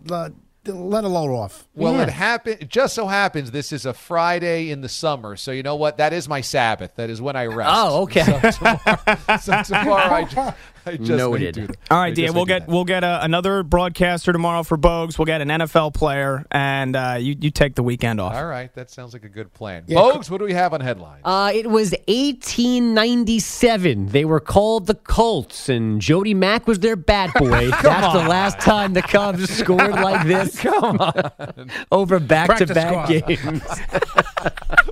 let, 0.67 0.77
let 0.77 1.05
a 1.05 1.09
load 1.09 1.35
off. 1.35 1.67
Well, 1.75 1.95
Yeah. 1.95 2.03
it 2.05 2.09
happen. 2.11 2.57
It 2.61 2.69
just 2.69 2.95
so 2.95 3.07
happens 3.07 3.51
this 3.51 3.73
is 3.73 3.87
a 3.87 3.93
Friday 3.95 4.71
in 4.71 4.81
the 4.81 4.89
summer, 4.89 5.37
so 5.37 5.51
you 5.53 5.63
know 5.63 5.77
what? 5.77 5.99
That 5.99 6.13
is 6.13 6.29
my 6.29 6.41
Sabbath. 6.41 6.95
That 6.97 7.11
is 7.11 7.21
when 7.21 7.37
I 7.37 7.47
rest. 7.47 7.71
Oh, 7.73 8.03
okay. 8.03 8.23
So 8.23 8.51
tomorrow, 8.51 9.37
so 9.41 9.63
tomorrow 9.63 10.13
I 10.15 10.25
just, 10.25 10.57
I 10.93 10.97
just 10.97 11.11
may 11.11 11.17
Noted. 11.17 11.55
do 11.55 11.67
that. 11.67 11.77
All 11.91 11.99
I 11.99 12.03
right, 12.03 12.15
just 12.15 12.27
Dan. 12.27 12.35
We'll 12.35 12.45
get 12.47 12.67
that. 12.67 12.73
we'll 12.73 12.85
get 12.85 13.03
uh, 13.05 13.19
another 13.23 13.63
broadcaster 13.63 14.33
tomorrow 14.33 14.63
for 14.63 14.79
Bogues. 14.79 15.19
We'll 15.19 15.27
get 15.27 15.41
an 15.41 15.49
NFL 15.49 15.95
player, 15.95 16.45
and 16.51 16.95
uh, 16.95 17.17
you 17.19 17.37
you 17.41 17.51
take 17.51 17.75
the 17.75 17.83
weekend 17.83 18.21
off. 18.21 18.35
All 18.35 18.47
right, 18.47 18.73
that 18.75 18.91
sounds 18.91 19.13
like 19.13 19.25
a 19.25 19.29
good 19.29 19.53
plan. 19.53 19.85
Yeah, 19.87 19.99
Bogues, 19.99 20.31
what 20.31 20.39
do 20.39 20.45
we 20.45 20.53
have 20.53 20.73
on 20.73 20.81
headlines? 20.81 21.23
Uh, 21.25 21.51
it 21.55 21.67
was 21.69 21.93
1897. 22.09 24.07
They 24.09 24.25
were 24.25 24.41
called 24.41 24.87
the 24.87 24.95
Colts, 24.95 25.69
and 25.69 26.01
Jody 26.01 26.35
Mack 26.35 26.67
was 26.67 26.79
their 26.81 26.97
bat 26.97 27.33
boy. 27.39 27.71
That's 27.71 28.13
the 28.13 28.29
last 28.29 28.61
time 28.61 28.93
the 28.95 29.03
Cubs 29.03 29.51
scored 29.51 29.93
like 29.95 30.27
this. 30.27 30.59
Come 30.67 30.99
on. 30.99 31.71
Over 31.93 32.19
back-to-back 32.21 33.09
games. 33.09 33.63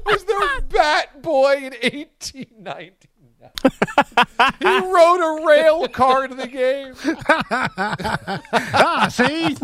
was 0.04 0.24
their 0.24 0.60
bat 0.70 1.22
boy 1.22 1.54
in 1.56 1.72
1899. 1.72 2.92
He 4.60 4.66
rode 4.66 5.40
a 5.40 5.46
rail 5.46 5.88
car 5.88 6.28
to 6.28 6.34
the 6.34 6.46
game. 6.46 6.94
ah, 8.52 9.08
see, 9.10 9.54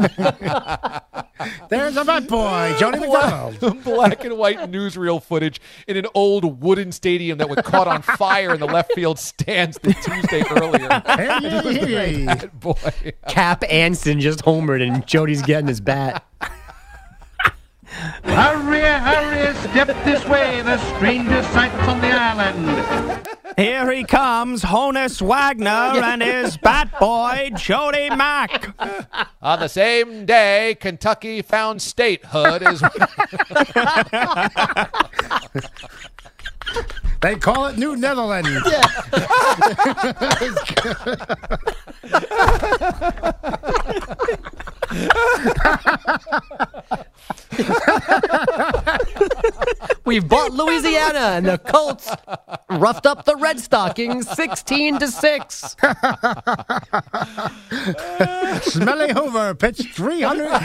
there's 1.69 1.97
a 1.97 2.05
bad 2.05 2.27
boy, 2.27 2.75
Johnny 2.79 3.01
McDonald. 3.01 3.83
Black 3.85 4.25
and 4.25 4.37
white 4.37 4.59
newsreel 4.71 5.23
footage 5.23 5.61
in 5.87 5.97
an 5.97 6.07
old 6.15 6.63
wooden 6.63 6.93
stadium 6.93 7.39
that 7.39 7.49
was 7.49 7.59
caught 7.65 7.89
on 7.89 8.03
fire 8.03 8.55
in 8.55 8.61
the 8.61 8.67
left 8.67 8.93
field 8.93 9.19
stands 9.19 9.79
the 9.79 9.95
Tuesday 9.95 10.43
earlier. 10.51 11.03
Hey, 11.07 11.85
hey, 11.87 12.25
hey. 12.25 12.47
Boy. 12.55 13.13
Cap 13.29 13.65
Anson 13.69 14.21
just 14.21 14.45
homered, 14.45 14.87
and 14.87 15.07
Jody's 15.07 15.43
getting 15.43 15.69
his 15.69 15.81
bat. 15.81 16.25
Hurry, 18.23 18.83
hurry, 18.83 19.55
step 19.57 19.89
this 20.05 20.25
way, 20.27 20.63
the 20.63 20.79
strangest 20.97 21.53
sight 21.53 21.73
from 21.85 22.01
the 22.01 22.09
island. 22.09 23.27
Here 23.61 23.93
he 23.93 24.05
comes, 24.05 24.63
Honus 24.63 25.21
Wagner 25.21 26.01
and 26.03 26.23
his 26.23 26.57
bat 26.57 26.99
boy, 26.99 27.51
Jody 27.57 28.09
Mack. 28.09 28.75
On 29.43 29.61
the 29.61 29.69
same 29.69 30.25
day, 30.25 30.79
Kentucky 30.81 31.43
found 31.43 31.83
statehood 31.83 32.63
as 32.63 32.81
They 37.21 37.37
call 37.37 37.67
it 37.67 37.77
New 37.77 37.97
Netherlands. 37.97 38.49
We've 50.11 50.29
bought 50.29 50.51
Louisiana, 50.53 51.37
and 51.37 51.47
the 51.47 51.57
Colts 51.57 52.11
roughed 52.69 53.07
up 53.07 53.25
the 53.27 53.37
Red 53.37 53.61
Stockings 53.61 54.29
16 54.29 54.99
to 54.99 55.07
6. 55.07 55.77
Smelly 58.73 59.13
Hoover 59.13 59.55
pitched 59.55 59.95
300, 59.95 60.49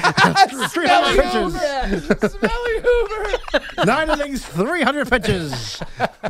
300 0.72 1.22
pitches. 1.22 1.54
Smelly 2.32 2.80
Hoover. 2.82 3.38
Nine 3.86 4.10
innings, 4.10 4.44
300 4.44 5.10
pitches. 5.12 5.80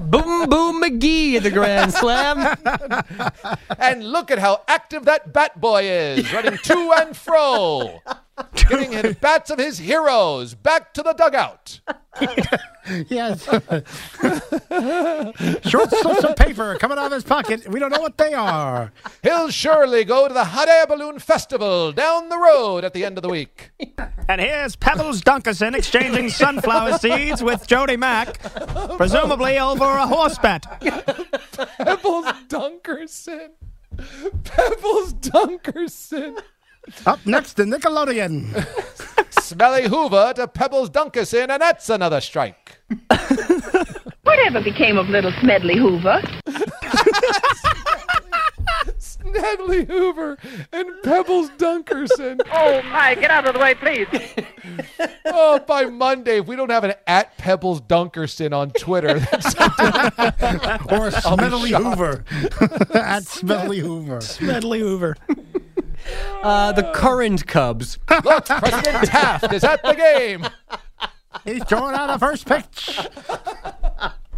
Boom 0.01 0.49
Boom 0.49 0.83
McGee 0.83 1.41
the 1.41 1.51
Grand 1.51 1.93
Slam. 1.93 2.57
And 3.79 4.03
look 4.11 4.29
at 4.29 4.39
how 4.39 4.63
active 4.67 5.05
that 5.05 5.31
bat 5.31 5.61
boy 5.61 5.83
is, 5.85 6.33
running 6.33 6.57
to 6.57 6.93
and 6.97 7.15
fro, 7.15 8.01
giving 8.55 8.91
him 8.91 9.15
bats 9.21 9.49
of 9.49 9.59
his 9.59 9.77
heroes 9.79 10.53
back 10.55 10.93
to 10.93 11.03
the 11.03 11.13
dugout. 11.13 11.79
Yes. 13.09 13.43
Short 15.67 15.89
slips 15.89 16.23
of 16.23 16.35
paper 16.35 16.75
coming 16.79 16.97
out 16.97 17.07
of 17.07 17.11
his 17.11 17.23
pocket. 17.23 17.67
We 17.67 17.79
don't 17.79 17.91
know 17.91 17.99
what 17.99 18.17
they 18.17 18.33
are. 18.33 18.91
He'll 19.23 19.49
surely 19.49 20.03
go 20.03 20.27
to 20.27 20.33
the 20.33 20.45
Hot 20.45 20.67
Air 20.69 20.85
Balloon 20.87 21.19
Festival 21.19 21.91
down 21.91 22.29
the 22.29 22.37
road 22.37 22.83
at 22.83 22.93
the 22.93 23.03
end 23.03 23.17
of 23.17 23.23
the 23.23 23.29
week. 23.29 23.71
And 24.29 24.39
here's 24.39 24.75
Pebbles 24.75 25.21
Dunkerson 25.21 25.75
exchanging 25.75 26.29
sunflower 26.29 26.97
seeds 26.99 27.43
with 27.43 27.67
Jody 27.67 27.97
Mack, 27.97 28.39
presumably 28.97 29.59
over 29.59 29.85
a 29.85 30.07
horse 30.07 30.37
bet. 30.37 30.65
Pebbles 30.79 32.25
Dunkerson. 32.47 33.49
Pebbles 34.43 35.13
Dunkerson. 35.15 36.39
Up 37.05 37.25
next, 37.25 37.53
the 37.53 37.63
Nickelodeon. 37.63 38.65
Smelly 39.41 39.87
Hoover 39.87 40.33
to 40.35 40.47
Pebbles 40.47 40.89
Dunkerson, 40.89 41.49
and 41.49 41.61
that's 41.61 41.89
another 41.89 42.21
strike. 42.21 42.79
Whatever 44.23 44.61
became 44.61 44.97
of 44.97 45.09
little 45.09 45.31
Smedley 45.39 45.77
Hoover? 45.77 46.21
Snedley 49.45 49.85
Hoover 49.85 50.37
and 50.71 50.89
Pebbles 51.03 51.49
Dunkerson. 51.51 52.41
Oh, 52.57 52.81
my, 52.83 53.15
get 53.15 53.29
out 53.31 53.47
of 53.47 53.53
the 53.53 53.59
way, 53.59 53.75
please. 53.75 54.07
Oh, 55.27 55.59
by 55.59 55.85
Monday, 55.85 56.37
if 56.39 56.47
we 56.47 56.55
don't 56.55 56.69
have 56.69 56.83
an 56.83 56.93
at 57.07 57.37
Pebbles 57.37 57.81
Dunkerson 57.81 58.53
on 58.55 58.71
Twitter, 58.71 59.19
that's 59.31 59.55
or 59.55 61.11
I'll 61.27 61.35
be 61.37 61.43
Smedley. 61.45 61.71
Hoover. 61.71 62.23
At 62.93 63.23
Smedley 63.23 63.79
Hoover. 63.79 64.21
Smedley 64.21 64.79
Hoover. 64.79 65.17
Uh, 66.43 66.71
the 66.73 66.83
current 66.93 67.45
Cubs. 67.47 67.97
Look, 68.23 68.45
President 68.45 69.05
Taft 69.07 69.51
is 69.51 69.63
at 69.63 69.81
the 69.83 69.93
game. 69.93 70.45
He's 71.43 71.63
throwing 71.65 71.95
out 71.95 72.09
a 72.11 72.19
first 72.19 72.45
pitch 72.45 72.99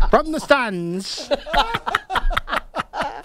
from 0.10 0.32
the 0.32 0.39
stands. 0.39 1.30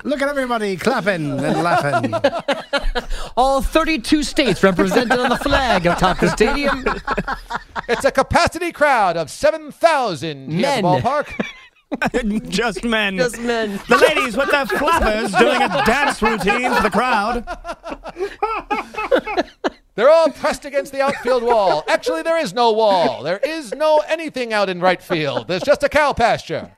Look 0.05 0.21
at 0.21 0.29
everybody 0.29 0.77
clapping 0.77 1.39
and 1.39 1.63
laughing. 1.63 2.15
All 3.37 3.63
32 3.63 4.23
states 4.23 4.63
represented 4.63 5.19
on 5.19 5.29
the 5.29 5.37
flag 5.37 5.87
atop 5.87 6.19
the 6.21 6.29
stadium. 6.29 6.85
It's 7.89 8.05
a 8.05 8.11
capacity 8.11 8.73
crowd 8.73 9.17
of 9.17 9.31
7,000 9.31 10.51
here 10.51 10.67
at 10.67 10.77
the 10.77 10.83
Men. 10.83 11.03
ballpark. 11.03 12.49
Just 12.49 12.85
men. 12.85 13.19
Just 13.19 13.39
men. 13.41 13.79
The 13.89 13.99
ladies 13.99 14.37
with 14.37 14.51
their 14.51 14.65
flappers 14.67 15.33
doing 15.35 15.61
a 15.61 15.69
dance 15.85 16.23
routine 16.23 16.75
for 16.75 16.83
the 16.83 16.91
crowd. 16.91 17.45
They're 19.95 20.09
all 20.11 20.31
pressed 20.31 20.65
against 20.65 20.93
the 20.93 21.03
outfield 21.03 21.43
wall. 21.43 21.85
Actually, 21.87 22.23
there 22.23 22.39
is 22.39 22.55
no 22.55 22.73
wall. 22.73 23.23
There 23.23 23.39
is 23.39 23.75
no 23.75 24.03
anything 24.09 24.55
out 24.55 24.71
in 24.71 24.81
right 24.81 25.03
field. 25.03 25.49
There's 25.49 25.63
just 25.63 25.83
a 25.83 25.89
cow 25.91 26.15
pasture. 26.15 26.75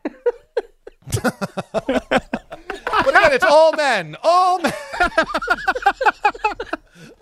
but 3.05 3.17
again, 3.17 3.33
it's 3.33 3.45
all 3.45 3.73
men. 3.73 4.17
All 4.23 4.59
men. 4.61 4.73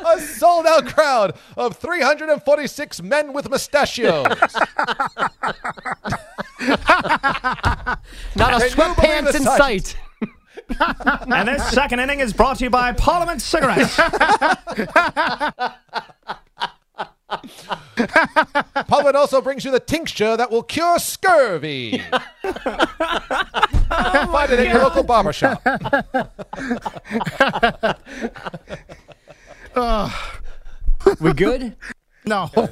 a 0.04 0.20
sold 0.20 0.66
out 0.66 0.86
crowd 0.86 1.36
of 1.56 1.76
346 1.76 3.02
men 3.02 3.32
with 3.32 3.48
mustachios. 3.50 4.24
Not 8.36 8.54
a 8.54 8.60
Can 8.60 8.60
you 8.60 8.60
believe 8.60 8.72
sweatpants 8.72 9.34
in 9.34 9.42
sight? 9.42 9.58
sight. 9.58 9.96
And 11.26 11.48
this 11.48 11.66
second 11.70 12.00
inning 12.00 12.20
is 12.20 12.32
brought 12.32 12.58
to 12.58 12.64
you 12.64 12.70
by 12.70 12.92
Parliament 12.92 13.42
Cigarettes. 13.42 13.94
Parliament 18.86 19.16
also 19.16 19.40
brings 19.40 19.64
you 19.64 19.70
the 19.70 19.80
tincture 19.80 20.36
that 20.36 20.50
will 20.50 20.62
cure 20.62 20.98
scurvy. 20.98 22.02
Find 24.46 24.58
it 24.58 24.66
at 24.66 24.72
your 24.72 24.82
local 24.82 25.04
barber 25.04 25.32
shop. 25.32 25.62
We 31.20 31.32
good? 31.32 31.74
No. 32.24 32.48
All 32.56 32.68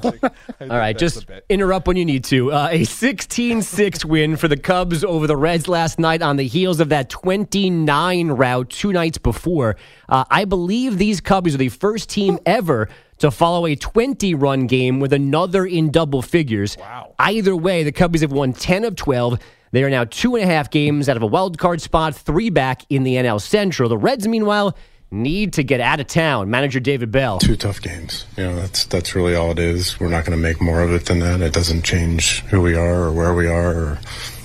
right, 0.61 0.97
just 0.97 1.25
interrupt 1.49 1.87
when 1.87 1.97
you 1.97 2.05
need 2.05 2.23
to. 2.25 2.53
Uh, 2.53 2.69
a 2.71 2.83
16 2.85 3.61
6 3.61 4.05
win 4.05 4.37
for 4.37 4.47
the 4.47 4.55
Cubs 4.55 5.03
over 5.03 5.27
the 5.27 5.35
Reds 5.35 5.67
last 5.67 5.99
night 5.99 6.21
on 6.21 6.37
the 6.37 6.47
heels 6.47 6.79
of 6.79 6.89
that 6.89 7.09
29 7.09 8.31
rout 8.31 8.69
two 8.69 8.93
nights 8.93 9.17
before. 9.17 9.75
Uh, 10.07 10.23
I 10.29 10.45
believe 10.45 10.97
these 10.97 11.19
Cubs 11.19 11.55
are 11.55 11.57
the 11.57 11.69
first 11.69 12.09
team 12.09 12.39
ever 12.45 12.87
to 13.17 13.31
follow 13.31 13.65
a 13.65 13.75
20 13.75 14.33
run 14.35 14.67
game 14.67 14.99
with 14.99 15.11
another 15.11 15.65
in 15.65 15.91
double 15.91 16.21
figures. 16.21 16.77
Wow. 16.77 17.15
Either 17.19 17.55
way, 17.55 17.83
the 17.83 17.91
Cubs 17.91 18.21
have 18.21 18.31
won 18.31 18.53
10 18.53 18.85
of 18.85 18.95
12. 18.95 19.39
They 19.71 19.83
are 19.83 19.89
now 19.89 20.03
two 20.03 20.35
and 20.35 20.43
a 20.43 20.47
half 20.47 20.69
games 20.69 21.07
out 21.07 21.17
of 21.17 21.23
a 21.23 21.27
wild 21.27 21.57
card 21.57 21.81
spot, 21.81 22.15
three 22.15 22.49
back 22.49 22.83
in 22.89 23.03
the 23.03 23.15
NL 23.15 23.41
Central. 23.41 23.89
The 23.89 23.97
Reds, 23.97 24.27
meanwhile, 24.27 24.75
need 25.11 25.53
to 25.53 25.63
get 25.63 25.79
out 25.79 25.99
of 25.99 26.07
town. 26.07 26.49
Manager 26.49 26.79
David 26.79 27.11
Bell. 27.11 27.39
Two 27.39 27.55
tough 27.55 27.81
games. 27.81 28.25
You 28.37 28.43
know, 28.45 28.55
that's 28.55 28.85
that's 28.85 29.15
really 29.15 29.35
all 29.35 29.51
it 29.51 29.59
is. 29.59 29.99
We're 29.99 30.09
not 30.09 30.25
going 30.25 30.37
to 30.37 30.41
make 30.41 30.61
more 30.61 30.81
of 30.81 30.91
it 30.91 31.05
than 31.05 31.19
that. 31.19 31.41
It 31.41 31.53
doesn't 31.53 31.83
change 31.83 32.41
who 32.43 32.61
we 32.61 32.75
are 32.75 33.03
or 33.03 33.11
where 33.11 33.33
we 33.33 33.47
are 33.47 33.73
or 33.73 33.99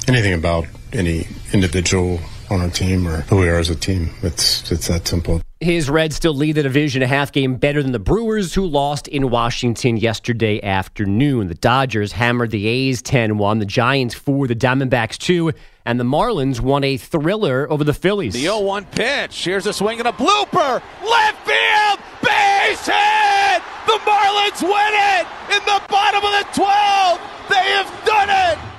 anything 0.08 0.32
about 0.32 0.66
any 0.92 1.26
individual 1.52 2.20
on 2.50 2.60
our 2.60 2.70
team 2.70 3.06
or 3.06 3.22
who 3.22 3.38
we 3.38 3.48
are 3.48 3.58
as 3.58 3.70
a 3.70 3.76
team. 3.76 4.10
It's 4.22 4.70
it's 4.70 4.88
that 4.88 5.06
simple. 5.06 5.40
His 5.60 5.88
Reds 5.88 6.16
still 6.16 6.34
lead 6.34 6.56
the 6.56 6.62
division 6.62 7.02
a 7.02 7.06
half 7.06 7.32
game 7.32 7.56
better 7.56 7.82
than 7.82 7.92
the 7.92 7.98
Brewers, 7.98 8.52
who 8.52 8.66
lost 8.66 9.08
in 9.08 9.30
Washington 9.30 9.96
yesterday 9.96 10.62
afternoon. 10.62 11.48
The 11.48 11.54
Dodgers 11.54 12.12
hammered 12.12 12.50
the 12.50 12.66
A's 12.66 13.00
10 13.00 13.38
1, 13.38 13.58
the 13.58 13.64
Giants 13.64 14.14
4, 14.14 14.48
the 14.48 14.54
Diamondbacks 14.54 15.16
2, 15.16 15.52
and 15.86 15.98
the 15.98 16.04
Marlins 16.04 16.60
won 16.60 16.84
a 16.84 16.98
thriller 16.98 17.66
over 17.70 17.84
the 17.84 17.94
Phillies. 17.94 18.34
The 18.34 18.42
0 18.42 18.60
1 18.60 18.84
pitch. 18.86 19.44
Here's 19.44 19.66
a 19.66 19.72
swing 19.72 19.98
and 19.98 20.08
a 20.08 20.12
blooper. 20.12 20.82
Left 21.02 21.46
field. 21.46 21.98
Base 22.22 22.86
hit. 22.86 23.62
The 23.86 23.98
Marlins 24.04 24.62
win 24.62 24.92
it 25.16 25.26
in 25.56 25.64
the 25.64 25.82
bottom 25.88 26.22
of 26.22 26.32
the 26.32 26.46
12. 26.52 27.20
They 27.48 27.70
have 27.72 28.04
done 28.04 28.28
it. 28.28 28.75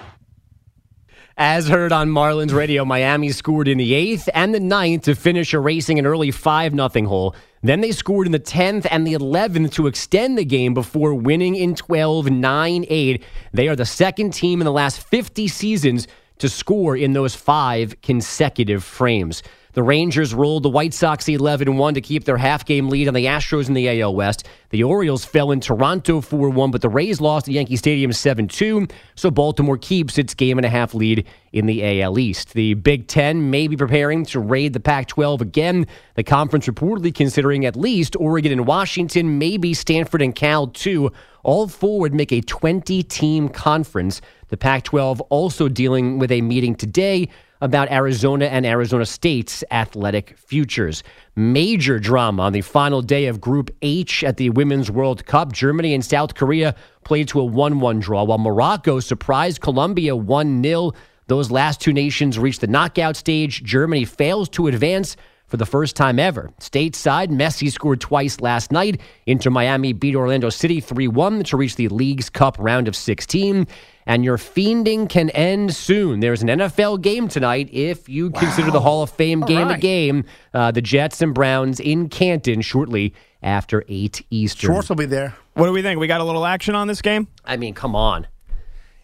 As 1.40 1.68
heard 1.68 1.92
on 1.92 2.10
Marlins 2.10 2.52
radio, 2.52 2.84
Miami 2.84 3.30
scored 3.30 3.68
in 3.68 3.78
the 3.78 3.94
eighth 3.94 4.28
and 4.34 4.56
the 4.56 4.60
ninth 4.60 5.04
to 5.04 5.14
finish 5.14 5.54
erasing 5.54 6.00
an 6.00 6.08
early 6.08 6.32
5 6.32 6.72
0 6.72 6.90
hole. 7.08 7.36
Then 7.62 7.82
they 7.82 7.92
scored 7.92 8.26
in 8.26 8.32
the 8.32 8.40
10th 8.40 8.88
and 8.90 9.06
the 9.06 9.14
11th 9.14 9.72
to 9.74 9.86
extend 9.86 10.36
the 10.40 10.44
game 10.44 10.74
before 10.74 11.14
winning 11.14 11.56
in 11.56 11.76
12 11.76 12.32
9 12.32 12.86
8. 12.90 13.24
They 13.54 13.68
are 13.68 13.76
the 13.76 13.86
second 13.86 14.34
team 14.34 14.62
in 14.62 14.66
the 14.66 14.72
last 14.72 15.00
50 15.00 15.48
seasons 15.48 16.08
to 16.40 16.50
score 16.50 16.98
in 16.98 17.14
those 17.14 17.36
five 17.36 18.02
consecutive 18.02 18.84
frames. 18.84 19.44
The 19.78 19.84
Rangers 19.84 20.34
rolled 20.34 20.64
the 20.64 20.70
White 20.70 20.96
Sox 20.96 21.30
11 21.30 21.78
1 21.78 21.94
to 21.94 22.02
keep 22.02 22.24
their 22.24 22.38
half 22.38 22.66
game 22.66 22.90
lead 22.90 23.08
on 23.08 23.14
the 23.14 23.26
Astros 23.26 23.68
in 23.68 23.76
the 23.76 24.02
AL 24.02 24.16
West. 24.16 24.48
The 24.72 24.82
Orioles 24.84 25.24
fell 25.24 25.52
in 25.52 25.60
Toronto 25.60 26.20
4 26.20 26.50
1, 26.50 26.72
but 26.72 26.82
the 26.82 26.90
Rays 26.90 27.22
lost 27.22 27.48
at 27.48 27.54
Yankee 27.54 27.76
Stadium 27.76 28.12
7 28.12 28.48
2, 28.48 28.88
so 29.14 29.30
Baltimore 29.30 29.78
keeps 29.78 30.18
its 30.18 30.34
game 30.34 30.58
and 30.58 30.66
a 30.66 30.70
half 30.70 30.96
lead 30.96 31.28
in 31.54 31.68
the 31.68 32.02
AL 32.02 32.18
East. 32.18 32.56
The 32.56 32.74
Big 32.74 33.08
Ten 33.08 33.52
may 33.52 33.68
be 33.68 33.78
preparing 33.78 34.26
to 34.26 34.40
raid 34.40 34.74
the 34.74 34.80
Pac 34.80 35.10
12 35.10 35.42
again. 35.42 35.86
The 36.16 36.24
conference 36.24 36.66
reportedly 36.66 37.14
considering 37.14 37.64
at 37.64 37.76
least 37.76 38.16
Oregon 38.16 38.52
and 38.52 38.66
Washington, 38.66 39.38
maybe 39.38 39.76
Stanford 39.76 40.24
and 40.24 40.34
Cal 40.34 40.66
too. 40.66 41.12
All 41.44 41.68
four 41.68 42.00
would 42.00 42.16
make 42.16 42.32
a 42.32 42.42
20 42.42 43.04
team 43.04 43.48
conference. 43.48 44.22
The 44.48 44.58
Pac 44.58 44.86
12 44.86 45.22
also 45.22 45.70
dealing 45.70 46.18
with 46.18 46.32
a 46.32 46.42
meeting 46.42 46.74
today 46.74 47.30
about 47.62 47.92
Arizona 47.92 48.46
and 48.46 48.66
Arizona 48.66 49.06
State's 49.06 49.64
athletic 49.72 50.38
futures. 50.38 51.04
Major 51.36 52.00
drama 52.00 52.44
on 52.44 52.54
the 52.54 52.62
final 52.62 53.02
day 53.02 53.26
of 53.26 53.42
Group 53.42 53.72
H 53.82 54.24
at 54.24 54.38
the 54.38 54.50
Women's 54.52 54.92
World 54.92 55.26
Cup. 55.26 55.54
Germany 55.54 55.94
and 55.94 56.04
South 56.04 56.36
Korea 56.36 56.76
played 57.04 57.28
to 57.30 57.40
a 57.40 57.46
1 57.46 57.80
1 57.80 58.00
draw, 58.00 58.24
while 58.24 58.38
Morocco 58.38 59.00
surprised 59.00 59.62
Colombia 59.62 60.16
1 60.16 60.64
0. 60.64 60.92
Those 61.28 61.52
last 61.52 61.82
two 61.82 61.94
nations 61.94 62.40
reached 62.40 62.62
the 62.62 62.68
knockout 62.68 63.16
stage. 63.16 63.64
Germany 63.64 64.06
fails 64.06 64.48
to 64.50 64.68
advance 64.68 65.18
for 65.48 65.58
the 65.58 65.66
first 65.66 65.96
time 65.96 66.20
ever. 66.20 66.52
Stateside, 66.60 67.30
Messi 67.30 67.72
scored 67.72 68.02
twice 68.02 68.42
last 68.42 68.72
night. 68.72 69.00
Inter 69.26 69.50
Miami 69.50 69.94
beat 69.94 70.16
Orlando 70.16 70.50
City 70.50 70.80
3 70.80 71.08
1 71.08 71.44
to 71.46 71.58
reach 71.58 71.76
the 71.76 71.88
League's 71.88 72.30
Cup 72.30 72.58
round 72.60 72.88
of 72.88 72.96
16. 72.96 73.68
And 74.06 74.24
your 74.24 74.38
fiending 74.38 75.10
can 75.10 75.30
end 75.32 75.76
soon. 75.76 76.22
There's 76.22 76.42
an 76.42 76.48
NFL 76.48 77.02
game 77.02 77.28
tonight 77.28 77.70
if 77.72 78.08
you 78.08 78.30
consider 78.32 78.72
the 78.72 78.80
Hall 78.80 79.04
of 79.04 79.10
Fame 79.10 79.44
All 79.44 79.48
game 79.48 79.68
a 79.70 79.78
game. 79.78 80.26
Uh, 80.54 80.72
the 80.72 80.82
Jets 80.82 81.22
and 81.22 81.34
Browns 81.34 81.80
in 81.80 82.08
Canton 82.08 82.62
shortly 82.62 83.14
after 83.42 83.84
8 83.88 84.26
Eastern. 84.30 84.70
Schwartz 84.70 84.90
will 84.90 84.96
be 84.96 85.06
there. 85.06 85.36
What 85.54 85.66
do 85.66 85.72
we 85.72 85.82
think? 85.82 86.00
We 86.00 86.08
got 86.08 86.22
a 86.22 86.24
little 86.24 86.46
action 86.46 86.76
on 86.76 86.88
this 86.88 87.02
game? 87.02 87.28
I 87.44 87.58
mean, 87.58 87.74
come 87.74 87.96
on. 87.96 88.28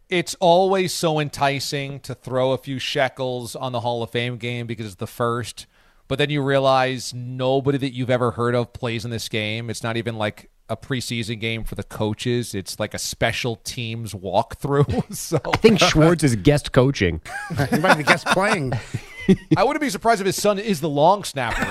It's 0.10 0.36
always 0.36 0.94
so 0.94 1.20
enticing 1.20 2.00
to 2.02 2.14
throw 2.14 2.52
a 2.52 2.58
few 2.58 2.78
shekels 2.78 3.56
on 3.56 3.72
the 3.72 3.80
Hall 3.80 4.04
of 4.04 4.12
Fame 4.12 4.38
game 4.38 4.68
because 4.68 4.86
it's 4.86 4.96
the 4.96 5.08
first. 5.08 5.66
But 6.08 6.18
then 6.20 6.30
you 6.30 6.41
realize 6.41 7.14
nobody 7.14 7.78
that 7.78 7.93
you've 7.93 8.10
ever 8.10 8.32
heard 8.32 8.56
of 8.56 8.74
plays 8.74 9.06
in 9.06 9.12
this 9.12 9.30
game. 9.30 9.70
It's 9.70 9.84
not 9.84 9.97
even 9.97 10.18
like 10.18 10.49
a 10.70 10.78
preseason 10.78 11.39
game 11.39 11.64
for 11.64 11.76
the 11.76 11.84
coaches. 11.84 12.54
It's 12.56 12.80
like 12.80 12.93
a 12.93 12.99
special 12.99 13.58
teams 13.58 14.14
walkthrough. 14.14 15.14
so 15.16 15.39
I 15.45 15.58
think 15.58 15.80
Schwartz 15.82 16.24
is 16.24 16.36
guest 16.36 16.72
coaching. 16.72 17.22
he 17.70 17.80
might 17.80 17.97
be 17.97 18.04
guest 18.04 18.26
playing. 18.28 18.74
I 19.58 19.64
wouldn't 19.64 19.82
be 19.82 19.89
surprised 19.89 20.20
if 20.20 20.26
his 20.26 20.41
son 20.41 20.60
is 20.60 20.82
the 20.82 20.89
long 20.89 21.24
snapper. 21.24 21.64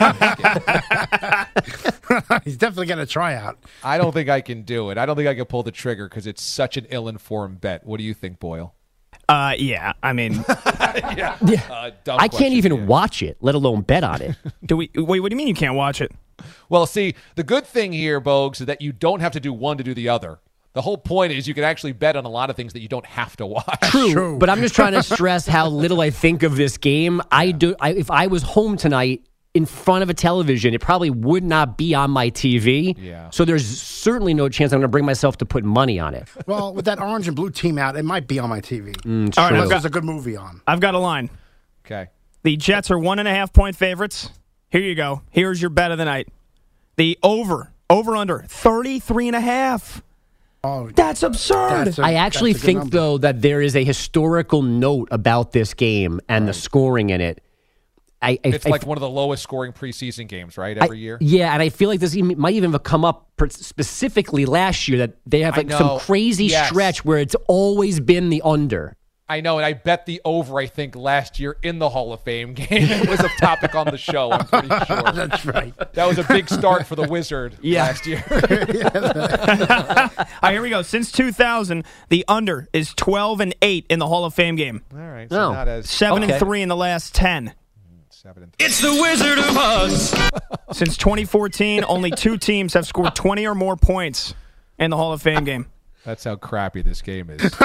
He's 2.45 2.57
definitely 2.57 2.87
going 2.87 2.99
to 2.99 3.07
try 3.07 3.35
out. 3.35 3.59
I 3.85 3.99
don't 3.99 4.13
think 4.13 4.31
I 4.31 4.41
can 4.41 4.63
do 4.63 4.89
it. 4.91 4.97
I 4.97 5.05
don't 5.05 5.17
think 5.17 5.29
I 5.29 5.35
can 5.35 5.45
pull 5.45 5.63
the 5.63 5.71
trigger 5.71 6.09
because 6.09 6.27
it's 6.27 6.43
such 6.43 6.79
an 6.79 6.87
ill-informed 6.89 7.61
bet. 7.61 7.85
What 7.85 7.99
do 7.99 8.05
you 8.05 8.15
think, 8.15 8.41
Boyle? 8.41 8.75
Uh, 9.33 9.55
yeah. 9.59 9.95
I 10.03 10.13
mean, 10.13 10.45
yeah. 11.17 11.39
Uh, 11.71 11.91
dumb 12.05 12.21
I 12.21 12.29
can't 12.29 12.53
even 12.53 12.75
yeah. 12.75 12.85
watch 12.85 13.23
it, 13.23 13.39
let 13.41 13.55
alone 13.55 13.81
bet 13.81 14.05
on 14.05 14.21
it. 14.21 14.37
do 14.67 14.77
we? 14.77 14.91
Wait, 14.95 15.21
what 15.21 15.31
do 15.31 15.35
you 15.35 15.39
mean 15.39 15.49
you 15.49 15.55
can't 15.55 15.75
watch 15.75 16.03
it? 16.03 16.13
Well, 16.69 16.85
see, 16.85 17.15
the 17.35 17.43
good 17.43 17.67
thing 17.67 17.95
here, 17.95 18.21
Bogues, 18.21 18.61
is 18.61 18.67
that 18.67 18.83
you 18.83 18.93
don't 18.93 19.21
have 19.21 19.33
to 19.33 19.41
do 19.41 19.53
one 19.53 19.79
to 19.79 19.85
do 19.85 19.95
the 19.95 20.11
other. 20.11 20.41
The 20.75 20.83
whole 20.83 20.99
point 20.99 21.33
is 21.33 21.49
you 21.49 21.55
can 21.55 21.65
actually 21.65 21.93
bet 21.93 22.15
on 22.15 22.27
a 22.27 22.29
lot 22.29 22.51
of 22.51 22.57
things 22.57 22.75
that 22.75 22.81
you 22.81 22.89
don't 22.89 23.07
have 23.07 23.37
to 23.39 23.47
watch. 23.47 23.81
True, 23.85 24.37
but 24.41 24.51
I'm 24.51 24.61
just 24.61 24.75
trying 24.75 24.93
to 24.93 25.03
stress 25.03 25.47
how 25.47 25.67
little 25.69 26.03
I 26.03 26.11
think 26.11 26.43
of 26.43 26.57
this 26.57 26.77
game. 26.77 27.23
I 27.31 27.53
do. 27.53 27.75
I, 27.81 27.93
if 27.93 28.11
I 28.11 28.27
was 28.27 28.43
home 28.43 28.77
tonight 28.77 29.25
in 29.55 29.67
front 29.67 30.03
of 30.03 30.09
a 30.09 30.15
television, 30.15 30.73
it 30.73 30.81
probably 30.81 31.11
would 31.11 31.45
not 31.45 31.77
be 31.77 31.95
on 31.95 32.11
my 32.11 32.31
TV. 32.31 32.95
Yeah. 32.99 33.29
So 33.31 33.45
there's 33.45 33.67
certainly 33.67 34.33
no 34.33 34.49
chance 34.49 34.73
I'm 34.73 34.79
going 34.79 34.83
to 34.83 34.89
bring 34.89 35.05
myself 35.05 35.37
to 35.39 35.47
put 35.47 35.63
money 35.63 35.99
on 36.01 36.15
it. 36.15 36.27
Well, 36.47 36.73
with 36.73 36.87
that 36.87 36.99
orange 37.01 37.27
and 37.27 37.37
blue 37.37 37.51
team 37.51 37.77
out, 37.79 37.97
it 37.97 38.05
might 38.05 38.27
be 38.27 38.39
on 38.39 38.49
my 38.49 38.61
TV. 38.61 38.95
Mm, 39.03 39.37
All 39.37 39.45
right, 39.45 39.51
true. 39.51 39.59
I've 39.59 39.65
got- 39.65 39.69
there's 39.69 39.85
a 39.85 39.91
good 39.91 40.05
movie 40.05 40.37
on. 40.37 40.63
I've 40.67 40.81
got 40.81 40.95
a 40.95 40.99
line. 40.99 41.29
Okay. 41.85 42.09
The 42.45 42.57
Jets 42.57 42.91
are 42.91 42.99
one 42.99 43.19
and 43.19 43.29
a 43.29 43.31
half 43.35 43.53
point 43.53 43.77
favorites. 43.77 44.31
Here 44.71 44.81
you 44.81 44.95
go. 44.95 45.21
Here's 45.31 45.61
your 45.61 45.71
bet 45.71 45.93
of 45.93 45.99
the 45.99 46.07
night. 46.07 46.29
The 46.97 47.19
over, 47.23 47.73
over 47.91 48.17
under 48.17 48.45
33 48.49 49.27
and 49.29 49.37
a 49.37 49.41
half. 49.41 50.03
Oh, 50.65 50.89
That's 50.95 51.23
absurd. 51.23 51.87
That's 51.89 51.99
a- 51.99 52.03
I 52.03 52.15
actually 52.15 52.53
that's 52.53 52.63
a 52.63 52.67
good 52.67 52.67
think, 52.67 52.79
number. 52.79 52.97
though, 52.97 53.19
that 53.19 53.43
there 53.43 53.61
is 53.61 53.77
a 53.77 53.85
historical 53.85 54.63
note 54.63 55.09
about 55.11 55.53
this 55.53 55.75
game 55.75 56.21
and 56.29 56.49
the 56.49 56.55
scoring 56.55 57.11
in 57.11 57.21
it. 57.21 57.43
I, 58.23 58.31
I, 58.33 58.39
It's 58.45 58.65
I- 58.67 58.71
like 58.71 58.87
one 58.87 58.97
of 58.97 59.03
the 59.03 59.11
lowest 59.11 59.43
scoring 59.43 59.73
preseason 59.73 60.29
games, 60.29 60.57
right? 60.57 60.79
I- 60.81 60.85
Every 60.85 60.99
year. 61.01 61.19
Yeah, 61.21 61.53
and 61.53 61.61
I 61.63 61.69
feel 61.69 61.89
like 61.89 62.01
this 62.01 62.15
even, 62.17 62.39
might 62.39 62.55
even 62.55 62.73
have 62.73 62.83
come 62.85 63.05
up 63.05 63.29
specifically 63.49 64.47
last 64.47 64.87
year 64.89 64.99
that 64.99 65.15
they 65.27 65.41
have 65.41 65.57
like 65.57 65.71
some 65.71 65.99
crazy 65.99 66.47
Yes. 66.47 66.69
stretch 66.69 67.05
where 67.05 67.19
it's 67.19 67.35
always 67.49 67.99
been 68.01 68.31
the 68.31 68.41
under. 68.43 68.97
I 69.29 69.41
know, 69.41 69.57
and 69.57 69.65
I 69.65 69.73
bet 69.73 70.05
the 70.05 70.21
over. 70.27 70.59
I 70.59 70.67
think 70.67 70.95
last 70.95 71.41
year 71.41 71.57
in 71.63 71.79
the 71.79 71.89
Hall 71.89 72.13
of 72.13 72.21
Fame 72.23 72.53
game 72.55 72.67
it 72.71 73.09
was 73.09 73.21
a 73.21 73.29
topic 73.41 73.75
on 73.75 73.87
the 73.87 73.97
show. 73.97 74.31
I'm 74.31 74.47
pretty 74.47 74.69
sure. 74.87 75.03
That's 75.13 75.47
right. 75.47 75.73
That 75.95 76.07
was 76.07 76.19
a 76.19 76.25
big 76.25 76.51
start 76.51 76.87
for 76.87 76.97
the 76.97 77.09
Wizard 77.09 77.57
Yeah. 77.63 77.83
last 77.85 78.07
year. 78.07 78.23
All 78.31 78.39
right, 80.43 80.53
here 80.53 80.63
we 80.63 80.71
go. 80.71 80.83
Since 80.83 81.13
2000, 81.13 81.85
the 82.11 82.25
under 82.29 82.69
is 82.73 82.93
12 82.95 83.41
and 83.41 83.55
8 83.63 83.87
in 83.89 83.99
the 84.01 84.07
Hall 84.09 84.25
of 84.25 84.35
Fame 84.35 84.57
game. 84.57 84.83
All 84.93 84.99
right, 85.01 85.31
so 85.31 85.49
Oh. 85.49 85.53
not 85.53 85.69
as 85.69 85.89
7 85.89 86.23
Okay. 86.23 86.33
and 86.33 86.41
3 86.41 86.63
in 86.63 86.69
the 86.69 86.77
last 86.77 87.15
10. 87.15 87.55
Seven 88.23 88.45
and 88.45 88.55
It's 88.61 88.81
the 88.81 88.93
Wizard 88.93 89.39
of 89.39 89.57
Oz. 89.57 90.15
Since 90.73 90.97
2014, 90.97 91.85
only 91.89 92.13
two 92.13 92.39
teams 92.39 92.73
have 92.75 92.87
scored 92.87 93.17
20 93.17 93.45
or 93.49 93.57
more 93.57 93.77
points 93.77 94.37
in 94.79 94.91
the 94.93 94.97
Hall 94.97 95.13
of 95.13 95.21
Fame 95.21 95.43
game. 95.43 95.67
That's 96.05 96.23
how 96.23 96.37
crappy 96.37 96.83
this 96.83 97.03
game 97.03 97.31
is. 97.31 97.43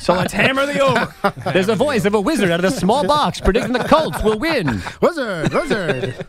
So 0.00 0.14
let's 0.14 0.32
hammer 0.32 0.66
the 0.66 0.80
over. 0.80 1.32
There's 1.52 1.68
a 1.68 1.74
voice 1.74 2.04
of 2.04 2.14
a 2.14 2.20
wizard 2.20 2.50
out 2.50 2.64
of 2.64 2.70
the 2.72 2.78
small 2.78 3.04
box 3.06 3.40
predicting 3.40 3.72
the 3.72 3.80
Colts 3.80 4.22
will 4.22 4.38
win. 4.38 4.80
Wizard, 5.00 5.52
wizard. 5.52 6.26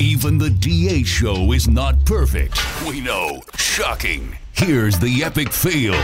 Even 0.00 0.38
the 0.38 0.50
DA 0.50 1.02
show 1.02 1.52
is 1.52 1.68
not 1.68 2.04
perfect. 2.04 2.58
We 2.86 3.00
know. 3.00 3.42
Shocking. 3.56 4.36
Here's 4.52 4.98
the 4.98 5.22
epic 5.22 5.52
fail. 5.52 5.94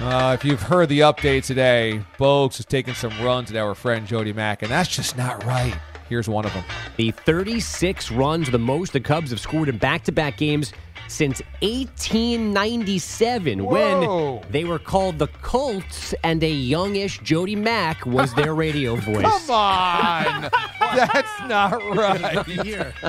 Uh, 0.00 0.34
if 0.34 0.44
you've 0.44 0.62
heard 0.62 0.88
the 0.88 1.00
update 1.00 1.44
today, 1.44 2.02
Bogues 2.18 2.60
is 2.60 2.66
taking 2.66 2.94
some 2.94 3.12
runs 3.22 3.50
at 3.50 3.56
our 3.56 3.74
friend 3.74 4.06
Jody 4.06 4.32
Mack, 4.32 4.62
and 4.62 4.70
that's 4.70 4.90
just 4.90 5.16
not 5.16 5.44
right. 5.44 5.74
Here's 6.08 6.28
one 6.28 6.44
of 6.44 6.52
them. 6.52 6.64
The 6.96 7.10
36 7.10 8.10
runs, 8.10 8.50
the 8.50 8.58
most 8.58 8.92
the 8.92 9.00
Cubs 9.00 9.30
have 9.30 9.40
scored 9.40 9.70
in 9.70 9.78
back 9.78 10.04
to 10.04 10.12
back 10.12 10.36
games 10.36 10.72
since 11.08 11.40
1897 11.60 13.64
Whoa. 13.64 14.40
when 14.40 14.50
they 14.50 14.64
were 14.64 14.78
called 14.78 15.18
the 15.18 15.26
Colts 15.28 16.14
and 16.24 16.42
a 16.42 16.50
youngish 16.50 17.18
Jody 17.20 17.56
Mack 17.56 18.04
was 18.06 18.32
their 18.34 18.54
radio 18.54 18.96
voice. 18.96 19.22
Come 19.22 19.50
on. 19.50 20.50
That's 20.80 21.40
not 21.48 21.72
right. 21.96 22.44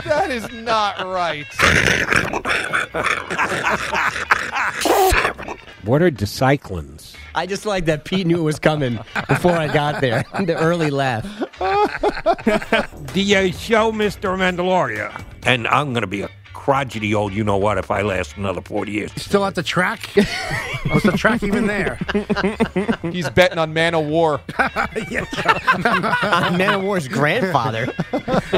That 0.03 0.31
is 0.31 0.51
not 0.51 0.99
right. 1.05 1.45
What 5.84 6.01
are 6.01 6.09
dicyclins? 6.09 7.15
I 7.36 7.45
just 7.45 7.65
like 7.65 7.86
that 7.86 8.05
Pete 8.05 8.25
knew 8.27 8.39
it 8.39 8.43
was 8.43 8.59
coming 8.59 8.99
before 9.27 9.51
I 9.53 9.67
got 9.67 10.01
there. 10.01 10.23
the 10.45 10.55
early 10.55 10.89
laugh. 10.89 11.23
The 13.13 13.36
uh, 13.36 13.51
show, 13.51 13.91
Mr. 13.91 14.38
Mandalorian. 14.38 15.23
And 15.45 15.67
I'm 15.67 15.93
going 15.93 16.01
to 16.01 16.07
be 16.07 16.21
a 16.21 16.29
crotchety 16.54 17.14
old 17.14 17.34
you 17.34 17.43
know 17.43 17.58
what 17.58 17.78
if 17.78 17.91
I 17.91 18.01
last 18.01 18.38
another 18.38 18.62
40 18.62 18.91
years. 18.91 19.12
Still 19.16 19.45
at 19.45 19.56
the 19.56 19.64
track? 19.64 20.10
Was 20.93 21.04
the 21.04 21.14
track 21.18 21.43
even 21.43 21.68
there? 21.68 21.99
He's 23.12 23.30
betting 23.30 23.58
on 23.58 23.74
Man 23.74 23.95
of 23.95 24.06
War. 24.06 24.41
I'm 24.58 26.58
Man 26.58 26.74
of 26.76 26.84
War's 26.84 27.08
grandfather. 27.08 27.88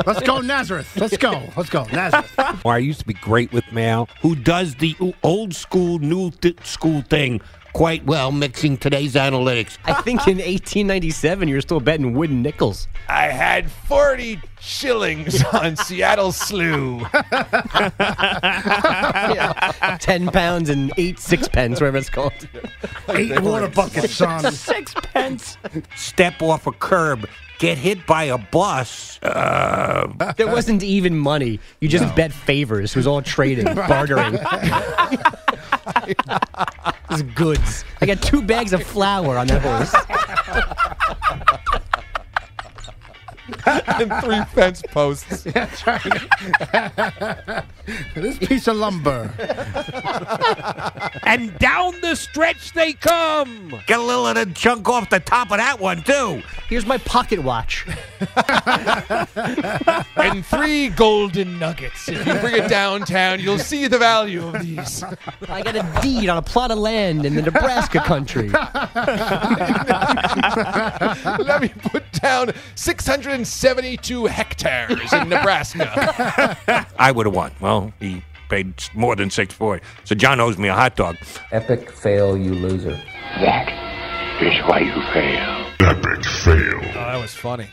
Let's 0.06 0.22
go 0.22 0.42
Nazareth. 0.42 0.96
Let's 0.98 1.18
go. 1.18 1.42
Let's 1.56 1.70
go 1.70 1.86
Nazareth. 1.86 2.32
Well, 2.64 2.74
I 2.74 2.80
used 2.80 3.00
to 3.00 3.06
be 3.06 3.14
great 3.14 3.52
with 3.52 3.70
Mal, 3.72 4.10
who 4.22 4.36
does 4.36 4.76
the 4.76 4.96
old 5.24 5.54
school, 5.54 6.00
new 6.00 6.32
th- 6.32 6.66
school 6.66 7.02
thing 7.04 7.42
quite 7.76 8.06
well, 8.06 8.32
mixing 8.32 8.78
today's 8.78 9.16
analytics. 9.16 9.78
I 9.84 9.96
think 10.02 10.22
in 10.30 10.38
1897 10.38 11.50
you 11.50 11.56
were 11.56 11.62
still 11.62 11.82
betting 11.82 12.14
wooden 12.14 12.42
nickels. 12.42 12.88
I 13.10 13.24
had 13.24 13.70
40 13.70 14.40
shillings 14.62 15.44
on 15.44 15.76
Seattle 15.76 16.32
Slew. 16.32 17.06
Yeah. 19.26 19.98
10 20.00 20.28
pounds 20.28 20.70
and 20.70 20.92
8 20.98 21.20
sixpence, 21.20 21.82
whatever 21.82 21.98
it's 21.98 22.10
called. 22.10 22.32
Eight 23.10 23.40
water 23.42 23.68
buckets, 23.68 24.14
son. 24.16 24.52
Sixpence. 24.54 25.58
Step 25.96 26.42
off 26.42 26.68
a 26.68 26.72
curb, 26.72 27.28
get 27.60 27.78
hit 27.78 28.06
by 28.06 28.24
a 28.26 28.38
bus. 28.38 29.20
Uh, 29.22 30.08
There 30.38 30.48
wasn't 30.48 30.84
even 30.84 31.18
money. 31.18 31.60
You 31.80 31.88
just 31.90 32.16
bet 32.16 32.32
favors. 32.32 32.92
It 32.92 32.98
was 32.98 33.08
all 33.08 33.22
trading, 33.22 33.66
bartering. 33.76 34.36
it 36.08 36.18
was 37.10 37.22
goods. 37.36 37.84
I 38.02 38.06
got 38.06 38.22
two 38.22 38.42
bags 38.42 38.74
of 38.74 38.84
flour 38.84 39.38
on 39.38 39.48
that 39.48 39.62
horse. 39.62 39.94
and 43.66 44.14
three 44.24 44.44
fence 44.54 44.82
posts. 44.82 45.44
That's 45.54 45.86
right. 45.86 47.64
this 48.16 48.38
piece 48.40 48.68
of 48.68 48.78
lumber. 48.78 49.32
and 51.24 51.58
down 51.60 52.00
the 52.02 52.16
stretch 52.16 52.74
they 52.74 52.94
come. 52.94 53.80
Get 53.88 54.00
a 54.00 54.04
little 54.04 54.28
of 54.28 54.36
the 54.36 54.46
chunk 54.54 54.90
off 54.90 55.10
the 55.10 55.20
top 55.20 55.52
of 55.52 55.58
that 55.58 55.80
one, 55.80 56.02
too. 56.04 56.42
Here's 56.68 56.86
my 56.86 56.98
pocket 56.98 57.40
watch. 57.40 57.86
and 60.16 60.46
three 60.46 60.90
golden 60.90 61.60
nuggets. 61.60 62.10
If 62.10 62.26
you 62.26 62.34
bring 62.36 62.56
it 62.56 62.68
downtown, 62.70 63.40
you'll 63.40 63.60
see 63.60 63.88
the 63.88 64.00
value 64.00 64.48
of 64.48 64.62
these. 64.62 65.04
I 65.48 65.62
got 65.62 65.76
a 65.76 66.02
deed 66.02 66.30
on 66.30 66.38
a 66.38 66.42
plot 66.42 66.72
of 66.72 66.80
land 66.80 67.26
in 67.26 67.36
the 67.36 67.44
Nebraska 67.44 68.00
country. 68.00 68.50
Let 71.46 71.62
me 71.62 71.70
put 71.84 72.04
down 72.26 72.54
672 72.74 74.26
hectares 74.26 75.14
in 75.14 75.30
Nebraska. 75.30 76.88
I 77.00 77.12
would 77.12 77.28
have 77.28 77.36
won. 77.36 77.52
Well, 77.60 77.94
he 78.00 78.24
paid 78.50 78.74
more 78.94 79.16
than 79.16 79.30
six 79.30 79.54
for 79.54 79.78
it. 79.78 79.84
So 80.06 80.16
John 80.16 80.40
owes 80.40 80.58
me 80.58 80.68
a 80.68 80.74
hot 80.74 80.96
dog. 80.96 81.18
Epic 81.52 81.92
fail, 81.92 82.36
you 82.36 82.56
loser. 82.56 83.00
That 83.40 83.70
is 84.42 84.58
why 84.68 84.80
you 84.80 84.94
fail. 85.14 85.72
Epic 85.80 86.26
fail. 86.26 86.80
Oh, 86.80 87.12
that 87.12 87.22
was 87.22 87.34
funny. 87.34 87.68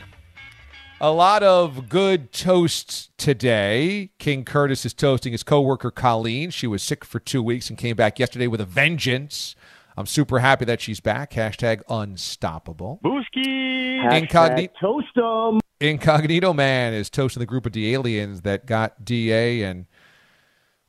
A 1.01 1.11
lot 1.11 1.43
of 1.43 1.89
good 1.89 2.31
toasts 2.33 3.11
today. 3.17 4.11
King 4.19 4.45
Curtis 4.45 4.85
is 4.85 4.95
toasting 4.95 5.33
his 5.33 5.43
coworker 5.43 5.91
Colleen. 5.91 6.51
She 6.51 6.67
was 6.67 6.83
sick 6.83 7.05
for 7.05 7.19
two 7.19 7.43
weeks 7.43 7.69
and 7.71 7.79
came 7.79 7.97
back 7.97 8.19
yesterday 8.19 8.47
with 8.47 8.61
a 8.61 8.65
vengeance. 8.67 9.57
I'm 9.97 10.07
super 10.07 10.39
happy 10.39 10.65
that 10.65 10.81
she's 10.81 11.01
back. 11.01 11.33
Hashtag 11.33 11.83
unstoppable. 11.89 13.01
Booski. 13.05 14.01
Incogni- 14.11 14.71
toast 14.81 15.17
'em. 15.17 15.61
Incognito 15.81 16.53
Man 16.53 16.95
is 16.95 17.11
toasting 17.11 17.41
the 17.41 17.47
group 17.47 17.67
of 17.67 17.73
the 17.73 17.93
aliens 17.93 18.43
that 18.43 18.67
got 18.67 19.05
DA 19.05 19.63
and 19.63 19.87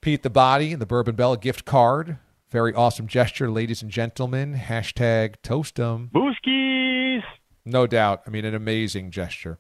Pete 0.01 0.21
the 0.21 0.29
Body, 0.29 0.73
and 0.73 0.81
the 0.81 0.85
Bourbon 0.85 1.15
Bell 1.15 1.35
gift 1.35 1.65
card. 1.65 2.17
Very 2.51 2.73
awesome 2.73 3.07
gesture, 3.07 3.49
ladies 3.49 3.81
and 3.81 3.89
gentlemen. 3.89 4.53
Hashtag 4.55 5.35
toast 5.41 5.79
'em. 5.79 6.09
Booskies. 6.13 7.23
No 7.65 7.87
doubt. 7.87 8.21
I 8.27 8.29
mean, 8.29 8.43
an 8.45 8.53
amazing 8.53 9.09
gesture. 9.11 9.57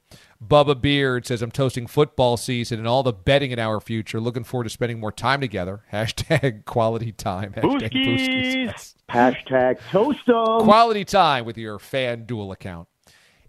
Bubba 0.47 0.79
Beard 0.79 1.25
says, 1.25 1.41
I'm 1.41 1.51
toasting 1.51 1.87
football 1.87 2.37
season 2.37 2.79
and 2.79 2.87
all 2.87 3.03
the 3.03 3.13
betting 3.13 3.51
in 3.51 3.59
our 3.59 3.79
future. 3.79 4.19
Looking 4.19 4.43
forward 4.43 4.65
to 4.65 4.69
spending 4.69 4.99
more 4.99 5.11
time 5.11 5.41
together. 5.41 5.83
Hashtag 5.93 6.65
quality 6.65 7.11
time. 7.11 7.53
Hashtag 7.53 7.91
Booskies. 7.91 8.65
Yes. 8.65 8.95
Hashtag 9.09 9.79
toast 9.91 10.27
'em. 10.27 10.65
Quality 10.65 11.05
time 11.05 11.45
with 11.45 11.57
your 11.57 11.77
FanDuel 11.79 12.53
account. 12.53 12.87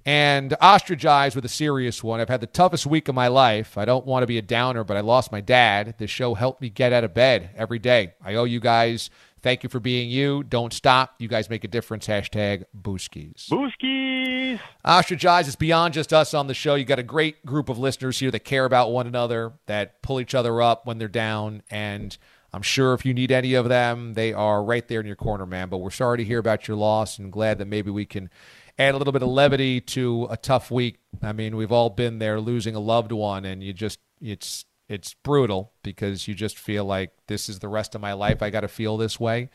And 0.06 0.54
ostracize 0.60 1.34
with 1.34 1.46
a 1.46 1.48
serious 1.48 2.04
one. 2.04 2.20
I've 2.20 2.28
had 2.28 2.42
the 2.42 2.46
toughest 2.46 2.86
week 2.86 3.08
of 3.08 3.14
my 3.14 3.28
life. 3.28 3.78
I 3.78 3.86
don't 3.86 4.04
want 4.04 4.22
to 4.22 4.26
be 4.26 4.36
a 4.36 4.42
downer, 4.42 4.84
but 4.84 4.98
I 4.98 5.00
lost 5.00 5.32
my 5.32 5.40
dad. 5.40 5.94
This 5.96 6.10
show 6.10 6.34
helped 6.34 6.60
me 6.60 6.68
get 6.68 6.92
out 6.92 7.04
of 7.04 7.14
bed 7.14 7.50
every 7.56 7.78
day. 7.78 8.12
I 8.22 8.34
owe 8.34 8.44
you 8.44 8.60
guys. 8.60 9.08
Thank 9.44 9.62
you 9.62 9.68
for 9.68 9.78
being 9.78 10.08
you. 10.08 10.42
Don't 10.42 10.72
stop. 10.72 11.16
You 11.18 11.28
guys 11.28 11.50
make 11.50 11.64
a 11.64 11.68
difference. 11.68 12.06
Hashtag 12.06 12.64
Booskies. 12.74 13.50
Booskies. 13.50 14.58
Ostracize 14.86 15.48
is 15.48 15.54
beyond 15.54 15.92
just 15.92 16.14
us 16.14 16.32
on 16.32 16.46
the 16.46 16.54
show. 16.54 16.76
You 16.76 16.86
got 16.86 16.98
a 16.98 17.02
great 17.02 17.44
group 17.44 17.68
of 17.68 17.78
listeners 17.78 18.18
here 18.18 18.30
that 18.30 18.40
care 18.40 18.64
about 18.64 18.90
one 18.90 19.06
another, 19.06 19.52
that 19.66 20.00
pull 20.00 20.18
each 20.18 20.34
other 20.34 20.62
up 20.62 20.86
when 20.86 20.96
they're 20.96 21.08
down, 21.08 21.62
and 21.70 22.16
I'm 22.54 22.62
sure 22.62 22.94
if 22.94 23.04
you 23.04 23.12
need 23.12 23.30
any 23.30 23.52
of 23.52 23.68
them, 23.68 24.14
they 24.14 24.32
are 24.32 24.64
right 24.64 24.88
there 24.88 25.00
in 25.00 25.06
your 25.06 25.14
corner, 25.14 25.44
man. 25.44 25.68
But 25.68 25.78
we're 25.78 25.90
sorry 25.90 26.16
to 26.16 26.24
hear 26.24 26.38
about 26.38 26.66
your 26.66 26.78
loss 26.78 27.18
and 27.18 27.30
glad 27.30 27.58
that 27.58 27.68
maybe 27.68 27.90
we 27.90 28.06
can 28.06 28.30
add 28.78 28.94
a 28.94 28.96
little 28.96 29.12
bit 29.12 29.22
of 29.22 29.28
levity 29.28 29.78
to 29.78 30.26
a 30.30 30.38
tough 30.38 30.70
week. 30.70 31.00
I 31.22 31.34
mean, 31.34 31.54
we've 31.54 31.70
all 31.70 31.90
been 31.90 32.18
there 32.18 32.40
losing 32.40 32.74
a 32.74 32.80
loved 32.80 33.12
one, 33.12 33.44
and 33.44 33.62
you 33.62 33.74
just 33.74 33.98
it's 34.22 34.64
it's 34.88 35.14
brutal 35.14 35.72
because 35.82 36.28
you 36.28 36.34
just 36.34 36.58
feel 36.58 36.84
like 36.84 37.12
this 37.26 37.48
is 37.48 37.58
the 37.58 37.68
rest 37.68 37.94
of 37.94 38.00
my 38.00 38.12
life. 38.12 38.42
I 38.42 38.50
got 38.50 38.60
to 38.60 38.68
feel 38.68 38.96
this 38.96 39.18
way. 39.18 39.50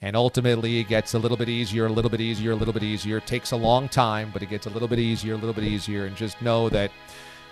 And 0.00 0.14
ultimately, 0.14 0.78
it 0.78 0.84
gets 0.84 1.14
a 1.14 1.18
little 1.18 1.36
bit 1.36 1.48
easier, 1.48 1.86
a 1.86 1.92
little 1.92 2.10
bit 2.10 2.20
easier, 2.20 2.52
a 2.52 2.54
little 2.54 2.72
bit 2.72 2.84
easier. 2.84 3.16
It 3.16 3.26
takes 3.26 3.50
a 3.50 3.56
long 3.56 3.88
time, 3.88 4.30
but 4.32 4.42
it 4.42 4.46
gets 4.48 4.66
a 4.66 4.70
little 4.70 4.86
bit 4.86 5.00
easier, 5.00 5.34
a 5.34 5.36
little 5.36 5.52
bit 5.52 5.64
easier. 5.64 6.06
And 6.06 6.14
just 6.14 6.40
know 6.40 6.68
that 6.68 6.92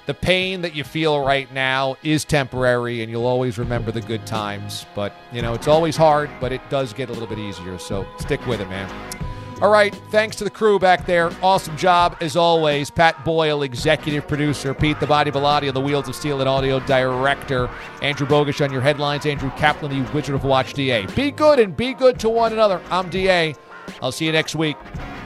the 0.06 0.14
pain 0.14 0.60
that 0.60 0.76
you 0.76 0.84
feel 0.84 1.24
right 1.24 1.52
now 1.52 1.96
is 2.04 2.24
temporary, 2.24 3.02
and 3.02 3.10
you'll 3.10 3.26
always 3.26 3.58
remember 3.58 3.90
the 3.90 4.00
good 4.00 4.24
times. 4.24 4.86
But, 4.94 5.12
you 5.32 5.42
know, 5.42 5.54
it's 5.54 5.66
always 5.66 5.96
hard, 5.96 6.30
but 6.40 6.52
it 6.52 6.60
does 6.70 6.92
get 6.92 7.08
a 7.08 7.12
little 7.12 7.26
bit 7.26 7.40
easier. 7.40 7.78
So 7.78 8.06
stick 8.18 8.44
with 8.46 8.60
it, 8.60 8.68
man. 8.68 9.25
All 9.62 9.70
right. 9.70 9.94
Thanks 10.10 10.36
to 10.36 10.44
the 10.44 10.50
crew 10.50 10.78
back 10.78 11.06
there. 11.06 11.30
Awesome 11.42 11.76
job, 11.78 12.16
as 12.20 12.36
always. 12.36 12.90
Pat 12.90 13.24
Boyle, 13.24 13.62
executive 13.62 14.28
producer. 14.28 14.74
Pete 14.74 15.00
the 15.00 15.06
Body 15.06 15.30
Velati 15.30 15.68
on 15.68 15.74
the 15.74 15.80
Wheels 15.80 16.08
of 16.08 16.14
Steel 16.14 16.40
and 16.40 16.48
audio 16.48 16.78
director. 16.80 17.70
Andrew 18.02 18.26
Bogusch 18.26 18.62
on 18.62 18.70
your 18.70 18.82
headlines. 18.82 19.24
Andrew 19.24 19.50
Kaplan, 19.56 20.04
the 20.04 20.12
Wizard 20.12 20.34
of 20.34 20.44
Watch 20.44 20.74
DA. 20.74 21.06
Be 21.06 21.30
good 21.30 21.58
and 21.58 21.74
be 21.74 21.94
good 21.94 22.20
to 22.20 22.28
one 22.28 22.52
another. 22.52 22.82
I'm 22.90 23.08
DA. 23.08 23.54
I'll 24.02 24.12
see 24.12 24.26
you 24.26 24.32
next 24.32 24.54
week. 24.54 24.76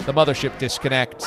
The 0.06 0.12
mothership 0.12 0.56
disconnects. 0.58 1.26